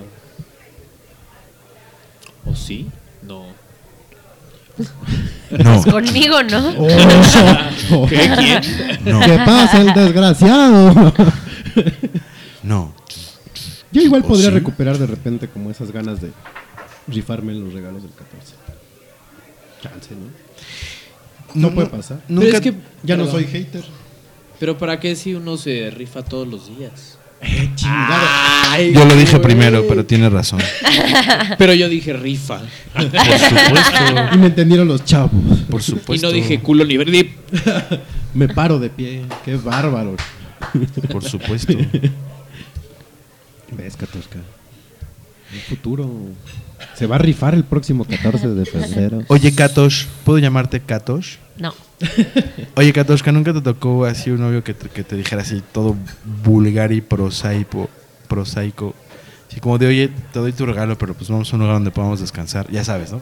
[2.45, 2.89] ¿O sí?
[3.21, 3.45] No.
[5.51, 5.83] No.
[5.83, 6.69] Conmigo, ¿no?
[6.77, 8.07] Oh.
[8.09, 8.31] ¿Qué?
[8.37, 8.61] ¿Quién?
[9.05, 9.19] No.
[9.19, 11.13] ¿Qué pasa, el desgraciado?
[12.63, 12.93] No.
[13.91, 14.53] Yo igual ¿O podría sí?
[14.53, 16.31] recuperar de repente como esas ganas de
[17.07, 18.55] rifarme en los regalos del 14.
[19.81, 20.41] Chance, ¿no?
[21.53, 22.21] No, puede pasar.
[22.27, 22.57] Pero Nunca.
[22.57, 23.83] es que, Ya no soy hater.
[24.59, 27.17] Pero ¿para qué si uno se rifa todos los días?
[27.75, 28.27] Chingado.
[28.69, 29.41] Ay, Yo lo dije güey.
[29.43, 30.59] primero, pero tiene razón.
[31.57, 32.61] Pero yo dije rifa.
[32.93, 34.33] Por supuesto.
[34.33, 35.31] Y me entendieron los chavos.
[35.69, 36.27] Por Y supuesto.
[36.27, 37.33] no dije culo ni verde.
[38.33, 39.23] Me paro de pie.
[39.43, 40.15] Qué bárbaro.
[41.11, 41.73] Por supuesto.
[43.71, 44.39] ¿Ves, Katoshka?
[45.53, 46.09] El futuro.
[46.95, 49.23] Se va a rifar el próximo 14 de febrero.
[49.27, 51.35] Oye, Katosh, ¿puedo llamarte Katosh?
[51.57, 51.73] No.
[52.75, 55.95] Oye, Katoshka, ¿nunca te tocó así un novio que te, que te dijera así todo
[56.43, 57.89] vulgar y prosaico?
[58.27, 58.93] prosaico?
[59.49, 61.91] Así como de, oye, te doy tu regalo, pero pues vamos a un lugar donde
[61.91, 62.69] podamos descansar.
[62.71, 63.19] Ya sabes, ¿no?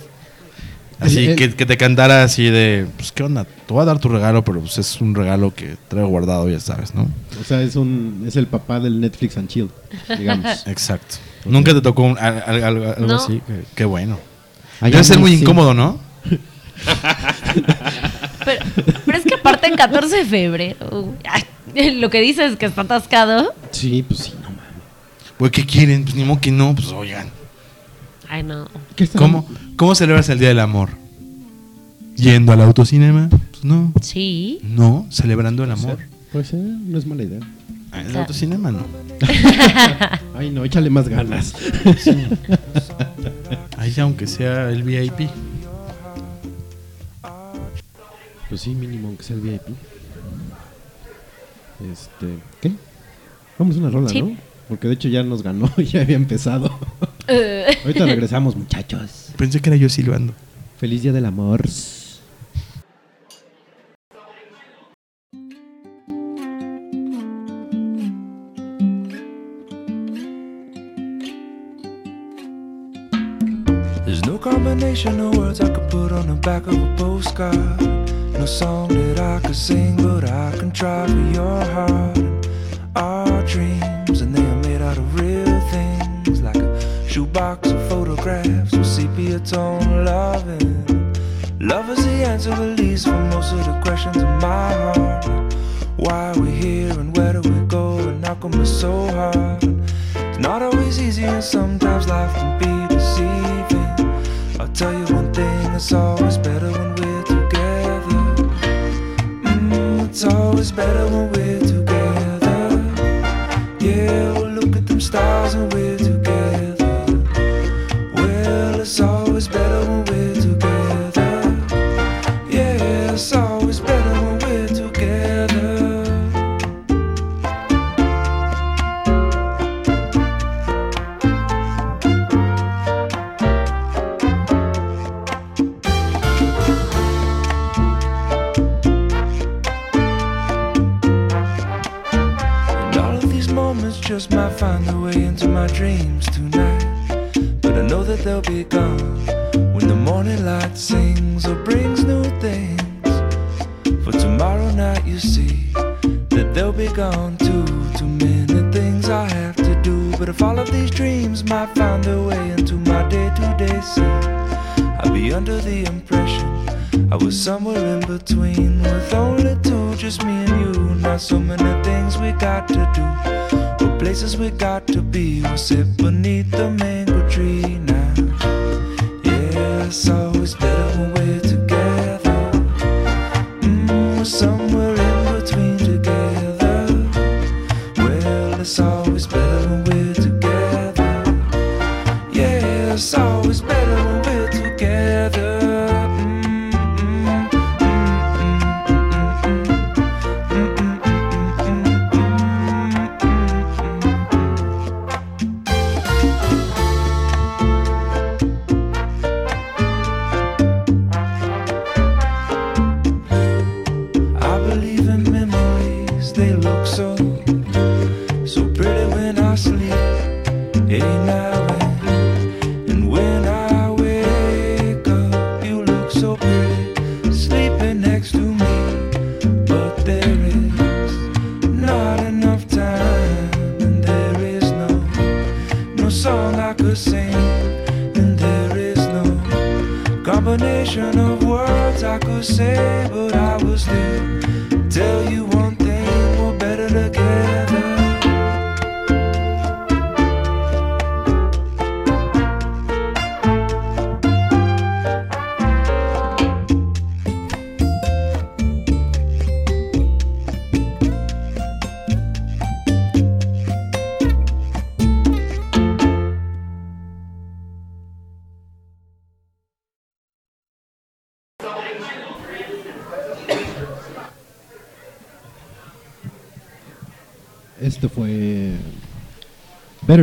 [1.00, 3.46] Así El- el- que, que te cantara así de, pues, ¿qué onda?
[3.46, 6.60] Te voy a dar tu regalo, pero pues es un regalo que traigo guardado, ya
[6.60, 7.10] sabes, ¿no?
[7.40, 9.70] O sea, es un es el papá del Netflix and Chill,
[10.18, 10.46] digamos.
[10.68, 11.16] Exacto.
[11.46, 13.16] ¿Nunca te tocó un- al- al- algo, algo No.
[13.16, 13.42] así?
[13.48, 14.20] Qué, qué bueno.
[14.82, 15.42] Ay, Debe a ser muy sí.
[15.42, 16.00] incómodo, ¿no?
[18.76, 22.66] Pero, pero es que aparte el 14 de febrero, ay, lo que dices es que
[22.66, 23.54] está atascado.
[23.72, 24.64] Sí, pues sí, no mames.
[25.38, 26.04] Pues, ¿qué quieren?
[26.04, 27.30] Pues ni modo que no, pues oigan.
[28.28, 28.68] Ay, no.
[28.96, 30.90] ¿Qué está- ¿Cómo, ¿Cómo celebras el Día del Amor?
[32.16, 33.30] ¿Yendo al autocinema?
[33.30, 33.94] Pues no.
[34.02, 34.60] Sí.
[34.64, 35.98] No, celebrando el amor.
[36.32, 37.40] Pues eh, no es mala idea.
[37.92, 38.86] Ah, El autocinema no.
[40.38, 41.54] Ay, no, échale más ganas.
[43.78, 45.30] Ahí aunque sea el VIP.
[48.50, 49.62] Pues sí, mínimo, aunque sea el VIP.
[51.92, 52.72] Este, ¿qué?
[53.58, 54.22] Vamos a una rola, Sí.
[54.22, 54.36] ¿no?
[54.68, 56.78] Porque de hecho ya nos ganó, ya había empezado.
[57.28, 59.32] Eh, Ahorita regresamos, muchachos.
[59.38, 60.34] Pensé que era yo silbando.
[60.80, 61.62] Feliz Día del Amor.
[74.06, 77.99] There's no combination of words I could put on the back of a postcard.
[78.40, 82.18] No song that I could sing, but I can try for your heart.
[82.18, 82.48] And
[82.96, 88.72] our dreams, and they are made out of real things, like a shoebox of photographs
[88.72, 90.86] with sepia tone loving.
[91.60, 95.54] Love is the answer, at least, for most of the questions in my heart.
[95.98, 97.98] Why are we here and where do we go?
[98.00, 99.66] And how come it's so hard?
[100.16, 104.62] It's not always easy, and sometimes life can be deceiving.
[104.62, 107.19] I'll tell you one thing, it's always better when we're
[110.22, 112.84] it's always better when we're together.
[113.80, 115.70] Yeah, we'll look at them stars when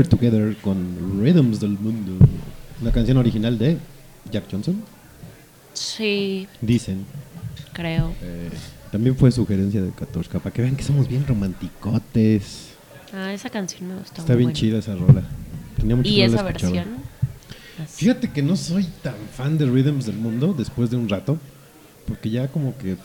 [0.06, 2.12] Better Together con Rhythms del Mundo.
[2.80, 3.78] Una canción original de
[4.30, 4.82] Jack Johnson,
[5.72, 7.04] sí, dicen.
[7.72, 8.12] creo.
[8.22, 8.50] Eh,
[8.92, 12.70] también fue sugerencia de Katoshka, para que vean que somos bien romanticotes.
[13.12, 14.20] Ah, esa canción me gustó.
[14.20, 14.58] Está bien buena.
[14.58, 15.22] chida esa rola.
[15.78, 16.72] Tenía mucho ¿Y la esa escuchaba.
[16.72, 16.96] versión?
[17.88, 21.38] Fíjate que no soy tan fan de Rhythms del Mundo después de un rato,
[22.06, 22.96] porque ya como que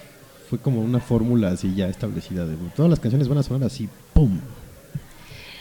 [0.50, 3.88] fue como una fórmula así ya establecida de todas las canciones van a sonar así,
[4.14, 4.40] ¡pum!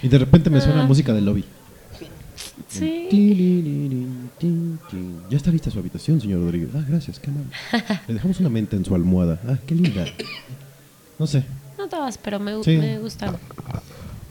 [0.03, 0.87] Y de repente me suena Ah.
[0.87, 1.45] música de lobby.
[2.69, 3.09] Sí.
[5.29, 6.69] Ya está lista su habitación, señor Rodríguez.
[6.75, 7.51] Ah, gracias, qué amable.
[8.09, 9.41] Le dejamos una menta en su almohada.
[9.47, 10.05] Ah, qué linda.
[11.19, 11.45] No sé.
[11.77, 12.77] No todas, pero me, Sí.
[12.77, 13.37] me gustan.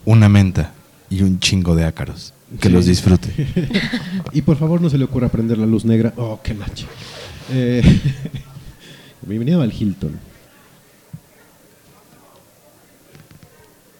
[0.04, 0.72] Una menta
[1.10, 2.32] y un chingo de ácaros.
[2.60, 2.74] Que Sí.
[2.74, 3.32] los disfrute.
[4.32, 6.12] Y por favor no se le ocurra prender la luz negra.
[6.16, 6.86] Oh, qué nacho.
[7.52, 7.82] Eh,
[9.22, 10.18] bienvenido al Hilton.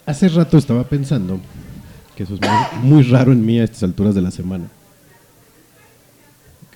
[0.06, 1.40] Hace rato estaba pensando
[2.20, 2.40] que eso es
[2.82, 4.66] muy, muy raro en mí a estas alturas de la semana.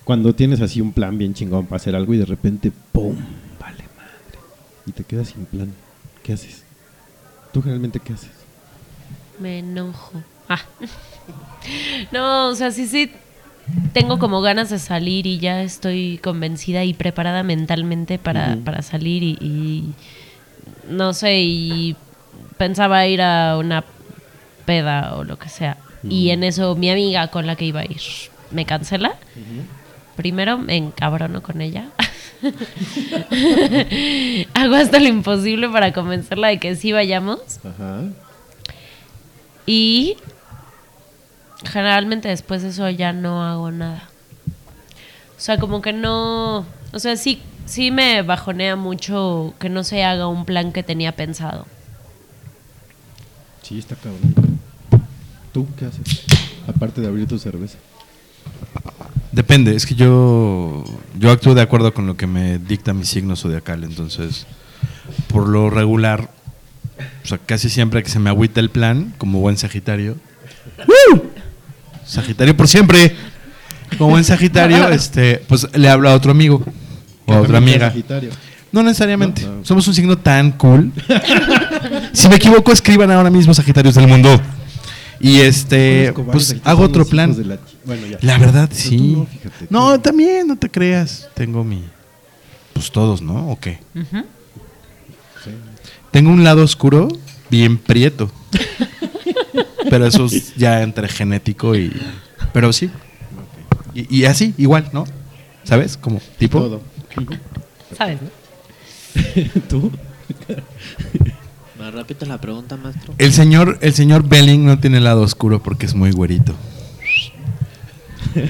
[0.03, 3.15] Cuando tienes así un plan bien chingón para hacer algo y de repente, ¡pum!
[3.59, 4.39] Vale madre.
[4.87, 5.71] Y te quedas sin plan.
[6.23, 6.63] ¿Qué haces?
[7.53, 8.31] ¿Tú generalmente qué haces?
[9.39, 10.23] Me enojo.
[10.49, 10.61] Ah.
[12.11, 13.11] No, o sea, sí, sí.
[13.93, 19.23] Tengo como ganas de salir y ya estoy convencida y preparada mentalmente para, para salir
[19.23, 19.93] y, y
[20.87, 21.95] no sé, y
[22.59, 23.83] pensaba ir a una
[24.65, 25.77] peda o lo que sea.
[26.07, 28.01] Y en eso mi amiga con la que iba a ir
[28.51, 29.15] me cancela.
[30.15, 31.89] Primero me encabrono con ella.
[34.53, 37.39] Hago hasta lo imposible para convencerla de que sí vayamos.
[37.63, 38.03] Ajá.
[39.65, 40.17] Y
[41.65, 44.09] generalmente después de eso ya no hago nada.
[45.37, 46.65] O sea, como que no...
[46.93, 51.11] O sea, sí, sí me bajonea mucho que no se haga un plan que tenía
[51.11, 51.65] pensado.
[53.63, 54.44] Sí, está cabrón.
[55.55, 56.25] ¿Tú qué haces?
[56.67, 57.77] Aparte de abrir tu cerveza.
[59.31, 60.83] Depende, es que yo,
[61.17, 64.47] yo actúo de acuerdo con lo que me dicta mi signo zodiacal, entonces,
[65.29, 66.29] por lo regular,
[67.23, 70.17] o sea, casi siempre que se me agüita el plan, como buen Sagitario,
[71.13, 71.23] ¡Woo!
[72.05, 73.15] Sagitario por siempre,
[73.97, 76.61] como buen Sagitario, este, pues le hablo a otro amigo
[77.27, 77.91] o a otra amiga.
[77.91, 78.31] Sagitario.
[78.73, 79.63] No necesariamente, No, no.
[79.65, 80.91] somos un signo tan cool.
[82.11, 84.41] si me equivoco, escriban ahora mismo Sagitarios del mundo.
[85.19, 87.29] Y este, Conozco varios pues hago otro los plan.
[87.31, 88.17] hijos de la chi- bueno, ya.
[88.21, 88.97] La verdad, Pero tú sí.
[89.13, 89.67] no, fíjate.
[89.69, 91.29] No, también, no te creas.
[91.33, 91.83] Tengo mi.
[92.73, 93.49] Pues todos, ¿no?
[93.51, 93.79] ¿O qué?
[96.11, 97.07] Tengo un lado oscuro
[97.49, 98.29] bien prieto.
[99.89, 101.91] pero eso es ya entre genético y.
[102.53, 102.89] Pero sí.
[103.93, 105.05] Y, y así, igual, ¿no?
[105.63, 105.95] ¿Sabes?
[105.97, 106.59] Como tipo.
[106.59, 106.81] Todo.
[107.97, 108.19] ¿Sabes?
[108.21, 109.61] no?
[109.69, 109.91] ¿Tú?
[111.85, 113.13] ¿Me repite la pregunta, maestro?
[113.19, 116.55] El señor, el señor Belling no tiene lado oscuro porque es muy güerito.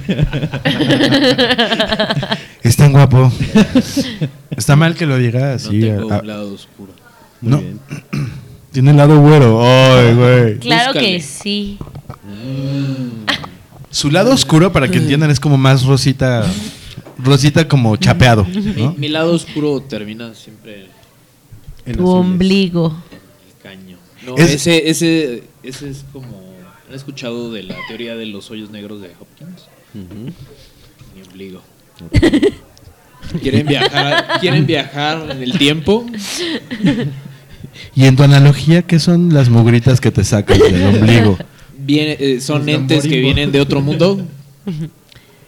[2.63, 3.29] es tan guapo.
[4.55, 5.81] Está mal que lo diga No así.
[5.81, 6.93] tengo a- a- un lado oscuro.
[7.41, 7.57] Muy No.
[7.59, 7.79] bien.
[8.71, 9.59] Tiene el lado güero.
[9.63, 10.57] Ay, güey.
[10.59, 11.11] Claro Búscale.
[11.15, 11.77] que sí.
[13.89, 16.45] Su lado oscuro, para que entiendan, es como más rosita.
[17.17, 18.45] Rosita como chapeado.
[18.45, 18.93] Mi, ¿no?
[18.97, 20.83] mi lado oscuro termina siempre
[21.85, 22.31] en En Tu azules.
[22.31, 22.95] ombligo.
[24.25, 26.43] No, Es- ese, ese, ese es como.
[26.89, 29.63] ¿Han escuchado de la teoría de los hoyos negros de Hopkins?
[31.15, 31.61] Mi ombligo.
[33.41, 36.05] ¿Quieren viajar, ¿Quieren viajar en el tiempo?
[37.95, 41.37] Y en tu analogía, ¿qué son las mugritas que te sacas del ombligo?
[41.77, 44.21] Viene- eh, son Los entes que vienen de otro mundo.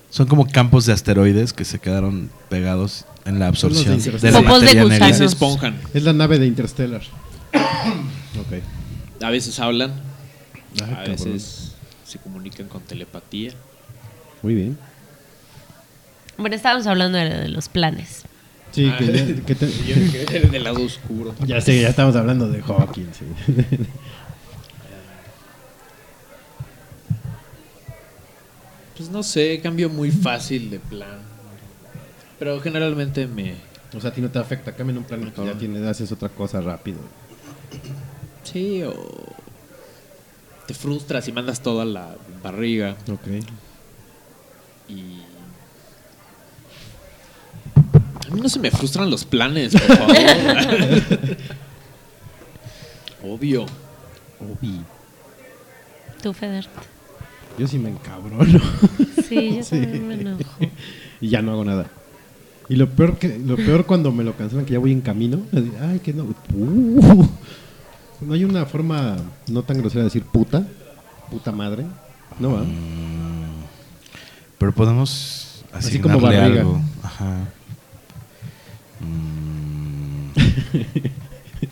[0.09, 4.21] Son como campos de asteroides que se quedaron pegados en la de absorción Interstellar.
[4.21, 5.13] de la Popos de materia negra.
[5.13, 5.75] se esponjan.
[5.93, 7.01] Es la nave de Interstellar.
[8.39, 9.23] ok.
[9.23, 9.91] A veces hablan,
[10.81, 11.11] Ah, a cabrón.
[11.15, 11.73] veces
[12.05, 13.51] se comunican con telepatía.
[14.43, 14.77] Muy bien.
[16.37, 18.23] Bueno, estábamos hablando de, de los planes.
[18.71, 18.97] Sí, Ah.
[18.97, 21.33] que, ya- que te- Del lado oscuro.
[21.45, 23.17] ya sé, ya estamos hablando de Hawkins.
[23.17, 23.25] sí.
[28.95, 31.19] Pues no sé, cambio muy fácil de plan.
[32.39, 33.55] Pero generalmente me.
[33.95, 34.71] o sea, a ti no te afecta.
[34.75, 36.97] Cambia en un plan y que ya tienes, haces otra cosa rápido.
[38.51, 38.93] Sí, o.
[40.67, 42.95] Te frustras y mandas toda la barriga.
[43.11, 43.27] Ok.
[44.89, 45.21] Y.
[48.29, 50.15] A mí no se me frustran los planes, por favor.
[53.23, 53.65] Obvio.
[54.39, 54.81] Obi.
[56.21, 56.67] Tú, Feder.
[57.57, 58.59] Yo sí me encabrono.
[59.27, 59.79] Sí, yo Sí.
[59.81, 60.43] también me enojo.
[61.21, 61.87] y ya no hago nada.
[62.69, 65.41] Y lo peor que lo peor cuando me lo cancelan que ya voy en camino,
[65.53, 66.25] así, ay, que no.
[66.53, 67.25] uh,
[68.21, 69.17] no hay una forma
[69.47, 70.65] no tan grosera de decir puta,
[71.29, 71.85] puta madre.
[72.39, 72.63] No va.
[74.57, 76.45] Pero podemos Así como barriga.
[76.45, 76.81] algo.
[77.03, 77.49] Ajá.
[78.99, 80.27] Mm.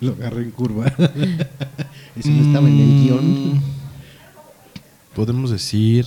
[0.00, 0.86] lo agarré en curva.
[2.16, 3.54] Eso no estaba en el guion.
[3.54, 3.62] Mm.
[5.14, 6.06] Podemos decir.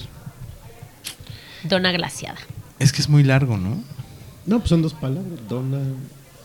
[1.63, 2.37] Dona glaciada.
[2.79, 3.83] Es que es muy largo, ¿no?
[4.45, 5.39] No, pues son dos palabras.
[5.49, 5.79] Dona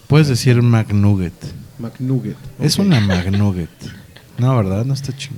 [0.09, 1.33] Puedes decir McNugget.
[1.79, 2.37] McNugget.
[2.61, 2.87] Es Ok.
[2.87, 3.69] una McNugget.
[4.39, 4.85] No, ¿verdad?
[4.85, 5.37] No está chido.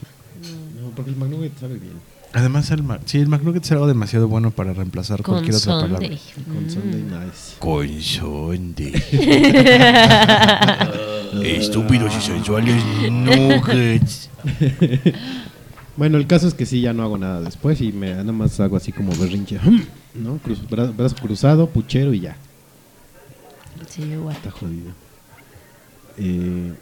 [0.81, 1.95] No, porque el McNugget sabe bien.
[2.33, 5.99] Además, el, sí, el McNugget es algo demasiado bueno para reemplazar Con cualquier otra palabra.
[5.99, 6.21] Sunday.
[6.45, 6.71] Con Mm.
[6.71, 7.57] Sunday nice.
[7.59, 8.93] Con Sunday.
[11.45, 14.31] Estúpidos y sensuales nuggets.
[15.97, 18.61] Bueno, el caso es que sí, ya no hago nada después y me nada más
[18.61, 19.59] hago así como berrinche.
[20.15, 20.37] ¿No?
[20.45, 22.37] Cruz- bra- brazo cruzado, puchero y ya.
[23.89, 24.37] Sí, igual.
[24.37, 24.91] Está jodido.
[26.19, 26.73] Eh,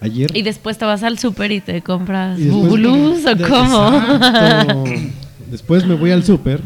[0.00, 0.30] ayer.
[0.36, 3.88] Y después te vas al súper y te compras bubulus o de- cómo.
[3.96, 4.84] Exacto.
[5.50, 6.60] Después me voy al súper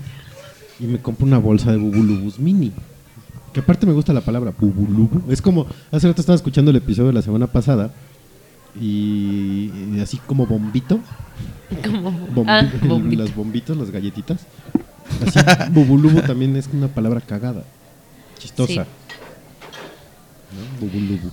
[0.80, 2.72] y me compro una bolsa de bubulubus mini.
[3.52, 5.30] Que aparte me gusta la palabra bubulubu.
[5.30, 7.90] Es como, hace rato estaba escuchando el episodio de la semana pasada
[8.80, 10.98] y, y así como bombito.
[11.84, 13.22] Como- Bombi- ah, bombito.
[13.24, 14.46] Las bombitos, las galletitas.
[15.26, 15.40] Así,
[15.72, 17.64] bubulubu también es una palabra cagada.
[18.38, 18.72] Chistosa.
[18.72, 18.78] Sí.
[20.52, 20.86] ¿no?
[20.86, 21.30] Bubulubu.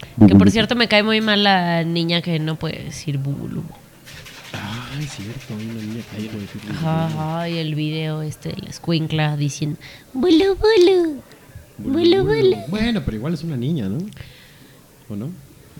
[0.00, 0.50] Que por Bubulubu.
[0.50, 3.62] cierto me cae muy mal la niña que no puede decir bubulú.
[4.52, 6.86] Ah, es cierto, hay una niña que no puede decir bubulubu.
[6.88, 9.78] Ajá, y el video este de la escuincla diciendo
[10.12, 11.22] bulu bulu.
[11.78, 12.56] Bulu, bulu.
[12.68, 13.98] Bueno, pero igual es una niña, ¿no?
[15.08, 15.30] ¿O no?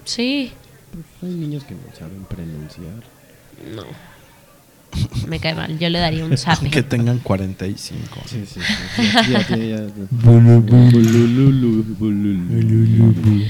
[0.04, 0.50] Sí,
[0.92, 3.04] Pues hay niños que no saben pronunciar.
[3.74, 3.84] no.
[5.28, 6.68] Me cae mal, yo le daría un zape.
[6.68, 8.20] Que tengan 45.
[8.26, 9.02] Sí, sí, sí.
[9.30, 9.90] Ya, ya, ya, ya.
[10.10, 13.44] Bulululu, bulululu.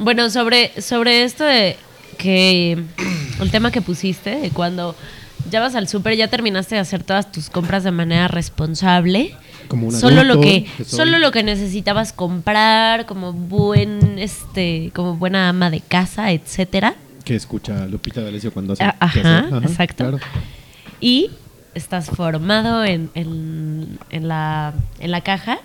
[0.00, 1.76] Bueno, sobre, sobre esto de
[2.18, 2.82] que
[3.40, 4.96] el tema que pusiste, de cuando
[5.50, 9.34] ya vas al súper, ya terminaste de hacer todas tus compras de manera responsable.
[9.68, 15.48] Como un solo lo que, solo lo que necesitabas comprar como buen este como buena
[15.48, 16.94] ama de casa etcétera
[17.24, 19.62] Que escucha Lupita D'Alessio cuando hace Ah, ajá, hacer.
[19.70, 19.96] exacto.
[20.04, 20.18] Claro.
[21.00, 21.30] y
[21.76, 25.58] estás formado en, en, en la, en la caja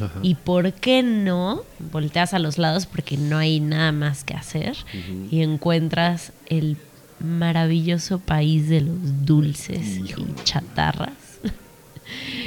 [0.00, 0.20] Ajá.
[0.22, 1.62] y por qué no
[1.92, 4.76] volteas a los lados porque no hay nada más que hacer
[5.30, 6.76] y encuentras el
[7.20, 10.14] maravilloso país de los dulces y
[10.44, 11.12] chatarras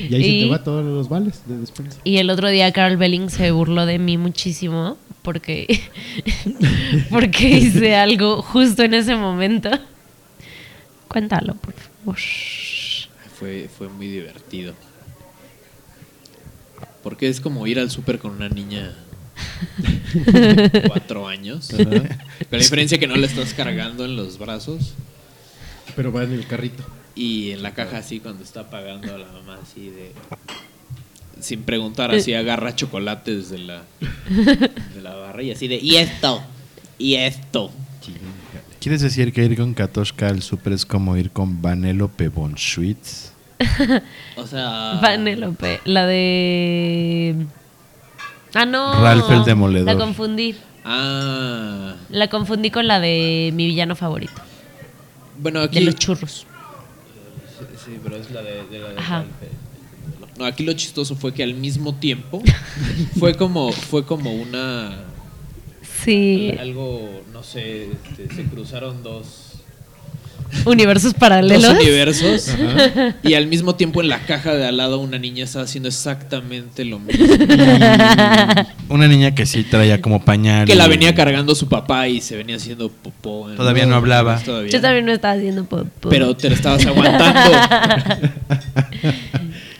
[0.09, 1.99] Y ahí se te va todos los vales de despensa.
[2.03, 5.81] Y el otro día Carol Belling se burló de mí muchísimo porque,
[7.09, 9.69] porque hice algo justo en ese momento.
[11.07, 12.17] Cuéntalo, por favor.
[13.39, 14.73] Fue, fue muy divertido.
[17.05, 18.95] Porque es como ir al súper con una niña
[20.15, 21.71] de cuatro años.
[21.71, 21.83] Ajá.
[21.83, 22.09] Con
[22.49, 24.95] la diferencia que no la estás cargando en los brazos.
[25.95, 26.83] Pero va en el carrito.
[27.13, 30.13] Y en la caja así cuando está pagando a la mamá así de...
[31.39, 33.83] Sin preguntar, así agarra chocolates de la,
[34.95, 35.75] de la barra y así de...
[35.75, 36.41] Y esto,
[36.97, 37.71] y esto.
[38.79, 43.34] ¿Quieres decir que ir con Katoshka al súper es como ir con Vanellope von Schwitz?
[44.37, 44.99] O sea...
[45.01, 47.45] Vanellope, la de...
[48.53, 49.01] Ah, no.
[49.01, 49.85] Ralph el Demoledor.
[49.85, 50.55] La confundí.
[50.83, 51.95] Ah...
[52.09, 54.41] La confundí con la de mi villano favorito.
[55.39, 55.79] Bueno, aquí...
[55.79, 56.45] De los churros.
[57.83, 59.17] Sí, pero es la de, de la de Ajá.
[59.19, 59.29] Ralph.
[60.37, 62.41] No, aquí lo chistoso fue que al mismo tiempo
[63.19, 65.05] fue como fue como una
[66.03, 66.53] Sí.
[66.59, 69.44] algo no sé, este, se cruzaron dos
[70.65, 71.69] Universos dos paralelos.
[71.73, 72.49] universos
[73.23, 76.85] y al mismo tiempo en la caja de al lado una niña estaba haciendo exactamente
[76.85, 77.25] lo mismo
[78.89, 80.65] Una niña que sí traía como pañal.
[80.65, 84.37] que la venía cargando su papá y se venía haciendo popó Todavía no hablaba.
[84.39, 84.71] Todavía.
[84.71, 86.09] Yo también no estaba haciendo popó.
[86.09, 87.51] pero te la estabas aguantando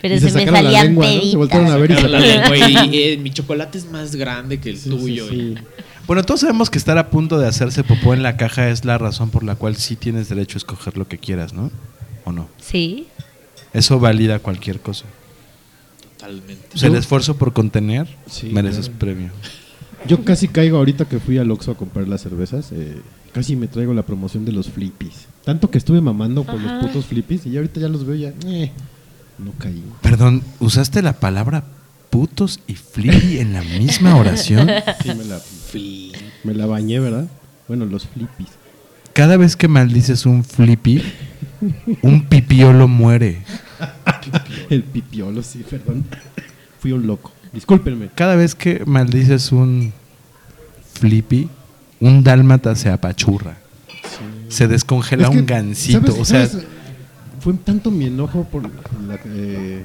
[0.02, 1.22] Pero Y se, se me sacaron la salían lengua, ¿no?
[1.32, 4.16] Se voltearon a ver y Sacaron la sacaron- lengua y, eh, mi chocolate es más
[4.16, 5.64] grande que el Sí, tuyo sí, sí.
[6.08, 8.98] Bueno, todos sabemos que estar a punto de hacerse popó en la caja es la
[8.98, 11.72] razón por la cual sí tienes derecho a escoger lo que quieras, ¿no?
[12.26, 12.48] ¿O no?
[12.62, 13.08] Sí.
[13.74, 15.06] Eso valida cualquier cosa.
[16.18, 19.00] totalmente O sea, el esfuerzo por contener Sí, mereces claro.
[19.00, 19.32] premio.
[20.08, 22.72] Yo casi caigo ahorita que fui al Oxxo a comprar las cervezas.
[22.72, 23.02] eh,
[23.34, 25.26] casi me traigo la promoción de los flippies.
[25.44, 26.76] Tanto que estuve mamando por Ajá.
[26.76, 28.34] los putos flippies y ya ahorita ya los veo ya.
[28.48, 28.72] eh,
[29.40, 29.84] no caí.
[30.02, 31.64] Perdón, ¿usaste la palabra
[32.12, 34.70] putos y flippy en la misma oración?
[35.04, 35.40] Sí, me la,
[36.44, 37.28] me la bañé, ¿verdad?
[37.68, 38.50] Bueno, los flippies.
[39.14, 41.02] Cada vez que maldices un flippy,
[42.02, 43.42] un pipiolo muere.
[44.70, 46.04] El pipiolo, sí, perdón.
[46.80, 47.32] Fui un loco.
[47.54, 48.10] Discúlpenme.
[48.16, 49.94] Cada vez que maldices un
[50.94, 51.50] flippy,
[52.00, 53.58] un dálmata se apachurra.
[54.50, 56.00] Se descongela Es que, un gansito.
[56.08, 56.66] ¿sabes- o sea, sabes?
[57.40, 58.70] fue tanto mi enojo por la-
[59.26, 59.84] eh,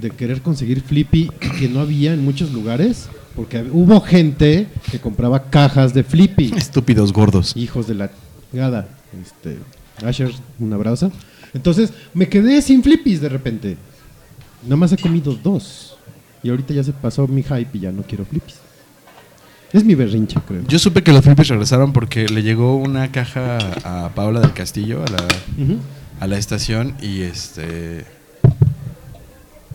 [0.00, 3.08] de querer conseguir Flippy que no había en muchos lugares.
[3.36, 6.52] Porque hubo gente que compraba cajas de Flippy.
[6.56, 7.56] estúpidos gordos.
[7.56, 8.10] Hijos de la
[8.50, 8.88] chingada.
[9.20, 9.58] Este,
[10.06, 11.10] Asher, un abrazo.
[11.52, 13.76] Entonces me quedé sin Flippies de repente.
[14.64, 15.96] Nada más he comido dos.
[16.42, 18.56] Y ahorita ya se pasó mi hype y ya no quiero flippies.
[19.72, 20.62] Es mi berrinche, creo.
[20.68, 25.02] Yo supe que los flippies regresaron porque le llegó una caja a Paola del Castillo,
[25.02, 25.26] a la,
[26.20, 28.04] a la estación, y este.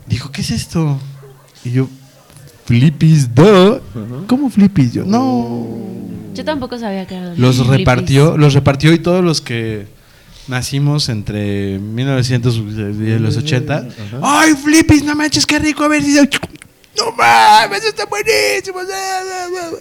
[0.06, 0.98] Dijo, ¿qué es esto?
[1.64, 1.88] Y yo,
[2.70, 3.80] flippies, duh.
[4.28, 4.92] ¿Cómo flippies?
[4.92, 5.66] Yo, no.
[6.34, 7.78] Yo tampoco sabía que eran Los flippies.
[7.78, 9.88] repartió, los repartió y todos los que
[10.46, 13.88] nacimos entre 1900 y los 80.
[14.22, 15.02] ¡Ay, flippies!
[15.02, 15.82] No manches, qué rico!
[15.82, 16.14] A ver si.
[16.14, 17.84] ¡No mames!
[17.84, 18.78] ¡Está buenísimo!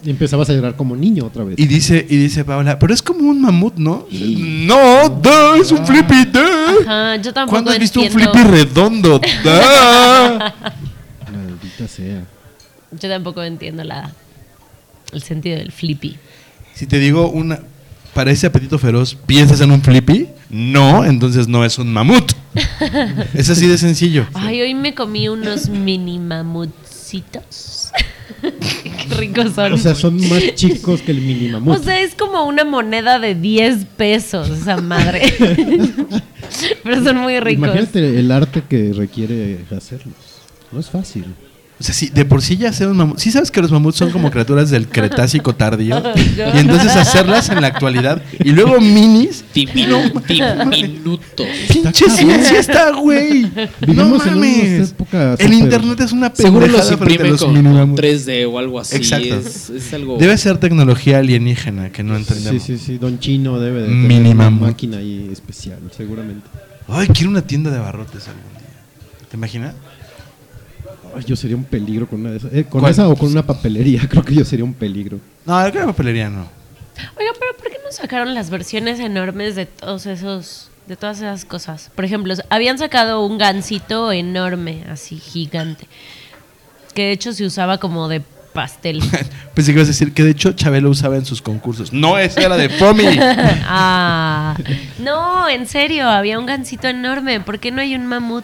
[0.03, 1.60] Y empezabas a llorar como niño otra vez.
[1.60, 4.07] Y dice, y dice Paola, pero es como un mamut, ¿no?
[4.11, 6.82] No, duh, es un flippy, duh.
[6.88, 9.20] Ajá, yo tampoco ¿Cuándo has visto un flippy redondo?
[9.20, 10.40] Duh.
[11.32, 12.39] Maldita sea.
[12.91, 14.14] Yo tampoco entiendo la,
[15.14, 16.18] el sentido del flippy.
[16.74, 17.60] Si te digo una,
[18.14, 20.28] para ese apetito feroz, ¿piensas en un flippy?
[20.49, 22.32] No, entonces no es un mamut.
[23.34, 24.26] Es así de sencillo.
[24.34, 27.91] Ay, hoy me comí unos mini mamutcitos.
[28.41, 29.74] Qué ricos son.
[29.74, 31.80] O sea, son más chicos que el mini mamut.
[31.80, 35.34] O sea, es como una moneda de 10 pesos esa madre.
[36.84, 37.68] Pero son muy ricos.
[37.68, 40.16] Imagínate el arte que requiere hacerlos.
[40.72, 41.26] No es fácil.
[41.80, 43.18] O sea, si de por sí ya ser un mamut.
[43.20, 46.04] Sí sabes que los mamuts son como criaturas del Cretácico tardío.
[46.54, 48.22] Y entonces hacerlas en la actualidad.
[48.44, 49.46] Y luego minis.
[49.54, 51.48] Diminutos.
[51.72, 53.50] Pinche ciencia está, güey.
[53.88, 54.92] No mames.
[54.92, 58.02] época El internet es una Seguro los imprimen los con mini mamuts.
[58.02, 58.96] 3D o algo así.
[58.98, 59.36] Exacto.
[59.36, 60.18] Es, es algo.
[60.18, 62.62] Debe ser tecnología alienígena que no entendemos.
[62.62, 62.98] Sí, sí, sí.
[62.98, 66.48] Don Chino debe de Mini tener una máquina ahí especial, seguramente.
[66.88, 68.68] Ay, quiero una tienda de abarrotes algún día.
[69.30, 69.76] ¿Te imaginas?
[71.15, 72.53] Ay, yo sería un peligro con una de esas.
[72.53, 72.91] Eh, ¿Con ¿Cuál?
[72.91, 74.02] esa o con una papelería?
[74.10, 75.19] Creo que yo sería un peligro.
[75.45, 76.48] No, creo que papelería no.
[77.18, 81.45] Oiga, pero ¿por qué no sacaron las versiones enormes de todos esos, de todas esas
[81.45, 81.91] cosas?
[81.95, 85.88] Por ejemplo, habían sacado un gansito enorme, así gigante,
[86.94, 88.22] que de hecho se usaba como de
[88.53, 89.02] pastel.
[89.53, 91.94] Pensé que ibas a decir que de hecho Chabelo usaba en sus concursos.
[91.94, 93.06] No, esa era de Pomi.
[93.65, 94.56] ah,
[94.99, 97.40] no, en serio, había un gansito enorme.
[97.40, 98.44] ¿Por qué no hay un mamut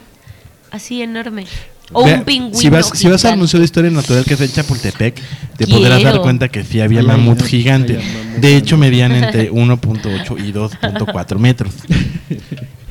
[0.72, 1.46] así enorme?
[1.92, 2.58] O Vea, un pingüino.
[2.60, 3.38] Si vas, si vas al.
[3.38, 5.22] Museo de Historia Natural que está en Chapultepec,
[5.58, 6.22] te podrás dar Quiero.
[6.24, 7.94] cuenta que sí había Ay, mamut gigante.
[7.98, 11.74] mamut De hecho, medían entre 1.8 y 2.4 metros.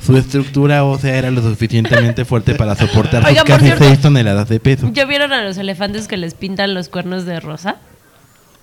[0.03, 4.47] Su estructura ósea era lo suficientemente fuerte para soportar Oiga, sus casi cierto, 6 toneladas
[4.49, 4.89] de peso.
[4.93, 7.77] ¿Ya vieron a los elefantes que les pintan los cuernos de rosa?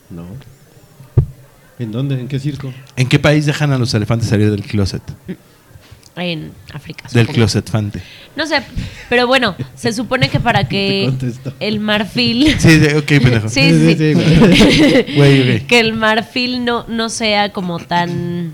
[0.09, 0.25] No.
[1.79, 2.21] ¿En dónde?
[2.21, 2.73] ¿En qué circo?
[2.97, 5.03] ¿En qué país dejan a los elefantes salir del closet?
[6.17, 7.05] En África.
[7.13, 7.33] Del supongo.
[7.35, 8.03] closet fante.
[8.37, 8.63] No sé,
[9.09, 11.11] pero bueno, se supone que para que
[11.61, 12.55] el marfil.
[12.59, 13.49] Sí, sí, ok, pendejo.
[13.49, 14.13] Sí, sí, Sí, sí,
[15.15, 15.15] güey.
[15.17, 18.53] Güey, que el marfil no, no sea como tan.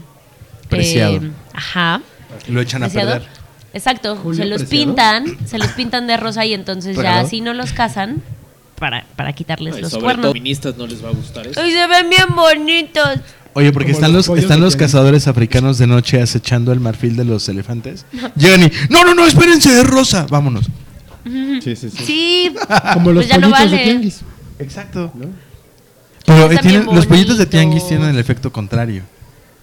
[0.69, 1.17] Preciado.
[1.17, 2.01] eh, ajá.
[2.49, 3.13] Lo echan a preciado.
[3.13, 3.29] perder.
[3.73, 4.17] Exacto.
[4.17, 4.87] Julio se los Preciado.
[4.87, 8.23] pintan, se los pintan de rosa y entonces ya así no los cazan
[8.79, 10.23] para, para quitarles Ay, los sobre cuernos.
[10.25, 11.61] todo feministas no les va a gustar eso.
[11.61, 13.19] ¡Ay, se ven bien bonitos!
[13.59, 17.25] Oye, porque Como están los están los cazadores africanos de noche acechando el marfil de
[17.25, 18.07] los elefantes.
[18.37, 20.27] Llegan y, no, no, no, espérense, es rosa.
[20.31, 20.67] Vámonos.
[21.25, 21.91] Sí, sí, sí.
[21.91, 22.55] Sí,
[22.95, 23.85] Como los pues ya no pollitos de vale.
[23.85, 24.21] tianguis.
[24.59, 25.13] Exacto.
[25.15, 25.27] ¿no?
[26.25, 27.51] Pero Están eh, tienen- bien los pollitos de bonitos.
[27.51, 29.03] tianguis tienen el efecto contrario.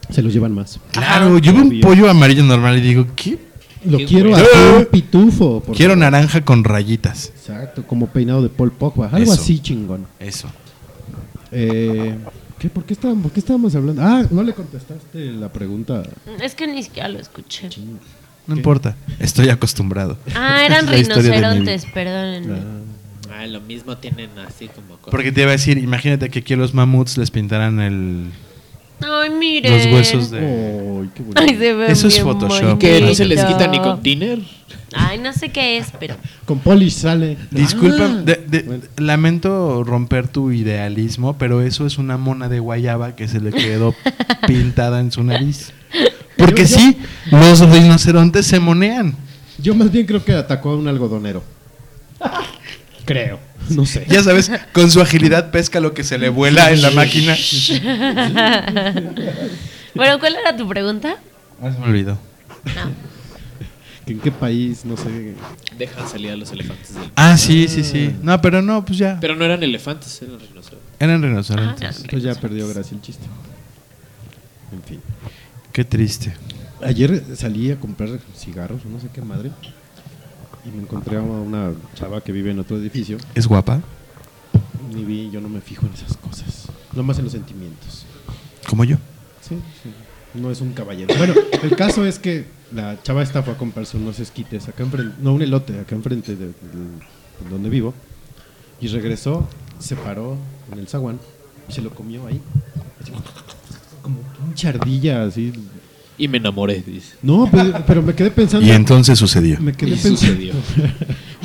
[0.10, 0.80] Se los llevan más.
[0.92, 1.82] Claro, yo veo un Obvio.
[1.82, 3.40] pollo amarillo normal y digo, ¿qué?
[3.86, 4.46] Lo Qué quiero así,
[4.78, 5.62] un pitufo.
[5.62, 6.12] por Quiero favor.
[6.12, 7.32] naranja con rayitas.
[7.36, 9.08] Exacto, como peinado de Paul Pogba.
[9.12, 9.42] Algo Eso.
[9.42, 10.06] así chingón.
[10.20, 10.48] Eso.
[11.52, 12.16] Eh,
[12.66, 14.02] ¿qué, por, qué estábamos, ¿Por qué estábamos hablando?
[14.02, 16.04] Ah, no le contestaste la pregunta.
[16.42, 17.70] Es que ni siquiera lo escuché.
[18.48, 20.18] No importa, estoy acostumbrado.
[20.34, 22.58] Ah, eran Es la historia de mi rinocerontes, perdónenme.
[23.32, 25.12] Ah, lo mismo tienen así como cosas.
[25.12, 28.32] Porque te iba a decir, imagínate que aquí a los mamuts les pintaran el,
[29.02, 29.74] Ay, miren.
[29.74, 30.40] los huesos de...
[30.40, 31.42] Ay, qué bonito.
[31.42, 32.80] Ay, se ve Eso es bien Photoshop.
[32.80, 33.58] que no se les bonito.
[33.58, 34.40] quita ni con tiner.
[34.96, 36.16] Ay, no sé qué es, pero.
[36.46, 37.38] Con polish sale.
[37.52, 38.22] Disculpa, Ah.
[38.24, 38.84] de- de- Bueno.
[38.98, 43.94] lamento romper tu idealismo, pero eso es una mona de guayaba que se le quedó
[44.48, 45.72] pintada en su nariz.
[46.38, 46.98] Porque Yo- yo- sí,
[47.32, 49.16] los rinocerontes se monean.
[49.58, 51.44] Yo más bien creo que atacó a un algodonero.
[53.06, 53.40] creo.
[53.70, 54.06] No sé.
[54.10, 57.36] Ya sabes, con su agilidad pesca lo que se le vuela en la máquina.
[59.96, 61.16] Bueno, ¿cuál era tu pregunta?
[61.62, 62.18] Ah, se me olvidó.
[64.08, 64.86] ¿En qué país?
[64.86, 65.34] No sé.
[65.78, 67.12] Dejan salir a los elefantes del...
[67.16, 68.16] Ah, sí, sí, sí.
[68.22, 69.18] No, pero no, pues ya.
[69.20, 70.90] Pero no eran elefantes, eran rinocerontes.
[71.00, 72.02] Eran Ah, rinocerontes.
[72.02, 73.26] Entonces ya perdió gracia el chiste.
[74.72, 75.02] En fin.
[75.72, 76.36] Qué triste.
[76.84, 79.52] Ayer salí a comprar cigarros, o no sé qué madre.
[80.66, 83.18] Y me encontré a una chava que vive en otro edificio.
[83.34, 83.82] ¿Es guapa?
[84.94, 86.68] Ni vi, yo no me fijo en esas cosas.
[86.94, 88.06] Nomás en los sentimientos.
[88.70, 88.98] Como yo.
[89.42, 89.90] Sí, sí.
[90.40, 91.14] No es un caballero.
[91.18, 91.34] Bueno,
[91.64, 92.46] el caso es que
[92.76, 96.36] la chava esta fue a comprarse unos esquites acá enfrente, no, un elote acá enfrente
[96.36, 97.94] de, de- de donde vivo.
[98.82, 99.48] Y regresó,
[99.80, 100.38] se paró
[100.72, 101.20] en el zaguán
[101.70, 102.42] y se lo comió ahí.
[103.02, 103.12] Así,
[104.02, 105.54] como pinche ardilla, así.
[106.18, 107.16] Y me enamoré, dice.
[107.22, 108.66] No, pero, pero me quedé pensando.
[108.66, 109.60] Y entonces sucedió.
[109.60, 110.18] Me quedé Y pensando.
[110.18, 110.54] sucedió.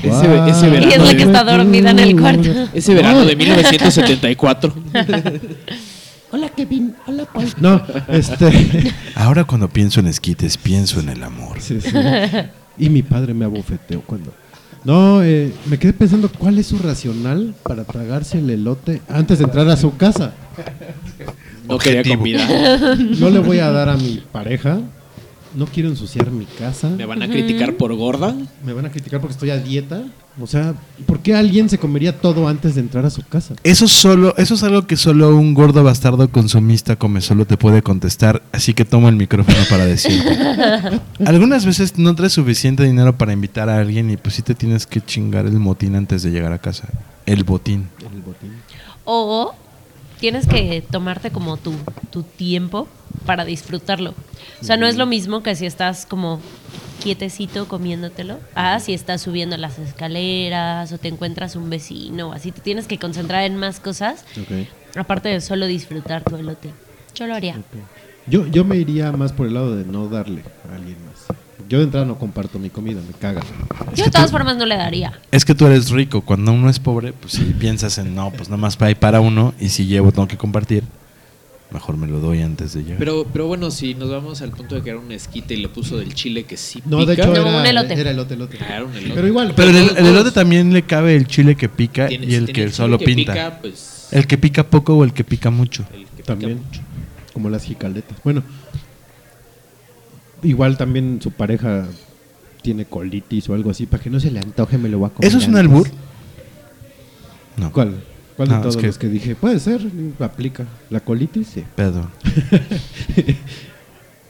[0.03, 0.09] Ese,
[0.49, 2.49] ese Y verano, es la de, que está dormida en el cuarto.
[2.73, 4.73] ese verano de 1974.
[6.61, 6.95] Hola, Kevin.
[7.07, 7.47] Hola, Paul.
[7.59, 8.93] No, este.
[9.15, 11.61] Ahora cuando pienso en esquites, pienso en el amor.
[11.61, 11.91] Sí, sí.
[12.77, 14.33] Y mi padre me abofeteó cuando.
[14.85, 19.45] No, eh, me quedé pensando cuál es su racional para tragarse el elote antes de
[19.45, 20.35] entrar a su casa.
[21.67, 22.49] No quería convidar.
[23.19, 24.81] No le voy a dar a mi pareja.
[25.55, 26.91] No quiero ensuciar mi casa.
[26.91, 28.35] Me van a criticar por gorda.
[28.65, 30.05] Me van a criticar porque estoy a dieta.
[30.39, 30.75] O sea,
[31.07, 33.55] ¿por qué alguien se comería todo antes de entrar a su casa?
[33.65, 37.83] Eso solo, eso es algo que solo un gordo bastardo consumista come solo te puede
[37.83, 40.39] contestar, así que tomo el micrófono para decirte.
[41.27, 44.87] Algunas veces no traes suficiente dinero para invitar a alguien y pues sí te tienes
[44.87, 46.89] que chingar el motín antes de llegar a casa.
[47.27, 47.89] El botín.
[48.01, 48.53] El botín.
[49.05, 49.55] O
[50.21, 51.75] tienes que tomarte como tu,
[52.11, 52.87] tu tiempo
[53.27, 54.15] para disfrutarlo.
[54.61, 56.41] O sea, no es lo mismo que si estás como
[57.03, 62.53] quietecito comiéndotelo, a si estás subiendo las escaleras o te encuentras un vecino así.
[62.53, 64.69] Te tienes que concentrar en más cosas, Ok.
[64.97, 66.71] aparte de solo disfrutar tu elote.
[67.15, 67.57] Yo lo haría.
[68.27, 71.10] Yo, yo me iría más por el lado de no darle a alguien más.
[71.71, 73.41] Yo de entrada no comparto mi comida, me caga.
[73.95, 75.19] Yo de todas formas no le daría.
[75.31, 78.49] Es que tú eres rico, cuando uno es pobre, pues si piensas en no, pues
[78.49, 80.83] nada más hay para uno y si llevo tengo que compartir,
[81.71, 82.99] mejor me lo doy antes de llegar.
[82.99, 85.69] Pero, pero bueno, si nos vamos al punto de que era un esquite y le
[85.69, 87.23] puso del chile que sí No, de pica.
[87.29, 88.01] hecho No, era, un elote.
[88.01, 88.59] era elote, elote.
[88.61, 89.15] Ah, era un elote.
[89.15, 92.35] Pero igual, Pero el, el elote también le cabe el chile que pica Tiene- y
[92.35, 93.33] el que chile solo que pinta.
[93.33, 95.85] pica, pues, El que pica poco o el que pica mucho.
[95.95, 96.81] el que pica también, mucho.
[97.33, 98.19] como las jicaletas.
[98.25, 98.43] Bueno,
[100.43, 101.87] igual también su pareja
[102.63, 105.13] tiene colitis o algo así, para que no se le antoje me lo voy a
[105.15, 105.29] comer.
[105.29, 105.71] ¿Eso es un antes.
[105.73, 105.89] albur?
[107.57, 107.73] No.
[107.73, 107.95] ¿Cuál?
[108.37, 109.35] ¿Cuál de es todos que- los que dije?
[109.35, 109.81] Puede ser,
[110.21, 110.67] aplica.
[110.91, 111.47] ¿La colitis?
[111.49, 111.65] Sí.
[111.75, 112.09] Perdón.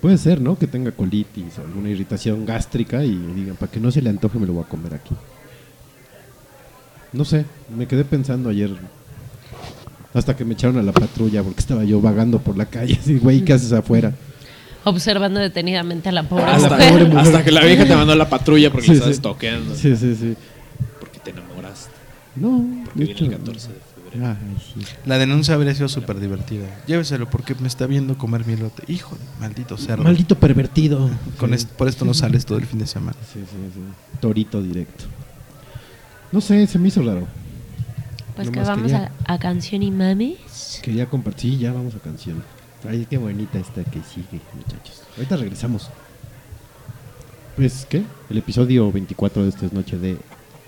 [0.01, 0.59] Puede ser, ¿no?
[0.59, 4.39] Que tenga colitis o alguna irritación gástrica y digan, para que no se le antoje
[4.39, 5.15] me lo voy a comer aquí.
[7.12, 7.45] No sé,
[7.77, 8.70] me quedé pensando ayer.
[10.15, 12.95] Hasta que me echaron a la patrulla porque estaba yo vagando por la calle.
[13.01, 14.15] Así, güey, ¿qué haces afuera?
[14.85, 16.90] Observando detenidamente a la pobre Hasta, mujer.
[16.93, 17.19] pobre mujer.
[17.20, 19.23] hasta que la vieja te mandó a la patrulla porque Sí, estabas sí.
[19.23, 19.74] toqueando.
[19.74, 20.35] Sí, sí, sí.
[20.98, 21.90] Porque te enamoraste.
[22.36, 23.74] No, Porque viene hecho, el 14 de
[24.11, 24.27] febrero.
[24.40, 24.86] Ay, sí.
[25.05, 26.66] La denuncia habría sido súper divertida.
[26.86, 28.82] Lléveselo porque me está viendo comer mi elote.
[28.90, 30.02] Hijo de maldito cerdo.
[30.02, 31.11] Maldito pervertido.
[31.39, 31.57] Con Sí.
[31.57, 33.16] est- por esto no sales todo el fin de semana.
[33.32, 33.81] Sí, sí, sí.
[34.20, 35.05] Torito directo.
[36.32, 37.27] No sé, se me hizo raro.
[38.36, 40.81] Pues que vamos quería- a, a canción y mames.
[40.82, 41.52] Quería compartir.
[41.52, 42.43] Sí, ya vamos a canción.
[42.89, 45.02] Ay, qué bonita esta que sigue, muchachos.
[45.16, 45.90] Ahorita regresamos.
[47.57, 48.02] Pues, ¿qué?
[48.31, 50.16] El episodio 24 de esta es noche de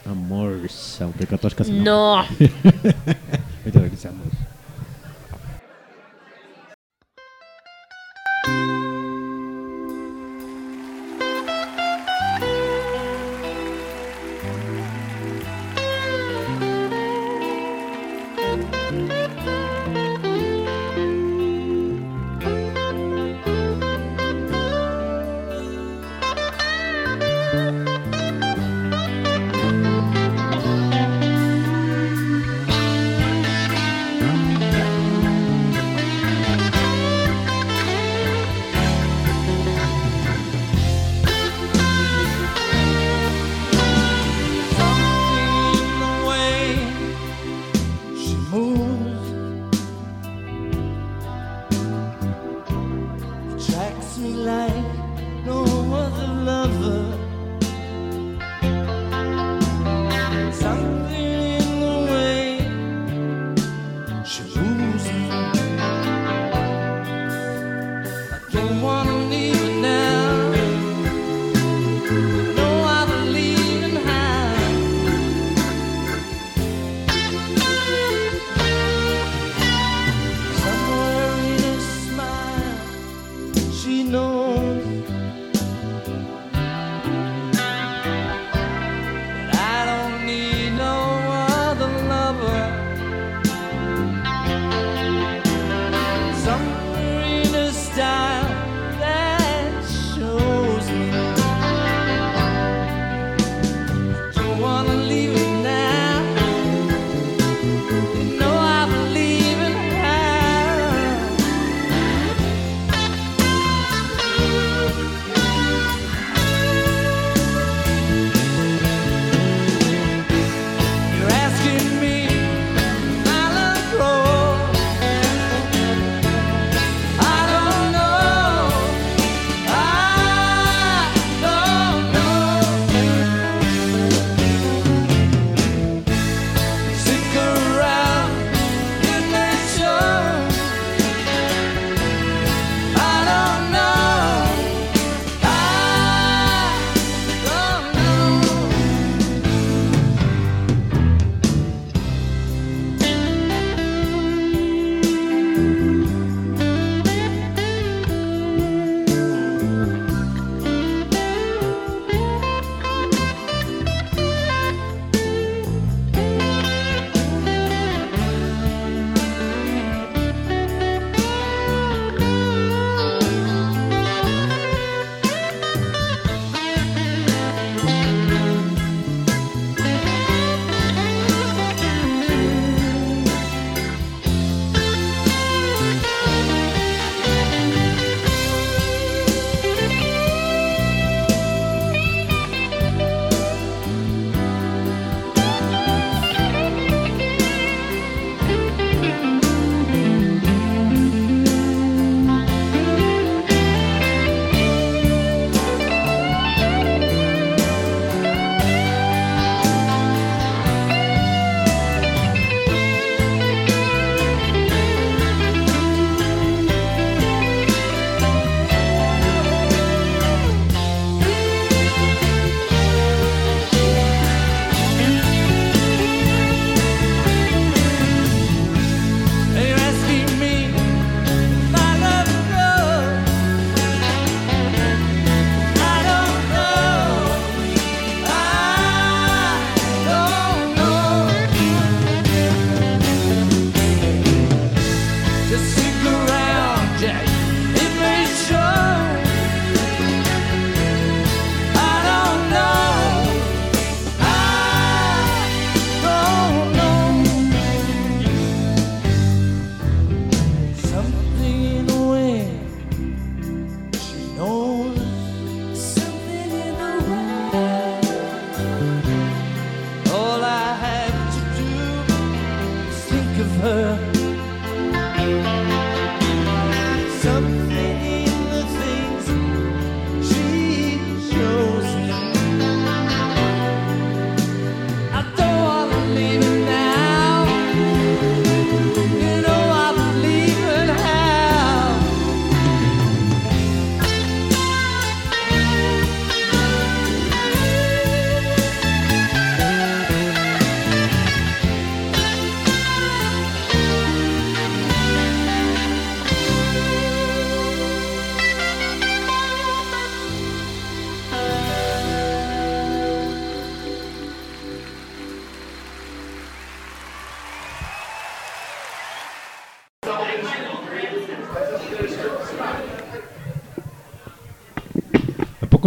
[0.05, 0.99] Amores.
[1.01, 1.83] Aunque 14 casi no.
[1.85, 2.17] No.
[3.65, 4.27] Ahorita regresamos.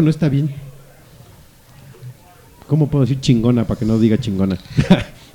[0.06, 0.54] No está bien?
[2.68, 4.58] ¿Cómo puedo decir chingona para que no diga chingona?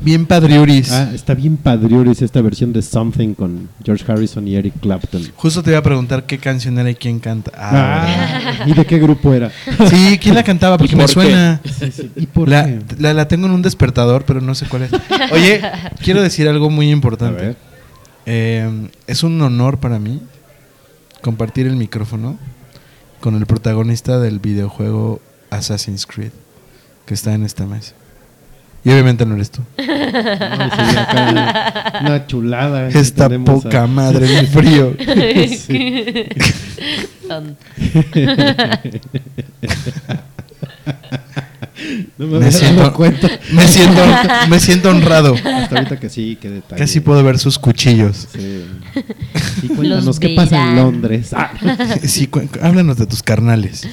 [0.03, 0.91] Bien padriuris.
[0.93, 5.23] ah, está bien padriuris esta versión de Something con George Harrison y Eric Clapton.
[5.37, 7.51] Justo te iba a preguntar qué canción era y quién canta.
[7.55, 8.07] Ah,
[8.63, 9.51] Ah, ¿Y de qué grupo era?
[9.91, 10.79] Sí, ¿quién la cantaba?
[10.79, 11.09] Porque me qué?
[11.13, 11.61] suena.
[12.17, 12.79] ¿Y por La, qué?
[12.99, 14.91] la, la tengo en un despertador, pero no sé cuál es.
[15.33, 15.61] Oye,
[16.03, 17.55] quiero decir algo muy importante.
[18.25, 20.23] Eh, es un honor para mí
[21.21, 22.39] compartir el micrófono
[23.21, 25.21] con el protagonista del videojuego
[25.51, 26.33] Assassin's Creed
[27.07, 27.93] que está en esta mesa.
[28.83, 29.61] Y obviamente no eres tú.
[29.77, 32.89] No, sí, acá una chulada.
[32.89, 34.97] que Esta poca a- madre de frío.
[42.19, 43.29] No Me me, siento- cuenta.
[43.53, 44.03] Me siento,
[44.49, 45.35] me siento honrado.
[45.35, 46.79] Hasta ahorita que sí, qué detalle.
[46.81, 48.29] Casi puedo ver sus cuchillos.
[48.33, 48.60] Sí.
[49.63, 50.77] Y cuéntanos Los qué pasa en.
[50.77, 51.33] Londres.
[51.35, 51.53] Ah.
[52.05, 52.29] Sí,
[52.63, 53.87] háblanos de tus carnales.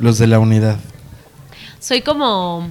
[0.00, 0.78] Los de la unidad.
[1.80, 2.70] Soy como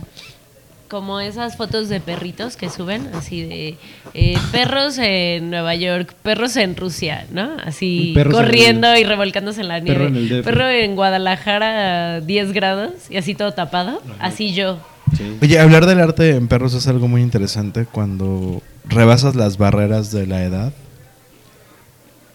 [0.87, 3.77] como esas fotos de perritos que suben, así de
[4.13, 7.57] eh, perros en Nueva York, perros en Rusia, ¿no?
[7.63, 9.99] Así Perros corriendo y revolcándose en la nieve.
[9.99, 10.45] Perro en el DF.
[10.45, 14.01] Perro en Guadalajara a 10 grados y así todo tapado.
[14.19, 14.79] Así yo.
[15.17, 15.37] Sí.
[15.41, 20.27] Oye, hablar del arte en perros es algo muy interesante cuando rebasas las barreras de
[20.27, 20.73] la edad.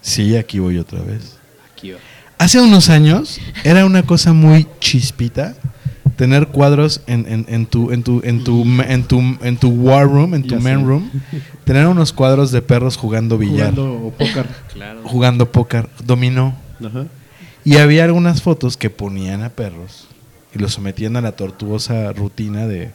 [0.03, 1.39] Sí, aquí voy otra vez.
[2.39, 5.55] Hace unos años era una cosa muy chispita
[6.17, 10.05] tener cuadros en, en- en tu en tu en tu en tu en tu war
[10.07, 10.85] room, en tu Ya men sé.
[10.85, 11.11] room,
[11.65, 14.47] tener unos cuadros de perros jugando billar, Jugando póker.
[15.05, 16.55] jugando póker, dominó.
[16.85, 17.07] Ajá.
[17.65, 20.09] Y había algunas fotos que ponían a perros
[20.55, 22.91] y los sometían a la tortuosa rutina de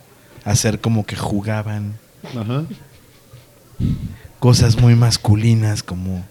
[0.46, 1.94] hacer como que jugaban
[2.38, 2.64] Ajá.
[4.40, 6.26] cosas muy masculinas como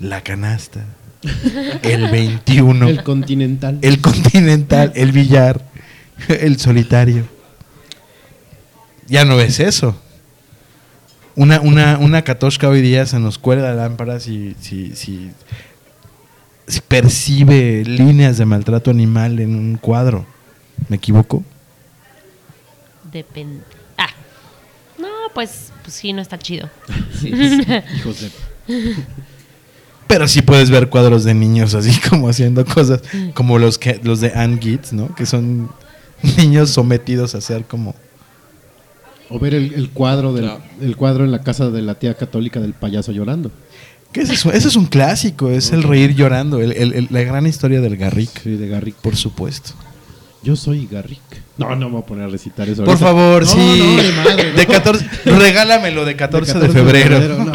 [0.00, 0.84] la canasta,
[1.82, 3.78] el 21, El continental.
[3.82, 5.62] el continental, el billar,
[6.28, 7.26] el solitario.
[9.06, 10.00] Ya no ves eso.
[11.34, 15.30] Una, una, una katoshka hoy día se nos cuelga lámparas si, si, si,
[16.66, 20.26] si percibe líneas de maltrato animal en un cuadro.
[20.88, 21.44] ¿Me equivoco?
[23.12, 23.62] Depende.
[23.98, 24.08] Ah.
[24.98, 26.68] No, pues, pues sí, no está chido.
[27.22, 28.30] Hijos de.
[30.06, 33.00] Pero sí puedes ver cuadros de niños así como haciendo cosas
[33.34, 35.14] como los que los de Anne Gitz, ¿no?
[35.14, 35.70] Que son
[36.38, 37.94] niños sometidos a ser como
[39.28, 40.62] O ver el, el cuadro del, Claro.
[40.80, 43.50] el cuadro en la casa de la tía católica del payaso llorando.
[44.12, 44.50] ¿Qué es eso?
[44.52, 47.96] Eso es un clásico, es el reír llorando, el- el- el- la gran historia del
[47.96, 48.94] Garrick, Sí, de Garrick.
[48.96, 49.72] por supuesto.
[50.42, 51.20] Yo soy Garrick.
[51.58, 52.84] No, no me voy a poner a recitar eso.
[52.84, 53.04] Por ahorita.
[53.06, 53.56] favor, No, sí.
[53.58, 54.58] no, de madre, no.
[54.58, 57.44] De 14, regálamelo de 14 de, 14 febrero.
[57.44, 57.52] no.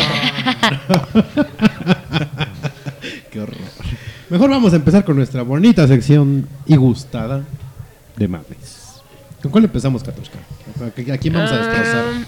[3.31, 3.57] Qué horror.
[4.30, 7.43] Mejor vamos a empezar con nuestra bonita sección y gustada
[8.18, 9.01] de mames.
[9.41, 10.38] ¿Con cuál empezamos, Katoshka?
[11.13, 12.05] ¿A quién vamos a destrozar?
[12.07, 12.23] Ah,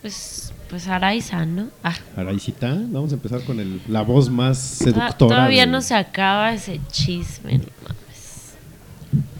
[0.00, 1.68] pues, pues Araiza, ¿no?
[1.82, 5.12] Ah, Araisita, vamos a empezar con el, la voz más to- seductora.
[5.16, 8.54] todavía de- no se acaba ese chisme, no mames.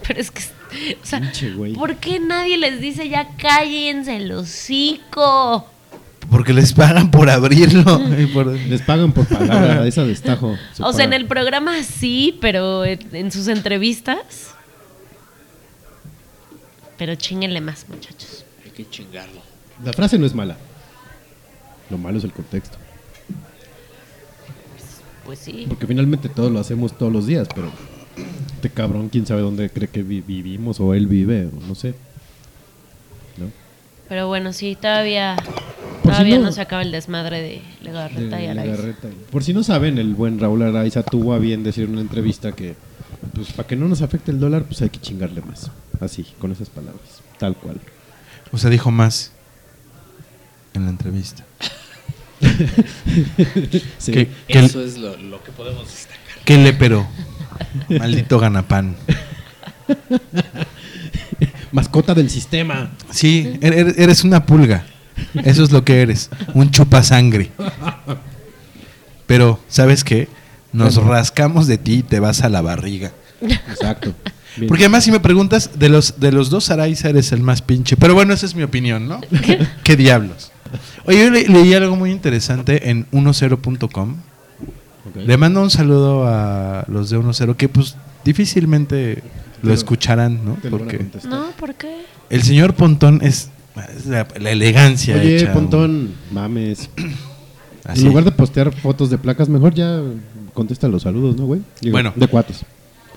[0.05, 0.41] Pero es que,
[1.01, 1.51] o sea, Pinche.
[1.75, 5.65] ¿por qué nadie les dice ya cállense el hocico?
[6.29, 8.01] Porque les pagan por abrirlo.
[8.19, 10.55] y por- Les pagan por palabra, esa destajo.
[10.73, 14.53] se O sea, en el programa sí, pero en, en sus entrevistas.
[16.97, 18.43] Pero chinguenle más, muchachos.
[18.65, 19.41] Hay que chingarlo.
[19.83, 20.57] La frase no es mala.
[21.89, 22.77] Lo malo es el contexto.
[25.25, 25.65] Pues sí.
[25.69, 27.71] Porque finalmente todos lo hacemos todos los días, pero
[28.55, 31.93] este cabrón, quién sabe dónde cree que vi- vivimos o él vive, o no sé.
[33.37, 33.51] ¿No?
[34.09, 35.35] Pero bueno, sí, todavía,
[36.07, 38.71] Por si todavía no- no, se acaba el desmadre de Legarreta y Araiza.
[38.71, 39.07] Legarreta.
[39.31, 42.51] Por si no saben, el buen Raúl Araiza tuvo a bien decir en una entrevista
[42.53, 42.75] que,
[43.33, 45.69] pues, para que no nos afecte el dólar, pues hay que chingarle más.
[45.99, 47.21] Así, con esas palabras.
[47.39, 47.79] Tal cual.
[48.51, 49.31] O sea, dijo más
[50.73, 51.43] en la entrevista.
[53.97, 54.11] Sí.
[54.11, 56.19] Que, que, Eso es lo, lo que podemos destacar.
[56.45, 57.07] que lepero.
[57.89, 58.95] Maldito ganapán.
[61.71, 62.91] Mascota del sistema.
[63.11, 64.85] Sí, er- er- eres una pulga.
[65.43, 66.29] Eso es lo que eres.
[66.53, 67.51] Un chupasangre.
[69.25, 70.27] Pero, ¿sabes qué?
[70.73, 73.11] Nos rascamos de ti y te vas a la barriga.
[73.41, 74.13] Exacto.
[74.55, 74.67] Bien.
[74.67, 77.95] Porque además, si me preguntas, de los, de los dos Araiza eres el más pinche.
[77.97, 79.21] Pero bueno, esa es mi opinión, ¿no?
[79.83, 80.51] ¿Qué diablos?
[81.05, 84.15] Oye, yo le- leí algo muy interesante en 10.com.
[85.09, 85.15] Ok.
[85.25, 87.95] Le mando un saludo a los de 10, que pues
[88.25, 89.23] difícilmente
[89.61, 90.57] lo lo- escucharán, ¿no?
[90.69, 91.05] Porque.
[91.29, 92.05] No, ¿por qué?
[92.29, 93.49] el señor Pontón es,
[93.85, 96.89] es la, la elegancia Oye, hecha, Pontón, mames.
[97.83, 98.01] así.
[98.01, 100.01] En lugar de postear fotos de placas, mejor ya
[100.53, 101.61] contesta los saludos, ¿no, güey?
[101.81, 102.13] Digo, Bueno.
[102.15, 102.65] De cuates.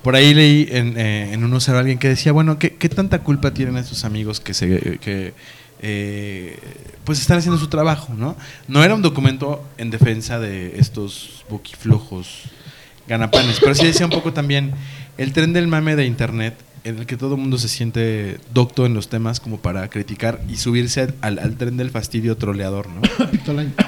[0.03, 3.19] Por ahí leí en, eh, en un usuario alguien que decía, bueno, ¿qué, qué tanta
[3.19, 5.33] culpa tienen estos amigos que se que
[5.83, 6.59] eh,
[7.03, 8.35] pues están haciendo su trabajo, ¿no?
[8.67, 12.43] No era un documento en defensa de estos boquiflojos
[13.07, 14.73] ganapanes, pero sí decía un poco también
[15.17, 18.85] el tren del mame de internet en el que todo el mundo se siente docto
[18.85, 23.01] en los temas como para criticar y subirse al- al, tren del fastidio troleador, ¿no?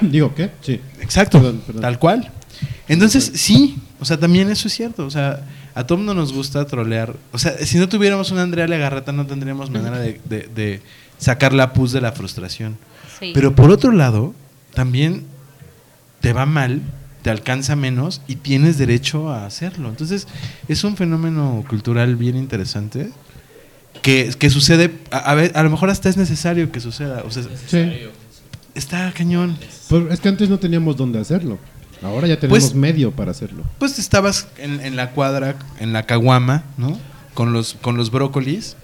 [0.02, 0.50] Digo, ¿qué?
[0.60, 0.80] Sí.
[1.00, 1.82] Exacto, Perdón, perdón.
[1.82, 2.30] tal cual.
[2.88, 5.06] Entonces, sí, o sea, también eso es cierto.
[5.06, 5.44] O sea,
[5.74, 7.16] a todo mundo nos gusta trolear.
[7.32, 10.80] O sea, si no tuviéramos una Andrea Legarreta, no tendríamos manera de, de- de
[11.18, 12.76] sacar la pus de la frustración.
[13.18, 13.32] Sí.
[13.34, 14.34] Pero por otro lado,
[14.74, 15.24] también
[16.20, 16.80] te va mal,
[17.24, 19.88] te alcanza menos y tienes derecho a hacerlo.
[19.88, 20.28] Entonces,
[20.68, 23.08] es un fenómeno cultural bien interesante
[24.02, 27.22] que, que sucede, a, a ver, a lo mejor hasta es necesario que suceda.
[27.26, 27.90] O sea, Sí.
[28.74, 29.56] está cañón.
[29.88, 31.58] Pues es que antes no teníamos dónde hacerlo.
[32.02, 33.62] Ahora ya tenemos Pues- medio para hacerlo.
[33.78, 36.98] Pues estabas en, en la cuadra, en la caguama, ¿no?
[37.34, 38.76] Con los, con los brócolis,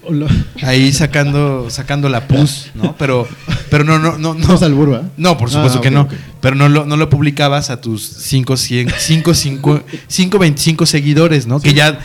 [0.62, 2.96] ahí sacando, sacando la pus, ¿no?
[2.98, 3.28] Pero,
[3.70, 4.54] pero no, no, no, No no.
[4.56, 5.10] es albur, ¿verdad?
[5.16, 6.08] No, por supuesto Ah, que no.
[6.40, 11.46] Pero no lo, no lo publicabas a tus 5, 100, 5, 5, 5, 25 seguidores,
[11.46, 11.60] ¿no?
[11.60, 12.00] Que ya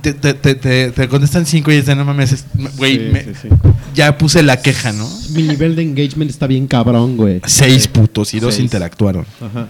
[0.00, 2.46] te, te, te, te- te contestan 5 y dicen, no mames, es-
[2.78, 3.48] güey, sí, sí.
[3.94, 5.06] ya puse la queja, ¿no?
[5.34, 7.42] Mi nivel de engagement está bien cabrón, güey.
[7.44, 8.64] Seis putos y dos Seis.
[8.64, 9.26] interactuaron.
[9.42, 9.68] Ajá.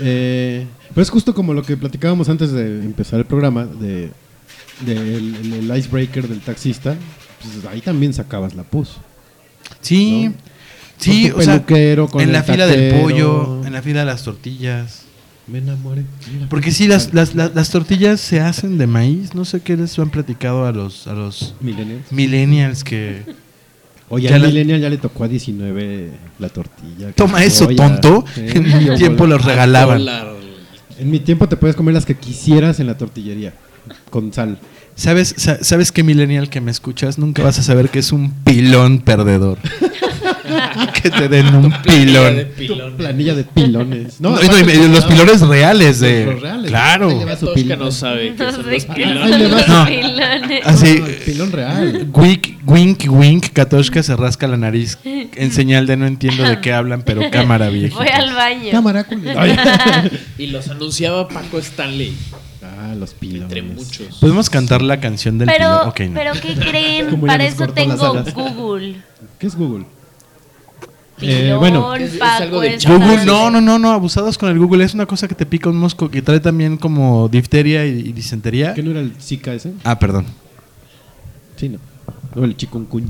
[0.00, 4.10] Eh, pero es justo como lo que platicábamos antes de empezar el programa, de,
[4.84, 6.96] de el, el- el icebreaker del taxista.
[7.42, 8.90] Pues ahí también sacabas la pus.
[9.80, 10.34] Sí, ¿No?
[10.98, 13.02] sí, Con tu o sea, peluquero, con en la fila del taquero.
[13.02, 15.02] pollo, en la fila de las tortillas.
[15.48, 16.04] Me enamoré.
[16.32, 16.46] Mira.
[16.48, 19.34] Porque sí, las, las, las, las tortillas se hacen de maíz.
[19.34, 22.12] No sé qué les han platicado a los, a los Millennials.
[22.12, 23.22] millennials que...
[24.08, 27.12] Oye, Ya al la- Millennial ya le tocó a 19 la tortilla.
[27.12, 27.76] Toma eso, joya.
[27.76, 28.24] tonto.
[28.34, 30.02] Sí, En mi tiempo los regalaban.
[30.98, 33.52] En mi tiempo te puedes comer las que quisieras en la tortillería.
[34.10, 34.58] Con sal.
[34.94, 37.18] ¿Sabes, sa- ¿Sabes qué millennial que me escuchas?
[37.18, 39.58] Nunca vas a saber que es un pilón perdedor.
[41.02, 42.46] que te den un De pilón.
[42.56, 42.96] pilón.
[42.96, 44.20] Planilla de pilones.
[44.20, 46.26] No, No, y no, y aparte- los pilones reales de...
[46.26, 46.68] Los reales.
[46.70, 47.08] Claro.
[47.08, 47.78] Ahí le va su Tosca pilón.
[47.78, 49.22] no sabe son los qué pilones.
[49.32, 49.66] Ahí le va.
[49.66, 49.86] No.
[49.86, 50.60] pilones.
[50.66, 52.06] Así, No, el pilón real.
[52.12, 56.72] wink, wink, wink, Katoshka se rasca la nariz en señal de no entiendo de qué
[56.74, 57.96] hablan, pero cámara vieja.
[57.96, 58.70] Voy al baño.
[58.70, 59.40] Cámara, culero.
[59.40, 59.56] Ay.
[60.38, 62.12] Y los anunciaba Paco Stanley.
[62.84, 63.42] Ah, los pilones.
[63.44, 64.18] Entre muchos.
[64.18, 65.88] ¿Podemos cantar la canción del Pero, pilón?
[65.88, 66.14] Ok, no.
[66.14, 67.20] pero ¿qué creen?
[67.26, 68.22] Para eso tengo.
[68.34, 68.96] Google.
[69.38, 69.84] ¿Qué es Google?
[71.18, 71.94] Pilón, Eh, bueno.
[71.94, 72.98] Es- es Paco, algo de es chavos.
[73.00, 74.82] Google, no, no, no, no, abusados con el Google.
[74.84, 78.12] Es una cosa que te pica un mosco que trae también como difteria y, y
[78.12, 78.74] disentería.
[78.74, 79.72] ¿Qué no era el Zika ese?
[79.84, 80.24] Ah, perdón.
[81.56, 81.78] Sí, no.
[82.34, 83.06] No, el chikungunya.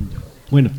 [0.50, 0.70] Bueno,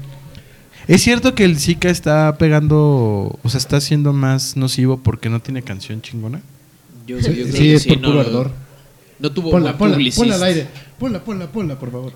[0.87, 5.39] Es cierto que el Zika está pegando, o sea, está siendo más nocivo porque no
[5.39, 6.41] tiene canción chingona.
[7.07, 8.51] Yo, yo creo sí, que es por no, puro ardor.
[9.19, 10.68] No tuvo Ponla, ponla, ponla al aire.
[10.99, 12.14] Ponla, ponla, ponla, por favor.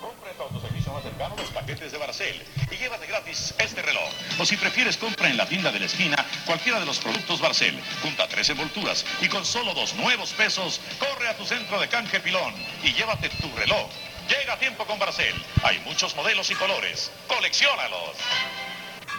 [0.00, 4.08] Compra en tu autoservicio más cercano los paquetes de Barcel y llévate gratis este reloj.
[4.38, 6.16] O si prefieres, compra en la tienda de la esquina
[6.46, 7.74] cualquiera de los productos Barcel.
[8.02, 12.20] Junta tres envolturas y con solo dos nuevos pesos, corre a tu centro de canje
[12.20, 13.88] pilón y llévate tu reloj.
[14.28, 15.34] Llega a tiempo con Barcel.
[15.62, 17.10] Hay muchos modelos y colores.
[17.28, 18.16] ¡Colecciónalos!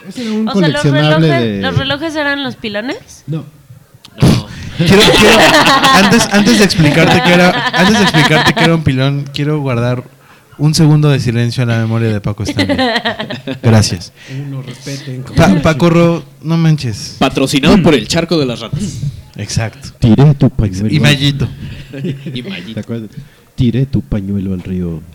[0.07, 1.61] Ese era un O sea, los relojes, de...
[1.61, 3.23] ¿los relojes eran los pilones?
[3.27, 3.45] No.
[4.79, 4.85] No.
[4.85, 5.37] Quiero, quiero-
[5.93, 10.03] antes, antes de explicarte que era, antes de explicarte que era un pilón, quiero guardar
[10.57, 12.77] un segundo de silencio en la memoria de Paco Stanley.
[13.61, 14.11] Gracias.
[14.47, 15.23] Uno, respeten.
[15.35, 17.15] Pa- Paco Ro, no manches.
[17.19, 18.81] Patrocinado por el charco de las ratas.
[19.37, 19.89] Exacto.
[19.99, 20.87] Tiré tu pañuelo.
[20.93, 21.47] Y Mayito.
[21.93, 22.79] Y ¿Te Mayito.
[22.79, 23.09] acuerdas?
[23.55, 25.01] Tiré tu pañuelo al río.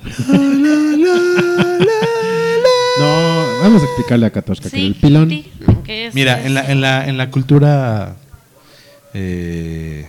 [2.98, 5.30] No, vamos a explicarle a Katoshka que el pilón...
[5.30, 5.50] sí,
[5.84, 8.16] ¿qué es Mira, en la, en la, en la cultura
[9.14, 10.08] eh,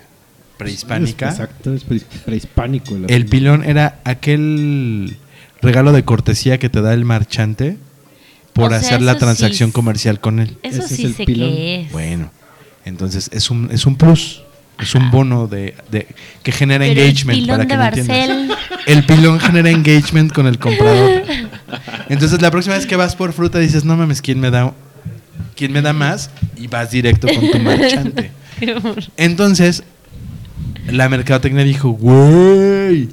[0.57, 2.95] prehispánica, Exacto, es pre- prehispánico.
[3.07, 5.17] el pilón era aquel
[5.61, 7.77] regalo de cortesía que te da el marchante
[8.53, 10.57] por O sea, hacer la sí transacción comercial con él.
[10.61, 11.49] Eso ese es sí el sé pilón.
[11.55, 11.91] es.
[11.91, 12.31] Bueno,
[12.85, 14.43] entonces es un, es un plus,
[14.79, 16.07] es un bono de, de-
[16.43, 17.37] que genera Pero engagement.
[17.39, 18.47] el pilón para que de me entiendas.
[18.59, 18.77] Barcel.
[18.87, 21.23] El pilón genera engagement con el comprador.
[22.09, 24.73] Entonces la próxima vez que vas por fruta dices, no mames, ¿quién me da,
[25.55, 26.29] quién me da más?
[26.57, 28.31] Y vas directo con tu marchante.
[29.17, 29.83] Entonces,
[30.87, 33.09] la mercadotecnia dijo, güey,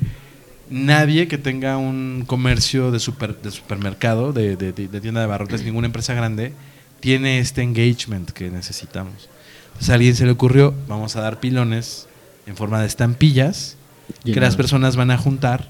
[0.71, 5.27] nadie que tenga un comercio de, super, de supermercado, de, de- de- de tienda de
[5.27, 6.53] barrotes, ninguna empresa grande,
[7.01, 9.29] tiene este engagement que necesitamos.
[9.69, 12.07] Entonces a alguien se le ocurrió, vamos a dar pilones
[12.47, 13.77] en forma de estampillas
[14.25, 15.69] que las personas van a juntar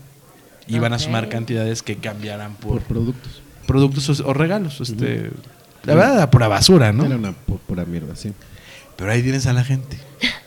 [0.66, 3.42] y van a sumar cantidades que cambiarán por, Por productos.
[3.66, 4.80] productos o, o regalos.
[4.80, 5.30] Este,
[5.84, 7.04] La verdad, era pura basura, ¿no?
[7.04, 8.32] Era una pu- pura mierda, sí.
[8.98, 9.96] Pero ahí tienes a la gente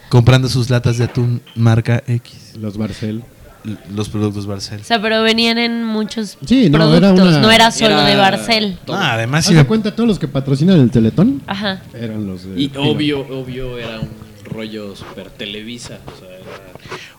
[0.10, 2.54] comprando sus latas de atún marca X.
[2.60, 3.24] Los Barcel.
[3.64, 4.82] L- Los productos Barcel.
[4.82, 8.06] O sea, pero venían en muchos Sí, no, productos, era una- no era solo Era
[8.06, 8.80] de Barcel.
[8.90, 11.42] Ah, además, ¿Haz si me- cuenta todos los que patrocinan el Teletón?
[11.48, 11.82] Ajá.
[11.94, 14.10] Eran los de Y obvio, obvio era un
[14.52, 16.00] rollo super Televisa.
[16.08, 16.72] O sea, era...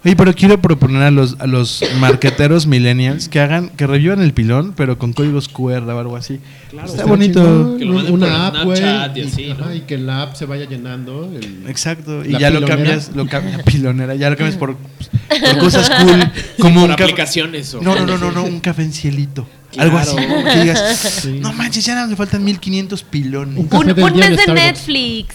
[0.04, 4.32] Oye, pero quiero proponer a los, a los marqueteros millennials que hagan, que revivan el
[4.34, 6.40] pilón, pero con códigos QR o algo así.
[6.72, 7.40] Está Está bonito.
[7.40, 8.26] chingón, Que lo manden una
[8.64, 8.76] por app.
[8.78, 9.52] Snapchat y y- así, ¿no?
[9.64, 11.30] ajá, y que la app se vaya llenando.
[11.34, 12.24] el- Exacto.
[12.24, 14.76] Y ya lo cambias, lo cambias, pilonera, ya lo cambias por,
[15.28, 16.20] por cosas cool,
[16.58, 17.72] como por un aplicaciones.
[17.74, 19.46] O No, no, no, no, no, un café en cielito.
[19.78, 20.16] Algo así.
[20.16, 20.44] Claro.
[20.52, 21.38] Que digas, Sí.
[21.40, 23.56] no manches, ya le faltan 1500 pilones.
[23.56, 24.54] Un Un, un mes de Starbucks.
[24.54, 25.34] Netflix.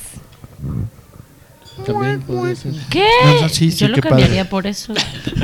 [1.85, 2.73] También podría ser.
[2.89, 3.05] ¿Qué?
[3.25, 4.49] No, no, sí, sí, Yo lo qué cambiaría padre.
[4.49, 4.93] por eso.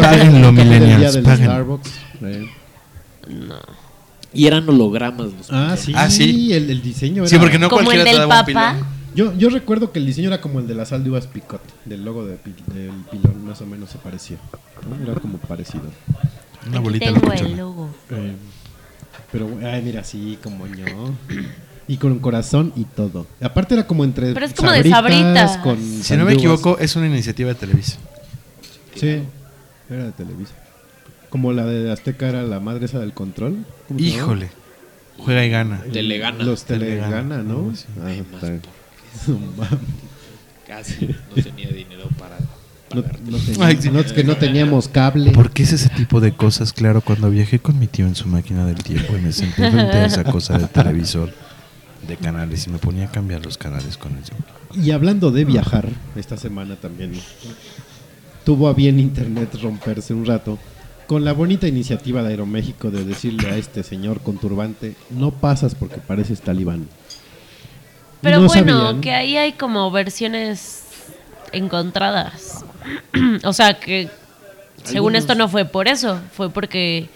[0.00, 1.52] Páguenlo, millennials, páguenlo.
[1.52, 1.90] Starbucks.
[2.22, 2.48] eh.
[4.32, 5.92] Y eran hologramas los Ah, sí.
[5.96, 6.52] Ah, sí.
[6.52, 7.28] El, el diseño era...
[7.30, 8.72] Sí, porque no Como el cualquiera te del daba un Papa.
[8.74, 8.96] pilón.
[9.14, 11.62] Yo, yo recuerdo que el diseño era como el de la sal de uvas picot,
[11.86, 14.36] del logo de pi- del pilón, más o menos se parecía.
[14.88, 15.10] ¿no?
[15.10, 15.84] Era como parecido.
[16.68, 17.88] Una Aquí bolita tengo el logo.
[18.10, 18.32] Eh,
[19.32, 20.84] pero, ay, mira, sí, como yo.
[21.88, 23.26] Y con corazón y todo.
[23.40, 24.32] Aparte era como entre.
[24.32, 25.58] Pero es como de Sabritas.
[25.58, 27.98] Con Si no me equivoco, es una iniciativa de Televisa.
[28.94, 29.20] Sí,
[29.88, 30.52] era de Televisa.
[31.30, 33.64] Como la de Azteca era la madre esa del control.
[33.96, 34.48] Híjole.
[35.18, 35.82] Juega y gana.
[35.92, 36.44] Telegana.
[36.44, 37.72] Los Telegana, ¿no?
[37.74, 37.84] sí.
[38.00, 38.24] Ah, Ay,
[39.56, 39.78] mames.
[40.66, 42.36] Casi no tenía dinero para
[42.94, 43.90] No, no tenía- Ay, sí.
[43.90, 45.30] no, es que no teníamos cable.
[45.30, 46.72] ¿Por qué es ese tipo de cosas?
[46.72, 49.96] Claro, cuando viajé con mi tío en su máquina del tiempo y me senté frente
[49.96, 51.32] a esa cosa de televisor
[52.06, 54.32] de canales y me ponía a cambiar los canales con eso.
[54.74, 57.12] Y hablando de viajar, esta semana también
[58.44, 60.58] tuvo a bien Internet romperse un rato
[61.06, 65.74] con la bonita iniciativa de Aeroméxico de decirle a este señor con turbante, no pasas
[65.74, 66.88] porque pareces talibán.
[68.22, 69.00] Pero No bueno, sabían.
[69.00, 70.82] que ahí hay como versiones
[71.52, 72.64] encontradas.
[73.44, 74.08] o sea, que
[74.82, 77.08] según esto no fue por eso, fue porque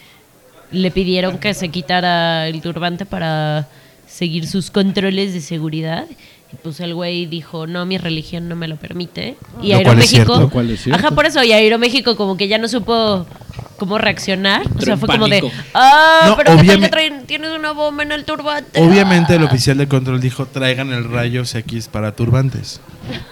[0.71, 3.67] le pidieron que se quitara el turbante para
[4.11, 6.07] seguir sus controles de seguridad.
[6.53, 9.37] Y pues el güey dijo, no, mi religión no me lo permite.
[9.63, 10.33] Y Lo cual es cierto.
[10.33, 10.41] Aeroméxico...
[10.41, 11.07] Lo cual es cierto.
[11.07, 13.25] Ajá, por eso, y Aeroméxico como que ya no supo
[13.79, 14.63] cómo reaccionar.
[14.77, 18.11] O sea, fue como de, ah, No, pero ¿qué tal que tienes una bomba en
[18.13, 18.81] el turbante?
[18.81, 22.81] Obviamente el oficial de control dijo, traigan el rayo si aquí es para turbantes.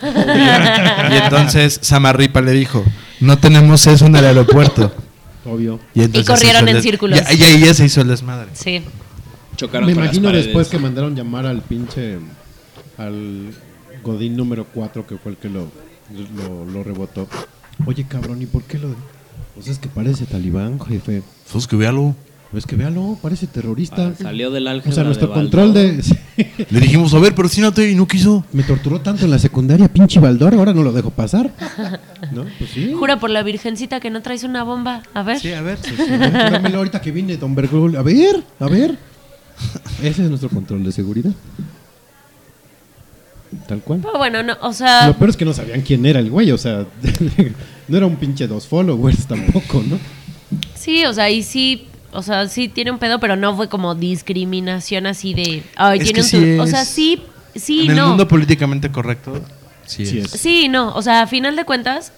[0.02, 2.84] y entonces Samarripa le dijo,
[3.18, 4.92] no tenemos eso en el aeropuerto.
[5.44, 5.80] Obvio.
[5.92, 7.20] Y, entonces se corrieron en círculos.
[7.32, 8.50] Y, y ahí ya se hizo el desmadre.
[8.52, 8.82] Sí.
[9.58, 10.46] Chocaron Me con las imagino paredes.
[10.46, 12.18] después que mandaron llamar al pinche
[12.96, 13.50] al
[14.04, 15.68] Godín número 4 que fue el que lo,
[16.36, 17.28] lo, lo rebotó.
[17.84, 18.94] Oye, cabrón, ¿y por qué lo...?
[19.54, 21.22] Pues es que parece talibán, jefe.
[21.52, 22.14] Pues que véalo.
[22.54, 24.06] Es que véalo, parece terrorista.
[24.06, 26.02] Ah, Salió del álgebra O sea, nuestro de control de...
[26.70, 27.48] Le dijimos, a ver, pero
[27.86, 28.44] y no quiso.
[28.52, 31.52] Me torturó tanto en la secundaria, pinche Baldor, ahora no lo dejo pasar.
[32.32, 32.46] ¿No?
[32.58, 32.92] Pues sí.
[32.98, 35.02] Jura por la virgencita que no traes una bomba.
[35.12, 35.40] A ver.
[35.40, 35.78] Sí, a ver.
[35.82, 37.96] Sí, a ver, júramelo ahorita que vine, Don Bergul.
[37.96, 38.96] A ver, a ver.
[40.02, 41.32] Ese es nuestro control de seguridad.
[43.66, 44.00] Tal cual.
[44.02, 46.50] Pero bueno, no, o sea, Lo peor es que no sabían quién era el güey,
[46.52, 46.84] o sea,
[47.88, 49.98] no era un pinche dos followers tampoco, ¿no?
[50.74, 53.94] sí, o sea, y sí, o sea, sí tiene un pedo, pero no fue como
[53.94, 57.22] discriminación así de, ay, Es tiene que un sí tur- o sea, sí,
[57.54, 58.08] sí, en el no.
[58.08, 59.42] mundo políticamente correcto,
[59.86, 60.34] sí, Sí es.
[60.34, 60.40] es.
[60.40, 62.12] Sí, no, o sea, a final de cuentas,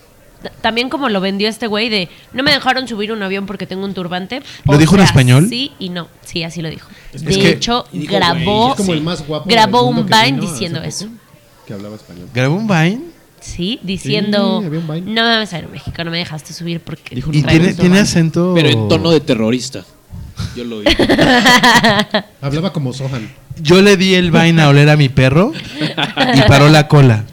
[0.60, 3.84] también como lo vendió este güey de, no me dejaron subir un avión porque tengo
[3.84, 4.42] un turbante.
[4.64, 5.46] ¿Lo o dijo en español?
[5.48, 6.88] Sí y no, sí, así lo dijo.
[7.12, 9.48] Es de que- hecho, grabó, Es como el más guapo.
[9.48, 11.08] grabó un Vine diciendo eso.
[11.66, 12.28] Que hablaba español.
[12.34, 13.00] ¿Grabó un Vine?
[13.40, 17.14] Sí, diciendo, Sí, un no mames a Aeroméxico, no me dejaste subir porque...
[17.14, 18.52] Dijo, Y tiene, tiene acento...
[18.54, 19.82] Pero en tono de terrorista.
[20.56, 20.86] Yo lo vi.
[22.40, 23.30] Hablaba como Sohan.
[23.62, 25.52] Yo le di el Vine a oler a mi perro
[26.34, 27.24] y paró la cola.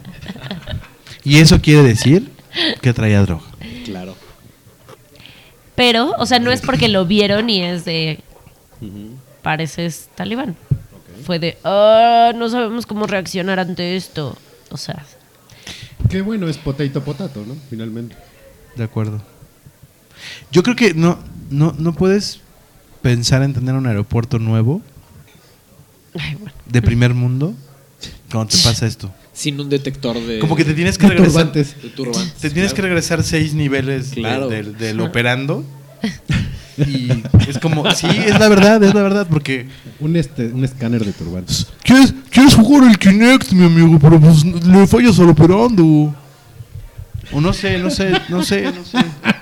[1.24, 2.30] Y eso quiere decir
[2.82, 3.46] que traía droga.
[3.86, 4.16] claro.
[5.76, 8.20] Pero, o sea, no es porque lo vieron y es de.
[9.44, 10.56] Pareces talibán.
[11.24, 11.58] Fue de.
[11.64, 14.36] "Ah, no sabemos cómo reaccionar ante esto.
[14.72, 15.06] O sea,
[16.10, 17.56] Qué bueno es potato potato, ¿no?
[17.70, 18.16] Finalmente.
[18.76, 19.22] De acuerdo.
[20.52, 21.20] Yo creo que no,
[21.50, 22.40] no, no puedes
[23.02, 24.82] pensar en tener un aeropuerto nuevo
[26.20, 26.54] ay, bueno.
[26.66, 27.54] de primer mundo
[28.32, 29.12] cuando te pasa esto.
[29.38, 30.40] Sin un detector de.
[30.40, 31.34] Como que te tienes que De regresar.
[31.52, 31.76] turbantes.
[31.82, 32.34] de turbantes.
[32.34, 34.48] Te tienes que regresar seis niveles de- Claro.
[34.50, 35.64] del, del operando.
[36.78, 37.10] Y
[37.50, 39.66] es como, sí, es la verdad, es la verdad, porque
[40.00, 41.66] Un, este, un escáner de turbantes.
[41.84, 46.14] ¿Quieres, quieres jugar el Kinect, mi amigo, pero pues le fallas al operando.
[47.32, 48.98] O no sé, no sé, no sé, no sé.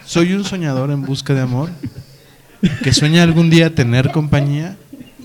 [0.05, 1.71] Soy un soñador en busca de amor
[2.81, 4.77] que sueña algún día tener compañía.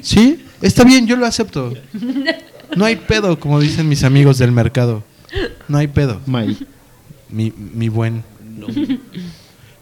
[0.03, 1.73] Sí, está bien, yo lo acepto.
[2.77, 5.03] No hay pedo, como dicen mis amigos del mercado.
[5.69, 6.21] No hay pedo.
[6.27, 6.57] May.
[7.29, 8.25] Mi, mi buen.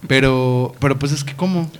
[0.07, 1.71] Pero, pero pues es que ¿cómo?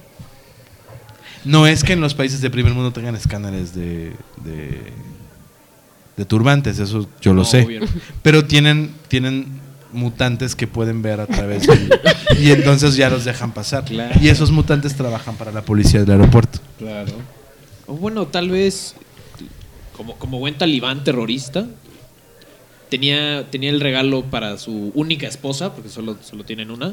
[1.45, 4.13] No es que en los países de primer mundo tengan escáneres de,
[4.45, 4.93] de,
[6.17, 7.63] de turbantes, eso yo lo No, sé.
[7.65, 7.87] obvio no.
[8.23, 9.61] Pero tienen, tienen
[9.93, 11.91] mutantes que pueden ver a través del...
[12.41, 13.85] y entonces ya los dejan pasar.
[13.85, 14.19] Claro.
[14.21, 16.59] Y esos mutantes trabajan para la policía del aeropuerto.
[16.79, 17.13] Claro.
[17.87, 18.95] O bueno, tal vez
[19.99, 21.67] como, como buen talibán terrorista,
[22.89, 26.93] tenía, tenía el regalo para su única esposa, porque solo, solo tienen una,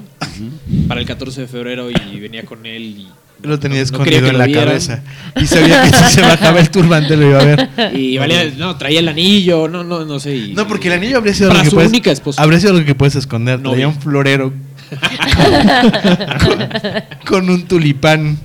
[0.89, 3.07] para el 14 de febrero y venía con él y...
[3.43, 4.65] Lo tenía no- no escondido que en la vieran.
[4.65, 5.03] cabeza.
[5.39, 7.69] Y sabía que si se bajaba el turbante lo iba a ver.
[7.93, 10.35] Y valía, no, traía el anillo, no, no, no sé.
[10.35, 12.41] y- No, porque el anillo habría sido Para lo que su puedes, única esposa.
[12.41, 13.59] habría sido lo que puedes esconder.
[13.59, 13.71] Novia.
[13.73, 14.53] Traía un florero
[16.45, 18.39] con, con un tulipán.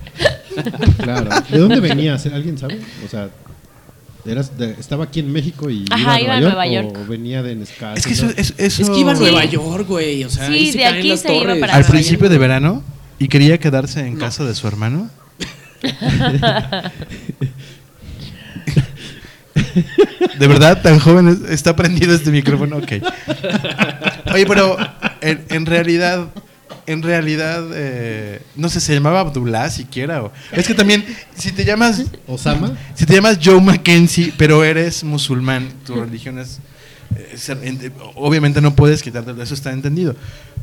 [1.02, 1.30] Claro.
[1.48, 2.26] ¿De dónde venías?
[2.26, 2.80] ¿Alguien sabe?
[3.06, 3.28] O sea,
[4.26, 6.88] eras de- ¿estaba aquí en México y Ajá, iba a iba a Nueva Nueva York?
[6.94, 7.04] York.
[7.06, 7.98] ¿O venía de Nescafé?
[7.98, 9.22] Es que eso, eso, eso- Es que iba a Sí.
[9.22, 10.24] Nueva York, güey.
[10.24, 12.20] O sea, Sí, ahí se de caen aquí las se iba para al Nueva principio
[12.26, 12.32] York.
[12.32, 12.82] de verano
[13.18, 15.10] y quería quedarse en casa de su hermano.
[20.38, 22.92] De verdad, tan joven es- está prendido este micrófono, ok.
[24.32, 24.76] Oye, pero
[25.20, 26.28] en, en realidad,
[26.90, 30.22] en realidad, eh, no sé, se llamaba Abdullah siquiera.
[30.24, 31.04] O, es que también,
[31.36, 32.76] si te llamas, ¿Osama?
[32.94, 36.58] si te llamas Joe Mackenzie, pero eres musulmán, tu religión es,
[37.16, 40.14] eh, obviamente no puedes quitarte, eso está entendido.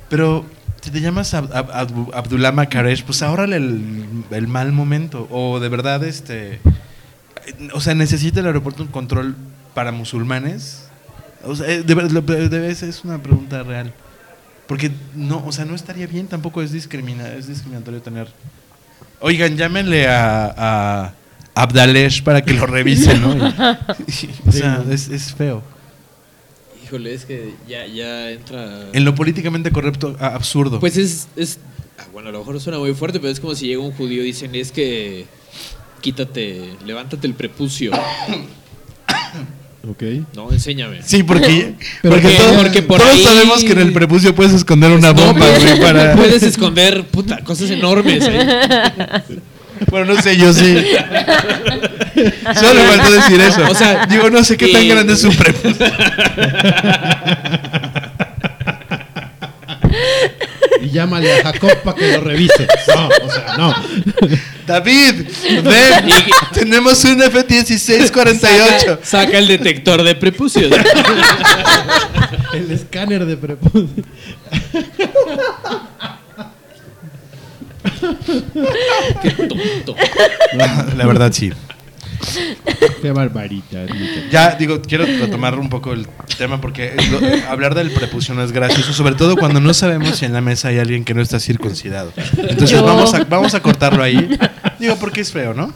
[0.10, 0.46] Pero
[0.82, 5.28] si te llamas Ab- Ab- Ab- Abdullah Makaresh, pues ahórrale el, el mal momento.
[5.32, 6.60] O de verdad, este,
[7.74, 9.36] o sea, necesita el aeropuerto un control
[9.74, 10.84] para musulmanes.
[11.44, 13.94] O sea, eh, de, de- de- es una pregunta real.
[14.68, 18.28] Porque no, o sea, no estaría bien, tampoco es discrimina, es discriminatorio tener.
[19.22, 20.54] Oigan, llámenle a,
[21.06, 21.14] a
[21.56, 23.36] Abdalesh para que lo revise, ¿no?
[23.36, 25.64] Y- o sea, es, es feo.
[26.84, 28.90] Híjole, es que ya, ya entra...
[28.94, 30.80] En lo políticamente correcto, a- absurdo.
[30.80, 31.60] Pues es, es...
[31.98, 34.22] ah, Bueno, a lo mejor suena muy fuerte, pero es como si llega un judío
[34.22, 35.26] y dicen, es que
[36.02, 37.92] quítate, levántate el prepucio.
[39.90, 40.04] Ok.
[40.36, 41.00] No, enséñame.
[41.04, 44.36] sí, porque, Pero porque, que- todo- porque por todos ahí- sabemos que en el prepucio
[44.36, 46.16] puedes esconder una No, bomba, puedes- güey, para...
[46.16, 48.24] Puedes esconder, puta, cosas enormes.
[48.28, 48.48] ¿eh?
[49.92, 50.76] Bueno, no sé, yo sí.
[52.56, 53.62] Solo me faltó decir eso.
[53.70, 55.86] O sea, digo, no sé qué tan grande es su prepucio.
[60.82, 62.68] Y llámale a Jacob para que lo revise.
[62.88, 63.76] No, o sea, no.
[64.68, 65.28] David,
[65.64, 66.14] ven,
[66.54, 69.00] tenemos un F-1648.
[69.02, 70.72] Saca el detector de prepucios.
[72.54, 74.04] El escáner de prepucio.
[79.22, 79.96] Qué tonto.
[80.54, 81.54] La verdad, sí.
[83.02, 83.80] Qué barbarita.
[84.32, 86.08] Ya, digo, quiero retomar un poco el
[86.38, 90.26] tema porque lo- hablar del prepucio no es gracioso, sobre todo cuando no sabemos si
[90.26, 92.12] en la mesa hay alguien que no está circuncidado.
[92.38, 92.84] Entonces Yo.
[92.84, 94.30] vamos a, vamos a cortarlo ahí.
[94.80, 95.74] Digo, porque es feo, ¿no?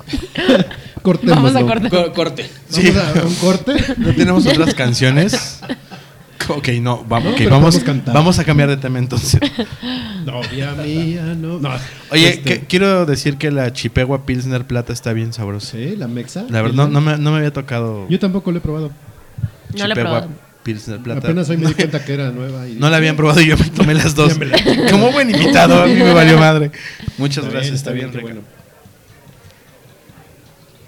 [1.01, 1.41] Cortémoslo.
[1.43, 1.89] Vamos a cortar.
[1.89, 2.49] Co- corte.
[2.69, 2.91] Sí.
[2.91, 3.73] Vamos a un corte.
[3.97, 5.59] ¿No tenemos otras canciones?
[6.49, 7.35] Ok, no, vamos,
[8.07, 9.39] vamos, a cambiar de tema entonces.
[10.25, 11.59] Novia mía, no.
[11.59, 11.69] no.
[12.09, 15.71] Oye, Este, que- quiero decir que la Chipegua Pilsner Plata está bien sabrosa.
[15.71, 16.45] Sí, la mexa.
[16.49, 18.91] La verdad, no, no me, no me había tocado Yo tampoco lo he probado.
[18.91, 18.93] No
[19.77, 20.29] lo he Chipegua probado.
[20.63, 21.19] Pilsner Plata.
[21.27, 22.67] Apenas hoy me di cuenta que era nueva.
[22.67, 24.37] Y No la habían probado y yo me tomé las dos.
[24.89, 26.71] Como buen invitado, a mí me valió madre.
[27.17, 28.41] Muchas Está gracias, bien, está bien, bueno.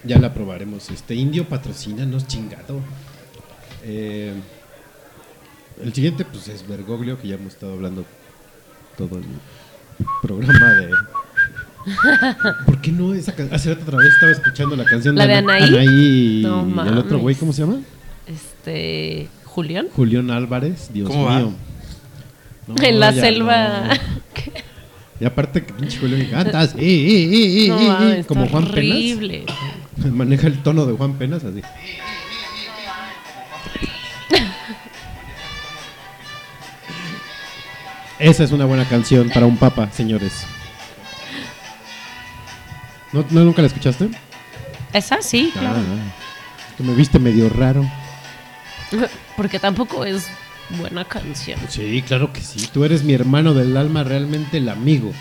[0.03, 0.89] Ya la probaremos.
[0.89, 2.81] Este indio patrocínanos chingado.
[3.85, 4.33] Eh,
[5.81, 8.05] el siguiente pues es Bergoglio, que ya hemos estado hablando
[8.97, 9.23] todo el
[10.21, 10.89] programa de.
[12.65, 15.33] ¿Por qué no esa can- Hace rato otra vez estaba escuchando la canción ¿La de
[15.35, 15.67] Ana- Anaí?
[15.69, 17.35] Anaí y No el otro güey.
[17.35, 17.79] ¿cómo se llama?
[18.25, 19.27] Este.
[19.45, 19.87] Julián.
[19.95, 21.37] Julián Álvarez, Dios ¿Cómo va?
[21.39, 21.53] mío.
[22.67, 23.83] No, en la ya selva.
[23.87, 23.93] no.
[25.19, 28.47] Y aparte que pinche Julián canta así, eh, eh, eh, eh, No, eh, está como
[28.47, 29.45] Juan horrible.
[29.95, 30.11] Penas.
[30.13, 31.61] Maneja el tono de Juan Penas así.
[38.23, 40.45] Esa es una buena canción para un papa, señores.
[43.11, 44.09] ¿No, no nunca la escuchaste?
[44.93, 45.79] Esa sí, Ah, claro.
[46.69, 47.85] Es que me viste medio raro.
[49.35, 50.27] Porque tampoco es
[50.69, 51.59] buena canción.
[51.67, 52.69] Sí, claro que sí.
[52.71, 55.11] Tú eres mi hermano del alma, realmente el amigo.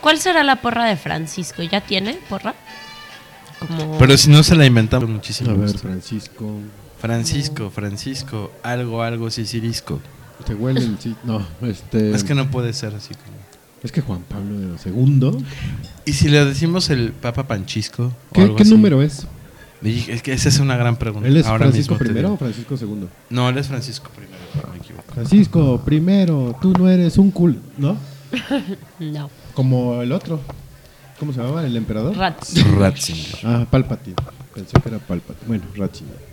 [0.00, 1.62] ¿Cuál será la porra de Francisco?
[1.62, 2.56] ¿Ya tiene porra?
[3.60, 3.96] Como...
[3.96, 5.50] Pero si no se la inventamos muchísimo.
[5.50, 5.78] A ver, gusto.
[5.78, 6.52] Francisco.
[7.00, 10.00] Francisco, Francisco, algo, algo, sicirisco.
[10.44, 11.14] Te huelen, sí.
[11.24, 12.12] No, este.
[12.12, 13.36] Es que no puede ser así como.
[13.82, 15.44] Es que Juan Pablo II.
[16.04, 18.04] ¿Y si le decimos el Papa Panchisco?
[18.04, 18.70] o ¿Qué, algo qué así?
[18.72, 19.26] número es?
[19.82, 21.26] Es que esa es una gran pregunta.
[21.26, 22.34] ¿Él es Ahora Francisco digo.
[22.34, 23.08] o Francisco segundo?
[23.30, 24.10] No, él es Francisco
[24.70, 25.04] me equivoco.
[25.14, 27.96] Francisco primero, tú no eres un cool, ¿no?
[28.98, 29.30] No.
[29.54, 30.40] Como el otro.
[31.18, 31.64] ¿Cómo se llamaba?
[31.64, 32.16] ¿El emperador?
[32.16, 32.62] Rats.
[32.76, 33.38] Ratzinger.
[33.44, 34.16] Ah, Palpatine.
[34.54, 35.46] Pensé que era Palpatine.
[35.46, 36.29] Bueno, Ratzinger.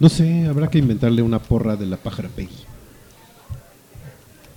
[0.00, 2.64] No sé, habrá que inventarle una porra de la pájara Peggy.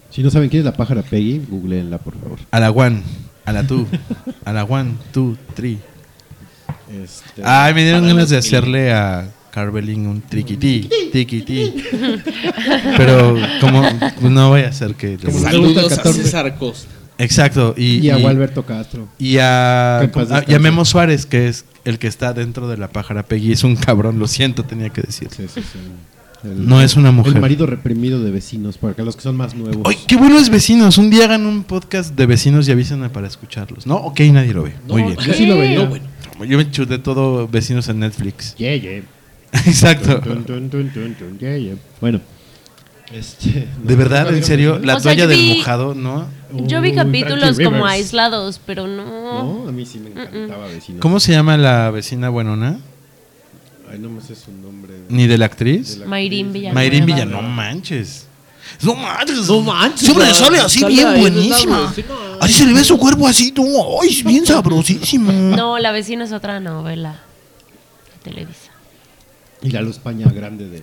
[0.10, 2.40] Si no saben quién es la pájara Peggy, googleenla, por favor.
[2.49, 3.03] A la one,
[3.44, 3.86] a la two,
[4.45, 5.80] a la one, two, three.
[6.90, 11.74] Este, Ay, me dieron ganas de hacerle a Carveling un triquití, tiquití.
[12.98, 15.18] Pero como pues, no voy a hacer que...
[15.18, 16.24] Como no le gusta el Saludos a 14.
[16.24, 17.03] César Costa.
[17.18, 17.73] Exacto.
[17.77, 19.07] Y, y a y- Gualberto Castro.
[19.19, 20.60] y a, a- y a.
[20.60, 23.52] Memo Suárez, que es el que está dentro de la pájara Peggy.
[23.52, 25.30] Es un cabrón, lo siento, tenía que decir.
[25.35, 25.80] Sí, sí, sí.
[26.44, 27.35] No es una mujer.
[27.35, 29.81] El marido reprimido de vecinos, para que los que son más nuevos.
[29.85, 30.98] Oye, qué buenos vecinos.
[30.98, 33.88] Un día hagan un podcast de vecinos y avísenme para escucharlos.
[33.88, 33.95] ¿No?
[33.95, 34.73] Ok, nadie lo ve.
[34.88, 35.15] Muy bien.
[35.18, 35.80] Yo sí lo veía.
[35.84, 36.06] No, bueno.
[36.45, 38.56] Yo me chuté todo vecinos en Netflix.
[38.56, 39.03] Yeah, yeah.
[39.65, 40.19] Exacto.
[40.19, 40.91] Tun, tun,
[41.40, 41.76] yeah, yeah.
[42.02, 42.19] Bueno.
[43.14, 46.26] Este, De verdad, en serio, la O sea, toalla del vi- mojado, ¿no?
[46.52, 49.03] Yo vi Uy, capítulos como aislados, pero no.
[49.64, 50.99] No, a mí sí me encantaba vecinos.
[51.02, 52.80] ¿Cómo se llama la vecina buenona?
[53.91, 54.94] Ay, no me sé su nombre.
[55.10, 55.99] ¿Ni de la actriz?
[56.06, 56.73] Mayrín Villanueva.
[56.76, 58.26] Mayrín Villa, no manches.
[58.81, 59.48] No manches.
[59.48, 61.94] No manches, Siempre sale así sale bien ahí, buenísima.
[62.40, 63.64] Así se le ve su cuerpo así, no,
[64.02, 65.31] ay, es bien sabrosísimo.
[65.31, 67.22] No, La vecina es otra novela
[68.23, 68.72] de Televisa.
[69.61, 70.81] Y la luz paña grande de,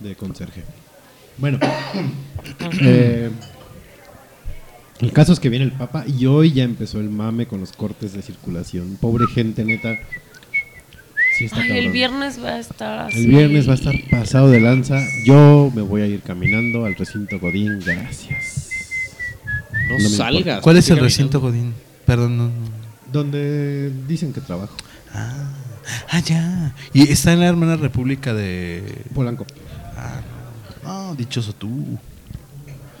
[0.00, 0.64] de conserje.
[1.38, 1.58] Bueno,
[2.80, 3.30] eh,
[5.00, 7.72] el caso es que viene el Papa y hoy ya empezó el mame con los
[7.72, 8.98] cortes de circulación.
[9.00, 9.96] Pobre gente, neta.
[11.36, 13.20] Sí está Ay, el viernes va a estar así.
[13.20, 15.00] El viernes va a estar pasado de lanza.
[15.24, 17.78] Yo me voy a ir caminando al recinto Godín.
[17.78, 18.70] Gracias.
[19.88, 20.60] No, salgas.
[20.60, 21.40] ¿Cuál es el recinto.
[21.40, 21.74] Godín?
[22.04, 22.52] Perdón, no, no.
[23.12, 24.74] Donde dicen que trabajo.
[25.14, 25.52] Ah,
[26.10, 26.74] ah, ya.
[26.92, 29.04] Y está en la hermana república de.
[29.14, 29.46] Polanco.
[29.96, 30.37] Ah, no.
[30.90, 31.98] Ah, dichoso tú.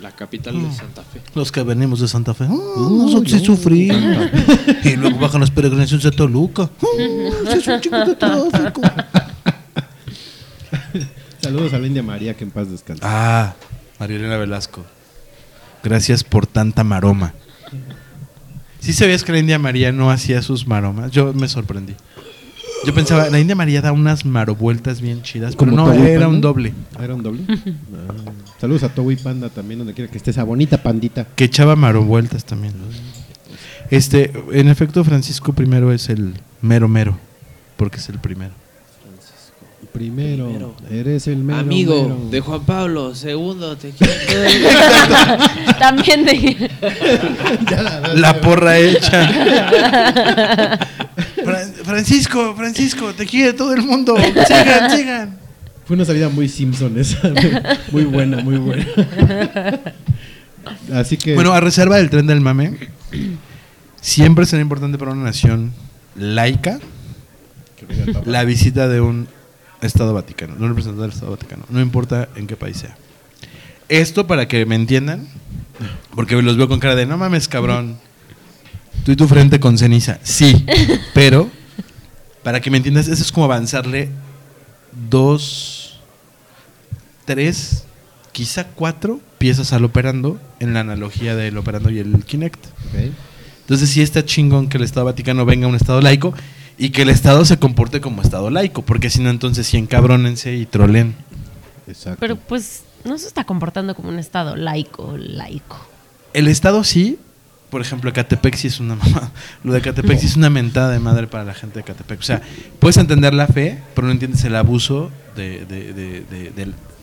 [0.00, 1.22] La capital de Santa Fe.
[1.34, 2.44] Los que venimos de Santa Fe.
[2.44, 4.28] Ah, nosotros sí sufrimos.
[4.84, 6.64] y luego bajan las peregrinaciones de Toluca.
[6.82, 6.86] Ah,
[7.50, 8.82] sí es un chingo de tráfico.
[11.40, 13.02] Saludos a la India María, que en paz descanse.
[13.04, 13.54] Ah,
[13.98, 14.84] María Elena Velasco.
[15.82, 17.32] Gracias por tanta maroma.
[18.80, 21.10] ¿Sí sabías que la India María no hacía sus maromas?
[21.10, 21.94] Yo me sorprendí.
[22.86, 26.28] Yo pensaba, la India María da unas marovueltas bien chidas, pero no, era Panda.
[26.28, 26.72] un doble.
[26.96, 27.42] Ah, ¿Era un doble?
[27.48, 28.30] Ah.
[28.60, 31.26] Saludos a Toby Panda también, donde quiera que esté esa bonita pandita.
[31.34, 32.74] Que echaba marovueltas también.
[33.90, 37.18] Este, en efecto, Francisco primero es el mero mero,
[37.76, 38.52] porque es el primero.
[39.92, 42.28] Primero, eres el mero, Amigo mero.
[42.30, 44.12] de Juan Pablo, segundo, te quiero.
[45.80, 46.70] También de.
[48.14, 49.28] La porra hecha.
[51.48, 54.16] Fran- Francisco, Francisco, te quiere todo el mundo.
[54.16, 55.38] Sigan, sigan.
[55.86, 57.18] Fue una salida muy Simpson esa.
[57.92, 58.86] muy buena, muy buena.
[60.92, 61.34] Así que.
[61.34, 62.76] Bueno, a reserva del tren del mame,
[64.00, 65.72] siempre será importante para una nación
[66.14, 66.78] laica
[68.24, 69.28] la visita de un
[69.80, 72.96] Estado Vaticano, no un representante del Estado Vaticano, no importa en qué país sea.
[73.88, 75.26] Esto para que me entiendan,
[76.14, 77.96] porque los veo con cara de no mames, cabrón.
[79.04, 80.18] Tú y tu frente con ceniza.
[80.22, 80.66] Sí,
[81.14, 81.50] pero
[82.42, 84.10] para que me entiendas, eso es como avanzarle
[85.10, 86.00] dos,
[87.24, 87.84] tres,
[88.32, 92.64] quizá cuatro piezas al operando en la analogía del operando y el Kinect.
[93.60, 96.34] Entonces sí está chingón que el Estado Vaticano venga a un Estado laico
[96.78, 100.54] y que el Estado se comporte como Estado laico, porque si no entonces sí encabrónense
[100.54, 101.14] y trolen.
[101.86, 102.18] Exacto.
[102.20, 105.78] Pero pues no se está comportando como un estado laico, laico.
[106.34, 107.18] El Estado sí,
[107.70, 109.30] por ejemplo, Catepec sí es una mamá.
[109.64, 112.18] Lo de Catepec sí es una mentada de madre para la gente de Catepec.
[112.20, 112.40] O sea,
[112.78, 116.50] puedes entender la fe, pero no entiendes el abuso de, de- de- de-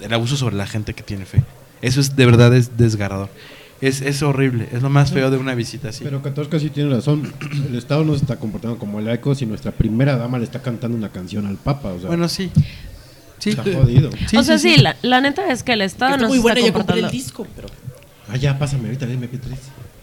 [0.02, 1.44] del, abuso sobre la gente que tiene fe.
[1.82, 3.30] Eso es de verdad es desgarrador.
[3.82, 6.04] Es, es horrible, es lo más feo de una visita así.
[6.04, 7.32] Pero Catorca sí tiene razón.
[7.70, 10.98] El Estado no se está comportando como laico si nuestra primera dama le está cantando
[10.98, 11.90] una canción al Papa.
[11.90, 12.50] O sea, bueno, sí.
[13.38, 13.50] Sí.
[13.50, 14.10] está jodido.
[14.30, 14.78] Sí, o sea, sí.
[14.78, 16.96] La, la neta es que el estado Está no muy se buena, está ya compré
[16.96, 17.12] el comportando.
[17.12, 17.68] disco, pero.
[18.30, 19.12] Ah, ya, pásame ahorita el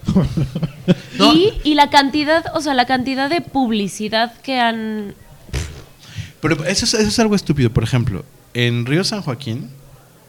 [1.18, 1.34] MP3.
[1.34, 5.14] Y, y la cantidad, o sea, la cantidad de publicidad que han.
[6.40, 7.70] Pero eso es, eso es algo estúpido.
[7.70, 8.24] Por ejemplo,
[8.54, 9.70] en Río San Joaquín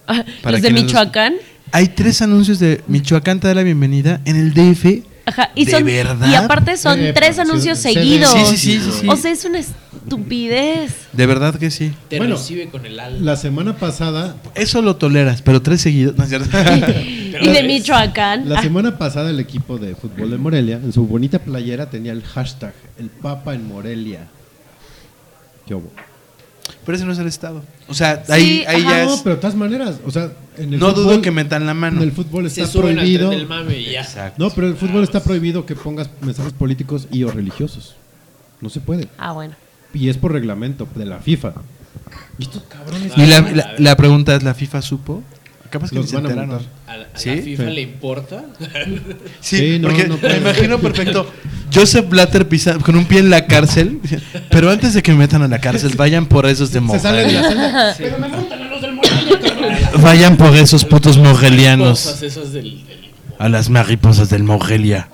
[0.05, 1.33] Para los de Michoacán.
[1.71, 5.03] hay tres anuncios de Michoacán te da la bienvenida en el DF.
[5.25, 6.27] Ajá, y ¿De son, verdad?
[6.29, 8.31] Y aparte son Eh, tres anuncios seguidos.
[8.33, 9.07] sí, sí, sí, sí, sí.
[9.09, 10.91] O sea, es una estupidez.
[11.13, 11.93] De verdad que sí.
[12.09, 13.19] Te Bueno, recibe con el alma.
[13.21, 16.17] La semana pasada, Eso lo toleras, pero tres seguidos.
[16.17, 16.49] No es cierto.
[17.41, 18.49] y de Michoacán.
[18.49, 22.23] la semana pasada el equipo de fútbol de Morelia, en su bonita playera tenía el
[22.23, 24.27] hashtag El Papa en Morelia.
[25.65, 25.89] ¿Qué hubo?
[26.85, 27.61] Pero ese no es el Estado.
[27.87, 28.89] O sea, Sí, ahí, ahí ajá.
[28.99, 29.21] ya No, es.
[29.21, 31.97] pero de todas maneras, o sea, en el No fútbol, dudo que metan la mano.
[31.97, 33.29] En el fútbol Se está prohibido.
[33.29, 34.01] del mame y ya.
[34.01, 34.41] Exacto.
[34.43, 37.95] No, pero en el fútbol está prohibido que pongas mensajes políticos y o religiosos.
[38.61, 39.07] No se puede.
[39.17, 39.55] Ah, bueno.
[39.93, 41.53] Y es por reglamento de la FIFA.
[42.39, 45.21] Y estos cabrones Y la, la- la pregunta es: ¿la FIFA supo?
[45.73, 46.61] Capaz que Los ni se van a enteraron.
[46.87, 47.35] ¿A, la- a ¿Sí?
[47.35, 47.69] la FIFA Sí.
[47.71, 48.43] le importa?
[49.41, 51.27] Sí, Sí, no, porque no me imagino perfecto.
[51.73, 53.99] Joseph Blatter pisa- con un pie en la cárcel.
[54.51, 57.25] Pero antes de que me metan a la cárcel, vayan por esos de se sale
[57.25, 57.93] de la Morelia.
[57.95, 58.21] celda.
[60.01, 62.19] Vayan por esos putos mogelianos.
[62.21, 62.83] Del, del-
[63.39, 65.09] A las mariposas del Morelia.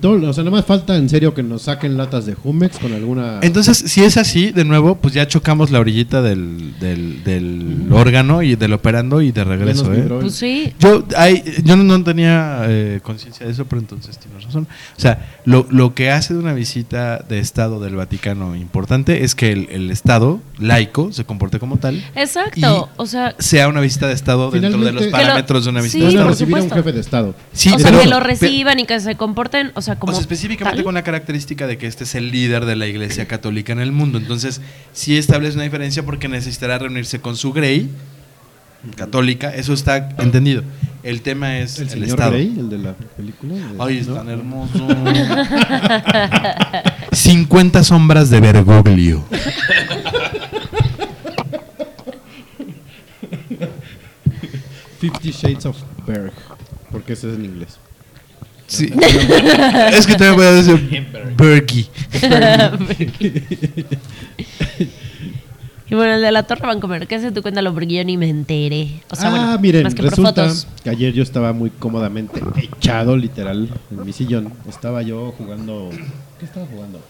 [0.00, 2.92] Todo- o sea, nada más falta en serio que nos saquen latas de Jumex con
[2.92, 3.40] alguna.
[3.42, 8.42] Entonces, si es así, de nuevo, pues ya chocamos la orillita del, del, del órgano
[8.42, 10.06] y del operando y de regreso, ¿eh?
[10.20, 10.72] Pues sí.
[10.78, 14.66] Yo, hay, yo no, tenía eh, conciencia de eso, pero entonces tienes razón.
[14.96, 19.34] O sea, lo, lo que hace de una visita de Estado del Vaticano importante es
[19.34, 22.88] que el, el Estado laico se comporte como tal, Exacto.
[22.96, 26.10] o sea, sea una visita de Estado dentro de los parámetros de una visita de
[26.10, 26.28] Estado.
[26.28, 27.34] recibir a un jefe de Estado.
[27.52, 30.12] Sí, o sea pero- que lo reciban y que se comporten, o sea, como.
[30.12, 30.84] o sea, específicamente tal.
[30.84, 33.92] con la característica de que este es el líder de la iglesia católica en el
[33.92, 34.18] mundo.
[34.18, 34.60] Entonces,
[34.92, 37.90] sí establece una diferencia porque necesitará reunirse con su grey
[38.96, 39.54] católica.
[39.54, 40.62] Eso está entendido.
[41.02, 42.30] El tema es El el, señor Estado.
[42.32, 43.54] Grey, el de la película.
[43.54, 44.14] de- Ay, es ¿no?
[44.14, 44.86] tan hermoso.
[47.12, 49.24] 50 sombras de Bergoglio.
[54.98, 55.76] Fifty Shades of
[56.06, 56.32] Berg.
[56.90, 57.78] Porque ese es en inglés.
[58.66, 58.90] Sí.
[59.92, 61.86] es que también voy a decir Bergy.
[65.86, 67.74] Y bueno, el de la Torre Vancomer, ¿qué se tú cuéntalo?
[67.74, 69.02] Porque yo ni me enteré.
[69.10, 70.66] O sea, ah, bueno, miren, más que por resulta fotos.
[70.82, 74.50] que ayer yo estaba muy cómodamente echado, literal, en mi sillón.
[74.66, 75.90] Estaba yo jugando.
[76.38, 77.00] ¿Qué estaba jugando?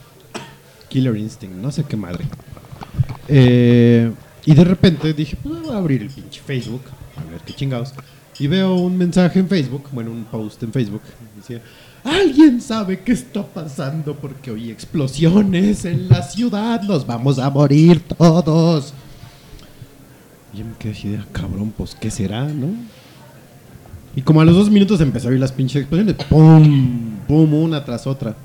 [0.88, 2.24] Killer Instinct, no sé qué madre.
[3.28, 4.10] Eh,
[4.44, 6.82] y de repente dije, pues voy a abrir el pinche Facebook,
[7.16, 7.92] a ver qué chingados.
[8.40, 11.02] Y veo un mensaje en Facebook, bueno, un post en Facebook.
[12.04, 14.14] ¿Alguien sabe qué está pasando?
[14.14, 18.92] Porque oí explosiones en la ciudad, nos vamos a morir todos.
[20.52, 22.68] Y yo me quedé así "Ah, cabrón, pues, ¿qué será, no?
[24.16, 27.84] Y como a los dos minutos empecé a oír las pinches explosiones, pum, pum, una
[27.84, 28.36] tras otra.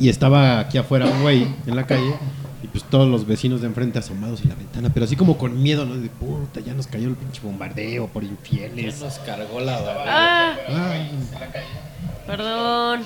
[0.00, 2.14] Y estaba aquí afuera un güey en la calle,
[2.74, 5.86] pues todos los vecinos de enfrente asomados en la ventana, pero así como con miedo,
[5.86, 5.94] ¿no?
[5.94, 9.00] De puta, ya nos cayó el pinche bombardeo por Ya infieles.
[9.00, 9.78] nos cargó la.
[10.08, 11.10] Ah, Ay.
[12.26, 13.00] perdón.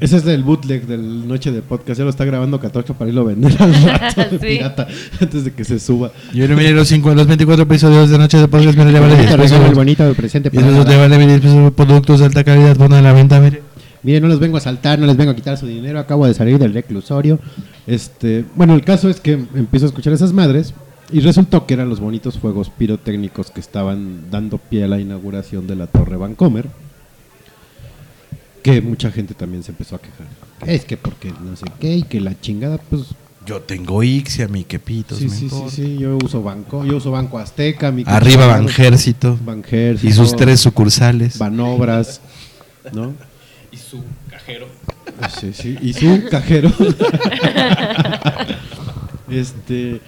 [0.00, 3.22] Ese es el bootleg del Noche de Podcast, ya lo está grabando Catorca para irlo
[3.22, 4.36] a vender al rato de Sí.
[4.38, 4.86] pirata,
[5.20, 6.12] antes de que se suba.
[6.32, 9.16] Yo no miré los, cinco, los 24 episodios de Noche de Podcast, mire, le vale
[9.16, 9.60] 10 pesos.
[9.68, 13.02] el bonito presente Y eso le vale 10 pesos productos de alta calidad, ponen a
[13.02, 13.60] la venta, mire.
[14.02, 16.34] Mire, no les vengo a saltar, no les vengo a quitar su dinero, acabo de
[16.34, 17.38] salir del reclusorio.
[17.86, 20.74] Este, bueno, el caso es que empiezo a escuchar esas madres
[21.10, 25.66] y resultó que eran los bonitos fuegos pirotécnicos que estaban dando pie a la inauguración
[25.66, 26.68] de la Torre Vancomer.
[28.62, 30.26] Que mucha gente también se empezó a quejar.
[30.66, 33.02] Es que porque no sé qué y que la chingada, pues
[33.46, 37.10] Yo tengo Ixia, mi quepitos, sí, me sí, sí, sí, yo uso banco, yo uso
[37.10, 39.38] Banco Azteca, mi Arriba Banjército.
[39.42, 41.38] Banjército, Y sus tres sucursales.
[41.38, 42.20] Banobras,
[42.92, 43.14] ¿no?
[43.78, 44.66] Y su cajero.
[45.38, 46.68] Sí, sí, y su cajero.
[49.30, 50.00] este.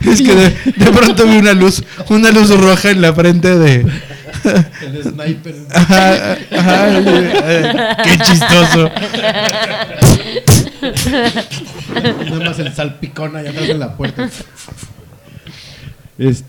[0.00, 3.86] Es que de, de pronto vi una luz, una luz roja en la frente de.
[4.82, 5.54] El sniper.
[5.72, 7.72] Ajá, ajá, eh,
[8.04, 8.90] qué chistoso.
[12.28, 14.28] Nada más el salpicón allá atrás de la puerta.
[16.18, 16.44] Este,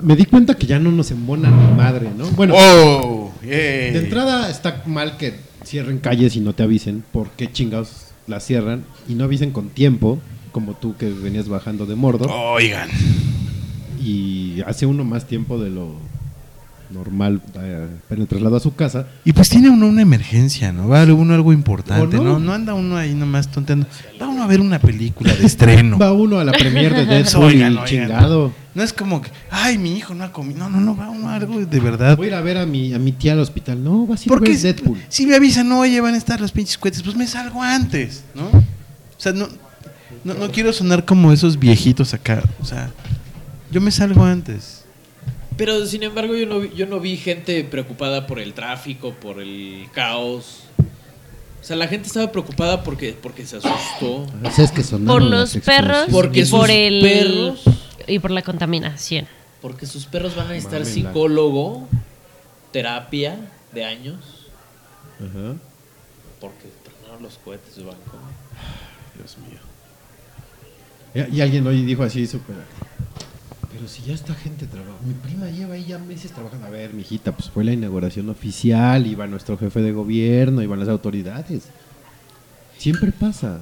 [0.00, 2.26] me di cuenta que ya no nos embona ni madre, ¿no?
[2.26, 7.04] Bueno, Oh, de entrada está mal que cierren calles y no te avisen.
[7.12, 8.84] ¿Por qué chingados las cierran?
[9.08, 10.18] Y no avisen con tiempo,
[10.52, 12.30] como tú que venías bajando de Mordor.
[12.30, 12.88] Oigan.
[14.00, 15.96] Y hace uno más tiempo de lo
[16.92, 19.06] normal eh, en el traslado a su casa.
[19.24, 20.88] Y pues tiene uno una emergencia, ¿no?
[20.88, 22.32] Va uno algo importante, ¿O no?
[22.34, 22.38] no?
[22.38, 22.52] no?
[22.52, 23.86] anda uno ahí nomás tonteando.
[24.20, 25.98] Va uno a ver una película de estreno.
[26.00, 27.86] Va uno a la premier de Deadpool Oigan, y oigan.
[27.86, 28.52] chingado.
[28.74, 30.58] No es como que, ay, mi hijo no ha comido.
[30.60, 32.16] No, no, no, va uno a algo de verdad.
[32.16, 33.82] Voy a ir a ver a mi, a mi tía al hospital.
[33.84, 34.98] No, vas a ir a Porque ver Deadpool.
[35.08, 38.24] si me avisan, no, oye, van a estar los pinches cohetes, pues me salgo antes,
[38.34, 38.46] ¿no?
[38.46, 38.62] O
[39.18, 39.48] sea, no,
[40.24, 42.42] no, no quiero sonar como esos viejitos acá.
[42.60, 42.90] O sea,
[43.70, 44.81] yo me salgo antes.
[45.56, 49.40] Pero sin embargo yo no, vi, yo no vi gente preocupada por el tráfico, por
[49.40, 50.60] el caos.
[51.60, 54.26] O sea, la gente estaba preocupada porque, porque se asustó.
[54.42, 56.06] Pues es que Por los perros.
[56.10, 57.62] Porque y por el perros-
[58.08, 59.26] y por la contaminación.
[59.60, 60.92] Porque sus perros van a necesitar Mamela.
[61.08, 61.88] psicólogo,
[62.72, 63.36] terapia
[63.72, 64.48] de años.
[65.20, 65.54] Ajá.
[66.40, 68.18] Porque tronaron los cohetes de banco.
[69.16, 69.60] Dios mío.
[71.30, 72.56] Y, y alguien hoy dijo así, súper.
[73.72, 74.98] Pero si ya esta gente trabaja.
[75.04, 76.66] Mi prima lleva ahí ya meses trabajando.
[76.66, 79.06] A ver, mijita, pues fue la inauguración oficial.
[79.06, 81.64] Iba nuestro jefe de gobierno, iban las autoridades.
[82.78, 83.58] Siempre pasa.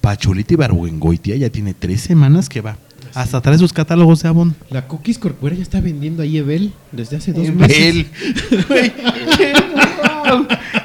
[0.00, 2.76] Pachulita Ibargüengoitia ya tiene tres semanas que va.
[3.14, 4.54] Hasta trae sus catálogos de Avon.
[4.70, 8.06] La Cookies Corcuera ya está vendiendo ahí Evel desde hace dos meses.
[9.36, 9.52] Qué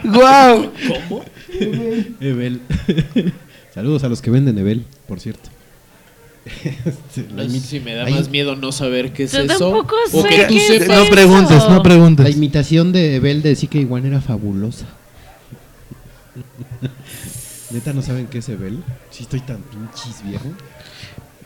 [0.03, 0.71] ¡Guau!
[0.87, 1.23] ¿Cómo?
[2.19, 2.61] Evel.
[3.73, 5.49] Saludos a los que venden Evel, por cierto.
[6.47, 9.23] Este, la No sé imi- si me da la más im- miedo no saber qué
[9.23, 9.71] es Yo eso.
[9.71, 10.97] tampoco o sé que tú qué es sepas.
[11.05, 12.35] No preguntes, no La preguntes.
[12.35, 14.85] imitación de Evel de CK One era fabulosa.
[17.71, 18.83] Neta, ¿no saben qué es Evel?
[19.09, 20.45] Si estoy tan pinchis viejo.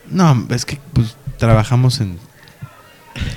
[0.10, 2.18] No, es que pues trabajamos en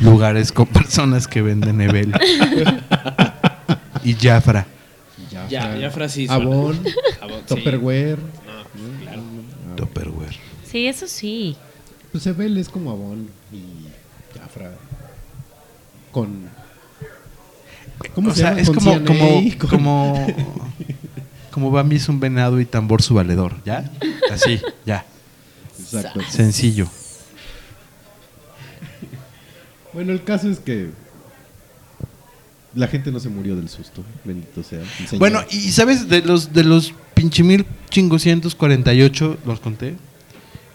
[0.00, 2.12] lugares con personas que venden Evel.
[4.04, 4.66] y Jafra.
[5.48, 6.34] Ya, suena.
[6.34, 6.78] Avon,
[7.20, 7.44] Avon, sí.
[7.54, 8.18] Tupperware.
[8.18, 9.22] No, claro.
[9.76, 10.36] Tupperware.
[10.74, 11.56] Sí, eso sí.
[12.10, 13.86] Pues Evel es como Avon y
[14.36, 14.72] Jafra.
[16.10, 16.48] Con.
[18.12, 18.60] ¿Cómo o se sea, llama?
[18.60, 20.26] es Con como, CNA, como, con- como,
[21.52, 23.88] como Bambi es un venado y tambor su valedor, ¿ya?
[24.32, 25.06] Así, ya.
[25.78, 26.20] Exacto.
[26.28, 26.88] Sencillo.
[29.92, 30.90] Bueno, el caso es que.
[32.74, 34.02] La gente no se murió del susto.
[34.24, 34.80] Bendito sea.
[35.20, 39.94] Bueno, y sabes, de los de los pinche mil chingoscientos cuarenta y ocho, los conté,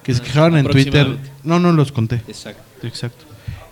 [0.09, 1.17] que se Ah, quejaron en Twitter.
[1.43, 2.21] No, no los conté.
[2.27, 2.61] Exacto.
[2.87, 3.25] Exacto.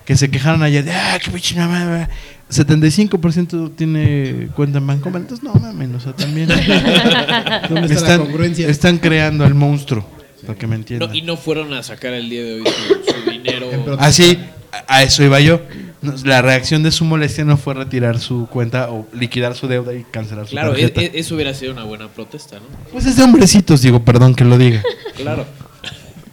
[0.06, 2.08] Que se quejaron ayer de, ah, qué pinche mamá.
[2.50, 5.22] 75% tiene cuenta en Bancomer.
[5.22, 6.48] Entonces, no mames, o sea, también.
[6.48, 8.70] ¿Dónde está la están, congruencia?
[8.70, 10.08] están creando al monstruo,
[10.46, 11.10] para que me entiendan.
[11.10, 13.70] No, y no fueron a sacar el día de hoy su, su dinero.
[14.00, 14.38] Así,
[14.72, 15.62] a a eso iba yo.
[16.02, 19.94] No, La reacción de su molestia no fue retirar su cuenta o liquidar su deuda
[19.96, 21.02] y cancelar su Claro, e- tarjeta.
[21.02, 22.66] e- eso hubiera sido una buena protesta, ¿no?
[22.94, 24.84] Pues es de hombrecitos, digo, perdón que lo diga.
[25.18, 25.46] Claro.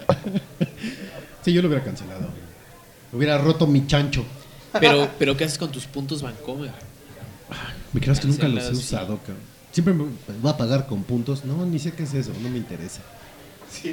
[1.44, 2.28] Sí, yo lo hubiera cancelado.
[3.12, 4.24] Hubiera roto mi chancho.
[4.80, 6.72] Pero, pero ¿qué haces con tus puntos Vancomer?
[7.92, 8.80] Me creas que nunca los he sí.
[8.80, 9.36] usado, cabrón.
[9.70, 10.06] Siempre me
[10.42, 11.44] va a pagar con puntos.
[11.44, 13.02] No, ni sé qué es eso, no me interesa.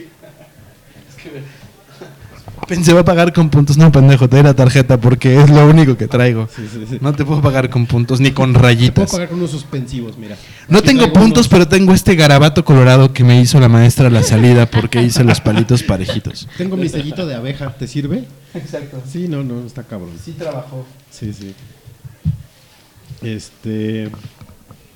[2.68, 3.78] Pensé, va a pagar con puntos.
[3.78, 6.48] No, pendejo, te doy la tarjeta porque es lo único que traigo.
[6.56, 6.98] Sí, sí, sí.
[7.02, 9.12] No te puedo pagar con puntos ni con Te puedo rayitas.
[9.12, 10.38] pagar con unos suspensivos, mira.
[10.70, 14.08] No Aquí tengo puntos, unos- pero tengo este garabato colorado que me hizo la maestra
[14.08, 16.48] a la salida porque hice los palitos parejitos.
[16.58, 18.24] Tengo mi sellito de abeja, ¿te sirve?
[18.54, 19.02] Exacto.
[19.12, 20.12] Sí, no, no, está cabrón.
[20.24, 20.86] Sí trabajó.
[21.10, 21.54] Sí, sí.
[23.22, 24.10] Este.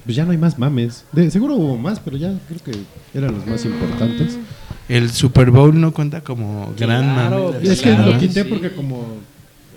[0.05, 1.03] Pues ya no hay más mames.
[1.11, 4.37] De, seguro hubo más, pero ya creo que eran los más importantes.
[4.87, 7.67] El Super Bowl no cuenta como gran Claro, mame.
[7.71, 8.49] Es que Claro, lo quité sí.
[8.49, 9.05] porque como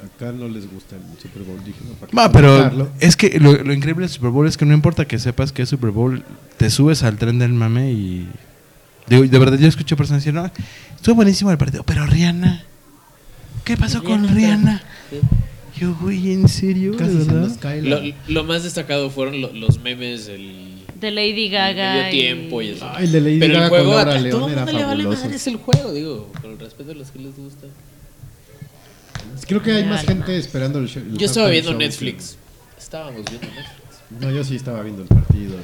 [0.04, 3.72] acá no les gusta el Super Bowl, dije, no, ¿para pero es que lo, lo
[3.72, 6.22] increíble del Super Bowl es que no importa que sepas que es Super Bowl,
[6.58, 8.28] te subes al tren del mame y.
[9.08, 10.50] Digo, de verdad, yo escuché personas decir, no,
[10.94, 12.62] estuvo buenísimo el partido, pero Rihanna.
[13.64, 14.82] ¿Qué pasó con Rihanna?
[15.78, 16.92] Yo, güey, ¿en serio?
[16.92, 17.48] ¿De Casi se verdad?
[17.48, 18.00] nos cae la...
[18.00, 21.94] Lo, lo más destacado fueron lo- los memes del De Lady Gaga.
[21.94, 22.88] medio tiempo y eso.
[22.92, 24.64] Ay, el de Lady Pero Gaga el juego con a, Laura a León todo era
[24.64, 25.22] mundo le vale fabuloso.
[25.24, 27.66] madre es el juego, digo, con el respeto a los que les gusta.
[29.46, 31.02] Creo que hay más gente esperando el show.
[31.02, 32.36] el Yo estaba halftime viendo show Netflix.
[32.78, 33.68] Estábamos viendo Netflix.
[34.18, 35.54] que- No, yo sí estaba viendo el partido.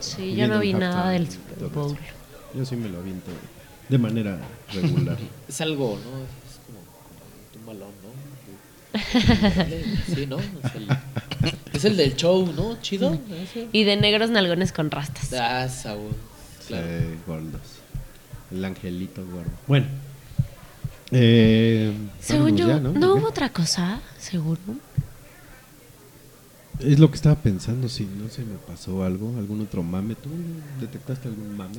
[0.00, 1.96] Sí, y yo viendo no el vi nada del y Super Bowl.
[2.54, 3.30] Yo sí me lo aviento
[3.88, 4.38] de manera
[4.72, 5.16] regular.
[5.48, 6.18] Es algo, ¿no?
[6.18, 6.80] Es como,
[7.52, 8.14] como un balón, ¿no?
[10.14, 10.38] Sí, ¿no?
[10.38, 10.88] Es el,
[11.84, 12.80] es el del show, ¿no?
[12.80, 13.18] Chido.
[13.72, 15.32] Y de negros nalgones con rastas.
[15.34, 16.12] Ah, Saúl.
[16.66, 16.86] Claro.
[16.86, 17.60] Sí, gordos.
[18.50, 19.50] El angelito gordo.
[19.66, 19.86] Bueno.
[21.10, 23.14] Eh, Según yo, ya, ¿no, ¿no?
[23.14, 24.00] Hubo otra cosa?
[24.18, 24.58] Seguro.
[26.80, 30.16] Es lo que estaba pensando, si no se me pasó algo, algún otro mame.
[30.16, 30.28] ¿Tú
[30.80, 31.76] detectaste algún mame?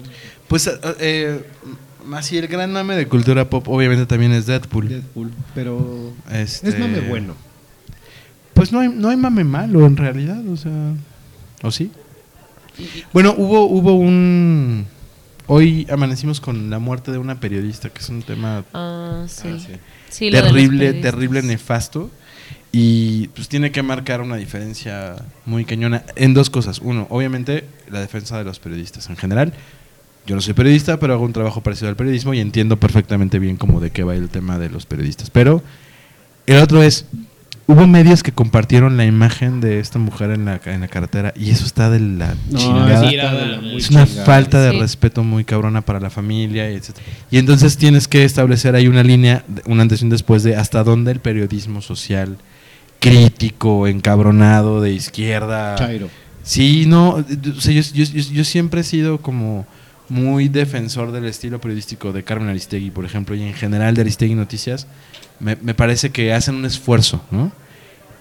[0.47, 1.43] Pues, eh, eh,
[2.05, 4.87] más y el gran mame de cultura pop, obviamente también es Deadpool.
[4.87, 7.35] Deadpool, pero Este- es mame bueno.
[8.55, 10.93] Pues no hay, no hay mame malo en realidad, o sea.
[11.61, 11.91] ¿O sí?
[13.13, 14.87] Bueno, hubo, hubo un.
[15.47, 19.49] Hoy amanecimos con la muerte de una periodista, que es un tema Ah, sí.
[19.53, 19.59] Ah,
[20.09, 20.31] sí.
[20.31, 22.09] Terrible, terrible, nefasto.
[22.71, 26.79] Y pues tiene que marcar una diferencia muy cañona en dos cosas.
[26.79, 29.53] Uno, obviamente, la defensa de los periodistas en general.
[30.25, 33.57] Yo no soy periodista, pero hago un trabajo parecido al periodismo y entiendo perfectamente bien
[33.57, 35.29] cómo de qué va el tema de los periodistas.
[35.29, 35.61] Pero
[36.47, 37.05] el otro es,
[37.67, 41.49] hubo medios que compartieron la imagen de esta mujer en la, en la carretera y
[41.49, 43.09] eso está de la No, chingada.
[43.75, 44.25] Es una chingada.
[44.25, 44.79] falta de Sí.
[44.79, 46.91] respeto muy cabrona para la familia, y etc.
[47.31, 50.83] Y entonces tienes que establecer ahí una línea, un antes y un después de hasta
[50.83, 52.37] dónde el periodismo social
[52.99, 55.75] crítico, encabronado, de izquierda.
[55.75, 56.09] Chairo.
[56.43, 57.11] Sí, no,
[57.57, 59.65] o sea, yo, yo- yo- yo siempre he sido como
[60.09, 64.35] muy defensor del estilo periodístico de Carmen Aristegui, por ejemplo, y en general de Aristegui
[64.35, 64.87] Noticias,
[65.39, 67.51] me, me parece que hacen un esfuerzo, ¿no?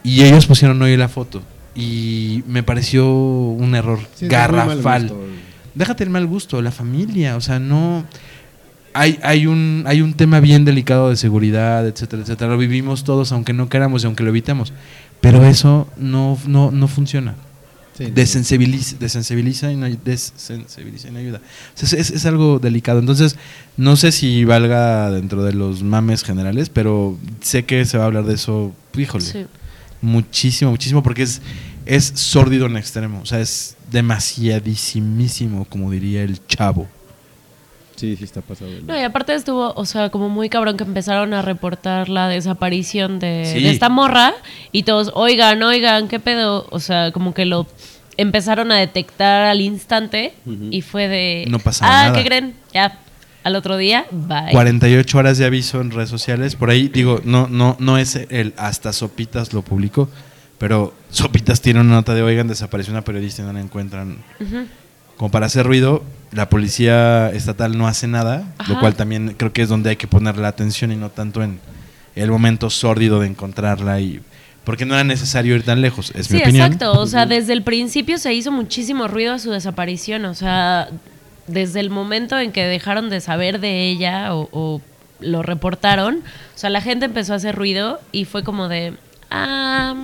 [0.03, 1.43] Y ellos pusieron hoy la foto
[1.75, 5.13] y me pareció un error Sí, garrafal.
[5.75, 8.05] Déjate el mal gusto, la familia, o sea, no
[8.93, 12.53] hay, hay un hay un tema bien delicado de seguridad, etcétera, etcétera.
[12.53, 14.73] Lo vivimos todos aunque no queramos y aunque lo evitemos,
[15.21, 17.35] pero eso no no no funciona.
[17.97, 18.07] Sí.
[18.13, 21.41] Desensibiliza, desensibiliza y desensibiliza y no ayuda.
[21.81, 22.99] Es, es- es algo delicado.
[22.99, 23.37] Entonces,
[23.77, 28.07] no sé si valga dentro de los mames generales, pero sé que se va a
[28.09, 29.47] hablar de eso, híjole, Sí.
[30.03, 31.41] muchísimo, muchísimo, porque es,
[31.87, 33.21] es sórdido en extremo.
[33.23, 36.89] O sea, es demasiadísimísimo, como diría el chavo.
[37.97, 38.71] Sí, sí está pasado.
[38.87, 43.19] No, y aparte estuvo, o sea, como muy cabrón que empezaron a reportar la desaparición
[43.19, 43.63] de, Sí.
[43.63, 44.35] de esta morra
[44.73, 46.67] y todos, oigan, oigan, ¿qué pedo?
[46.71, 47.67] O sea, como que lo
[48.17, 50.35] empezaron a detectar al instante
[50.71, 51.45] y fue de...
[51.49, 52.19] No pasaba ah, nada.
[52.19, 52.55] ¿qué creen?
[52.73, 52.99] Ya,
[53.43, 54.53] al otro día, bye.
[54.53, 56.57] 48 horas de aviso en redes sociales.
[56.57, 60.09] Por ahí, digo, no, no, no es el hasta Sopitas lo publicó,
[60.59, 64.19] pero Sopitas tiene una nota de, oigan, desapareció una periodista y no la encuentran.
[64.41, 64.67] Ujú.
[65.17, 66.03] Como para hacer ruido,
[66.33, 70.09] la policía estatal no hace nada, lo cual también creo que es donde hay que
[70.09, 71.61] poner la atención y no tanto en
[72.17, 74.21] el momento sórdido de encontrarla y
[74.65, 76.67] porque no era necesario ir tan lejos, es mi Sí, opinión.
[76.73, 76.99] exacto.
[76.99, 80.25] O sea, desde el principio se hizo muchísimo ruido a su desaparición.
[80.25, 80.89] O sea,
[81.47, 84.81] desde el momento en que dejaron de saber de ella o, o
[85.21, 86.17] lo reportaron,
[86.55, 88.95] o sea, la gente empezó a hacer ruido y fue como de,
[89.31, 89.95] ah,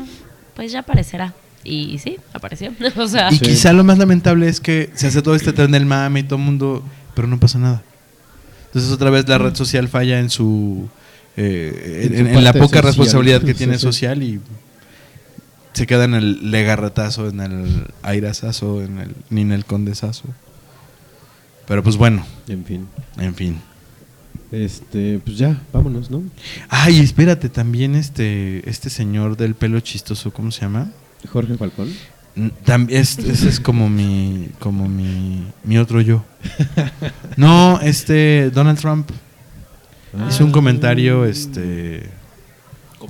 [0.55, 1.33] pues ya aparecerá.
[1.65, 2.73] Y sí, apareció.
[2.97, 5.87] o sea, Y quizá lo más lamentable es que se hace todo este tren del
[5.87, 6.83] mame y todo el mundo,
[7.15, 7.83] pero no pasa nada.
[8.67, 10.89] Entonces otra vez la red social falla en su
[11.37, 12.85] eh, En en, en la poca social.
[12.85, 13.83] responsabilidad que tiene sí.
[13.83, 14.41] social y
[15.73, 20.25] se queda en el legarretazo, en el airazazo, en el ninel condesazo.
[21.67, 22.89] Pero pues bueno, En fin.
[23.19, 23.61] en fin.
[24.51, 26.23] Este, pues ya, vámonos, ¿no?
[26.69, 30.91] Ay, espérate, también este este señor del pelo chistoso, ¿cómo se llama?
[31.29, 31.89] Jorge Falcón.
[32.65, 36.25] También es, ese es como mi como mi, mi otro yo.
[37.37, 39.11] No, este Donald Trump
[40.29, 42.09] hizo un comentario este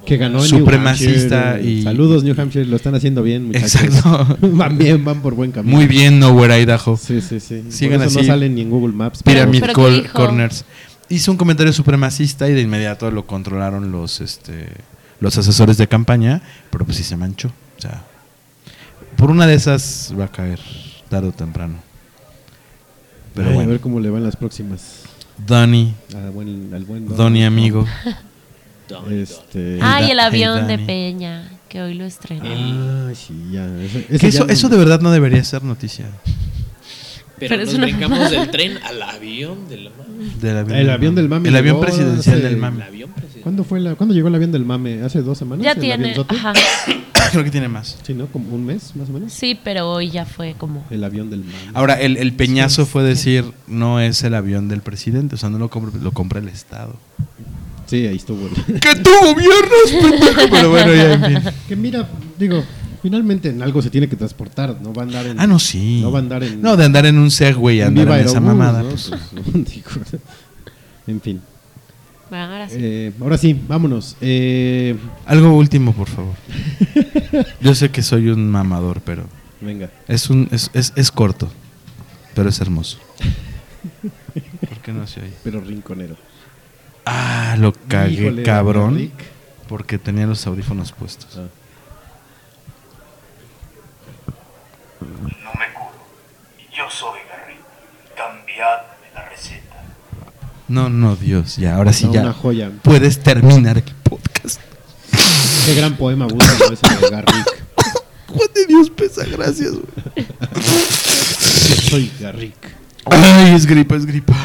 [0.07, 1.71] Que ganó en Supremacista New Hampshire.
[1.71, 2.65] y- Saludos, New Hampshire.
[2.65, 3.77] Lo están haciendo bien, muchachos.
[3.85, 4.39] Exacto.
[4.49, 5.77] van bien, van por buen camino.
[5.77, 6.97] muy bien Nowhere Idaho.
[6.97, 7.65] Sí, sí, sí.
[7.69, 8.27] Sigan por eso así.
[8.29, 9.23] no salen ni en Google Maps.
[9.23, 9.65] Pyramid.
[10.13, 10.65] Corners.
[11.09, 14.69] Hizo un comentario supremacista y de inmediato lo controlaron los este
[15.21, 16.41] los asesores de campaña,
[16.71, 17.53] pero pues sí se manchó.
[17.81, 18.03] O sea,
[19.17, 20.61] por una de esas va a caer
[21.09, 21.77] tarde o temprano.
[23.35, 25.05] Pero Ay, A bueno, ver cómo le van las próximas.
[25.47, 27.87] Donnie, Al buen, al buen Donnie amigo.
[29.11, 29.79] Este.
[29.81, 30.77] ah, y el avión de.
[30.77, 32.43] Peña, que hoy lo estrenó.
[32.45, 33.65] Ah, sí, ya.
[33.81, 36.07] Ese- ese Que eso, ya eso no- de verdad no debería ser noticia.
[37.39, 40.11] Pero, Pero nos una brincamos del tren al avión de la mano.
[40.41, 42.83] Del avión El avión del mame El avión llegó presidencial hace- del El mame.
[42.83, 43.11] avión.
[43.45, 45.03] ¿Cuándo, fue la, ¿Cuándo llegó el avión del mame?
[45.03, 45.65] ¿Hace dos semanas?
[45.65, 46.53] Ya tiene, ajá.
[47.33, 47.99] Creo que tiene más.
[48.03, 48.27] Sí, ¿no?
[48.27, 49.33] Como un mes, más o menos.
[49.33, 50.85] Sí, pero hoy ya fue como...
[50.91, 51.55] El avión del mame.
[51.75, 55.59] Ahora, el, el peñazo fue decir, no es el avión del presidente, o sea, no
[55.59, 56.97] lo compra, lo compra el Estado.
[57.87, 58.47] Sí, ahí estuvo.
[58.47, 60.41] el- ¡Que tú gobiernas, pendejo!
[60.51, 61.53] Pero bueno, ya, en fin.
[61.69, 62.09] que mira,
[62.39, 62.63] digo,
[63.03, 64.77] finalmente en algo se tiene que transportar.
[64.81, 65.41] No va a andar en.
[65.41, 66.01] Ah, no, sí.
[66.01, 66.63] No va a andar en.
[66.63, 68.83] No, de andar en un Segway y en andar Viva en esa mamada.
[68.85, 68.91] ¿no?
[68.91, 69.11] pues.
[71.07, 71.41] En fin.
[72.31, 72.77] Bueno, ahora sí.
[72.79, 74.17] Eh, ahora sí, vámonos.
[74.21, 76.35] Eh, Algo último, por favor.
[77.61, 79.25] Yo sé que soy un mamador, pero
[79.61, 79.91] venga.
[80.09, 81.51] es, un, es, es, es corto,
[82.35, 82.99] pero es hermoso.
[84.69, 85.33] ¿Por qué no se oye?
[85.43, 86.17] Pero rinconero.
[87.05, 89.13] Ah, lo cagué, Híjole, cabrón, Rick.
[89.69, 91.37] porque tenía los audífonos puestos.
[91.37, 91.49] Ah.
[95.01, 95.91] No me curo.
[96.77, 97.57] Yo soy Garry.
[98.17, 99.70] Cambiadme la receta.
[100.71, 102.21] No, no, Dios, ya, ahora sí No, ya.
[102.23, 102.71] una joya.
[102.83, 104.61] Puedes terminar el podcast.
[105.67, 107.65] Qué gran poema búscalo ese de Garrick.
[108.29, 109.73] Juan de Dios pesa, gracias.
[109.73, 110.27] güey.
[111.91, 112.55] Soy Garrick.
[113.07, 114.37] Ay, es gripa, es gripa.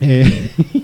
[0.00, 0.50] Eh,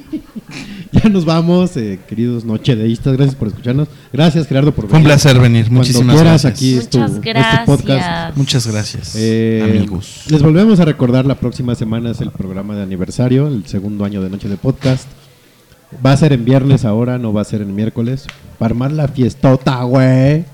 [1.02, 3.16] ya nos vamos, eh, queridos nochedeístas.
[3.16, 3.88] Gracias por escucharnos.
[4.12, 5.08] Gracias, Gerardo, por Fue un venir.
[5.18, 6.52] placer venir, Cuando muchísimas quieras, gracias.
[6.52, 7.66] aquí es tu, Muchas es tu gracias.
[7.66, 8.36] podcast.
[8.36, 10.22] Muchas gracias, Eh, amigos.
[10.28, 14.22] Les volvemos a recordar la próxima semana es el programa de aniversario, el segundo año
[14.22, 15.06] de Noche de Podcast.
[16.04, 18.26] Va a ser en viernes ahora, no va a ser en miércoles.
[18.58, 20.44] Para armar la fiestota, güey.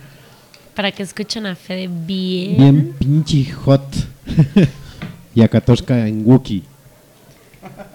[0.75, 2.57] Para que escuchen a Fede bien.
[2.57, 3.83] Bien pinche hot.
[5.34, 6.62] y a Katoshka en Wookiee.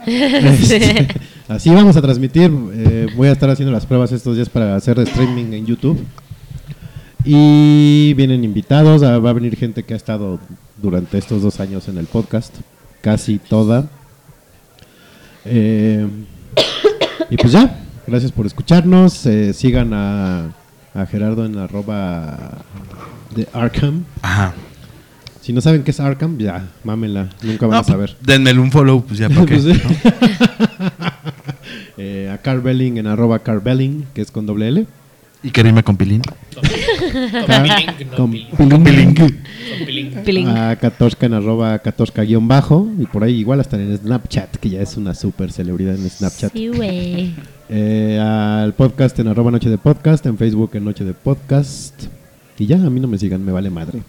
[0.06, 1.08] Este,
[1.56, 2.52] así vamos a transmitir.
[2.74, 6.00] eh, voy a estar haciendo las pruebas estos días para hacer streaming en YouTube.
[7.24, 9.04] Y vienen invitados.
[9.04, 10.40] ah, Va a venir gente que ha estado
[10.82, 12.54] durante estos dos años en el podcast.
[13.02, 13.90] Casi toda.
[15.46, 16.08] Eh,
[17.30, 19.26] y pues ya, gracias por escucharnos.
[19.26, 20.54] Eh, sigan a,
[21.10, 22.64] Gerardo en arroba
[23.36, 24.04] de Arkham.
[24.22, 24.54] Ajá.
[25.42, 28.16] Si no saben qué es Arkham, ya, mámenla, nunca van No, a saber.
[28.16, 29.56] pues, denmele un follow, pues ya, ¿para qué?
[29.58, 29.82] Pues.
[31.98, 34.88] Eh, a Carbelling en arroba Carbelling, que es con doble L.
[35.44, 36.22] Y que rime con pilín.
[38.16, 38.30] Con
[38.70, 39.16] Con pilín.
[40.26, 40.48] Pilín.
[40.48, 42.90] A Katoshka en arroba Katoshka guion bajo.
[43.00, 46.54] Y por ahí igual hasta en Snapchat, que ya es una super celebridad en Snapchat.
[46.54, 47.34] Sí, güey.
[47.74, 52.04] Eh, al podcast en arroba Noche de Podcast, en Facebook en Noche de Podcast.
[52.60, 54.02] Y ya, a mí no me sigan, me vale madre.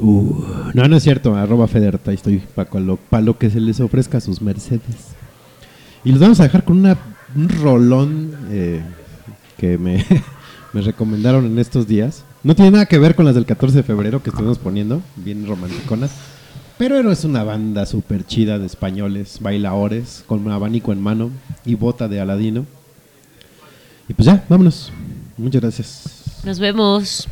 [0.00, 0.44] Uh,
[0.74, 4.40] no, no es cierto, arroba Federta, estoy para lo, que se les ofrezca a sus
[4.40, 5.14] mercedes.
[6.04, 6.96] Y los vamos a dejar con una,
[7.34, 8.80] un rolón eh,
[9.56, 10.04] que me,
[10.72, 12.24] me recomendaron en estos días.
[12.44, 15.46] No tiene nada que ver con las del 14 de febrero que estuvimos poniendo, bien
[15.46, 16.12] romanticonas.
[16.78, 21.30] Pero es una banda súper chida de españoles, bailaores, con un abanico en mano
[21.64, 22.66] y bota de Aladino.
[24.08, 24.92] Y pues ya, vámonos.
[25.36, 26.42] Muchas gracias.
[26.44, 27.28] Nos vemos.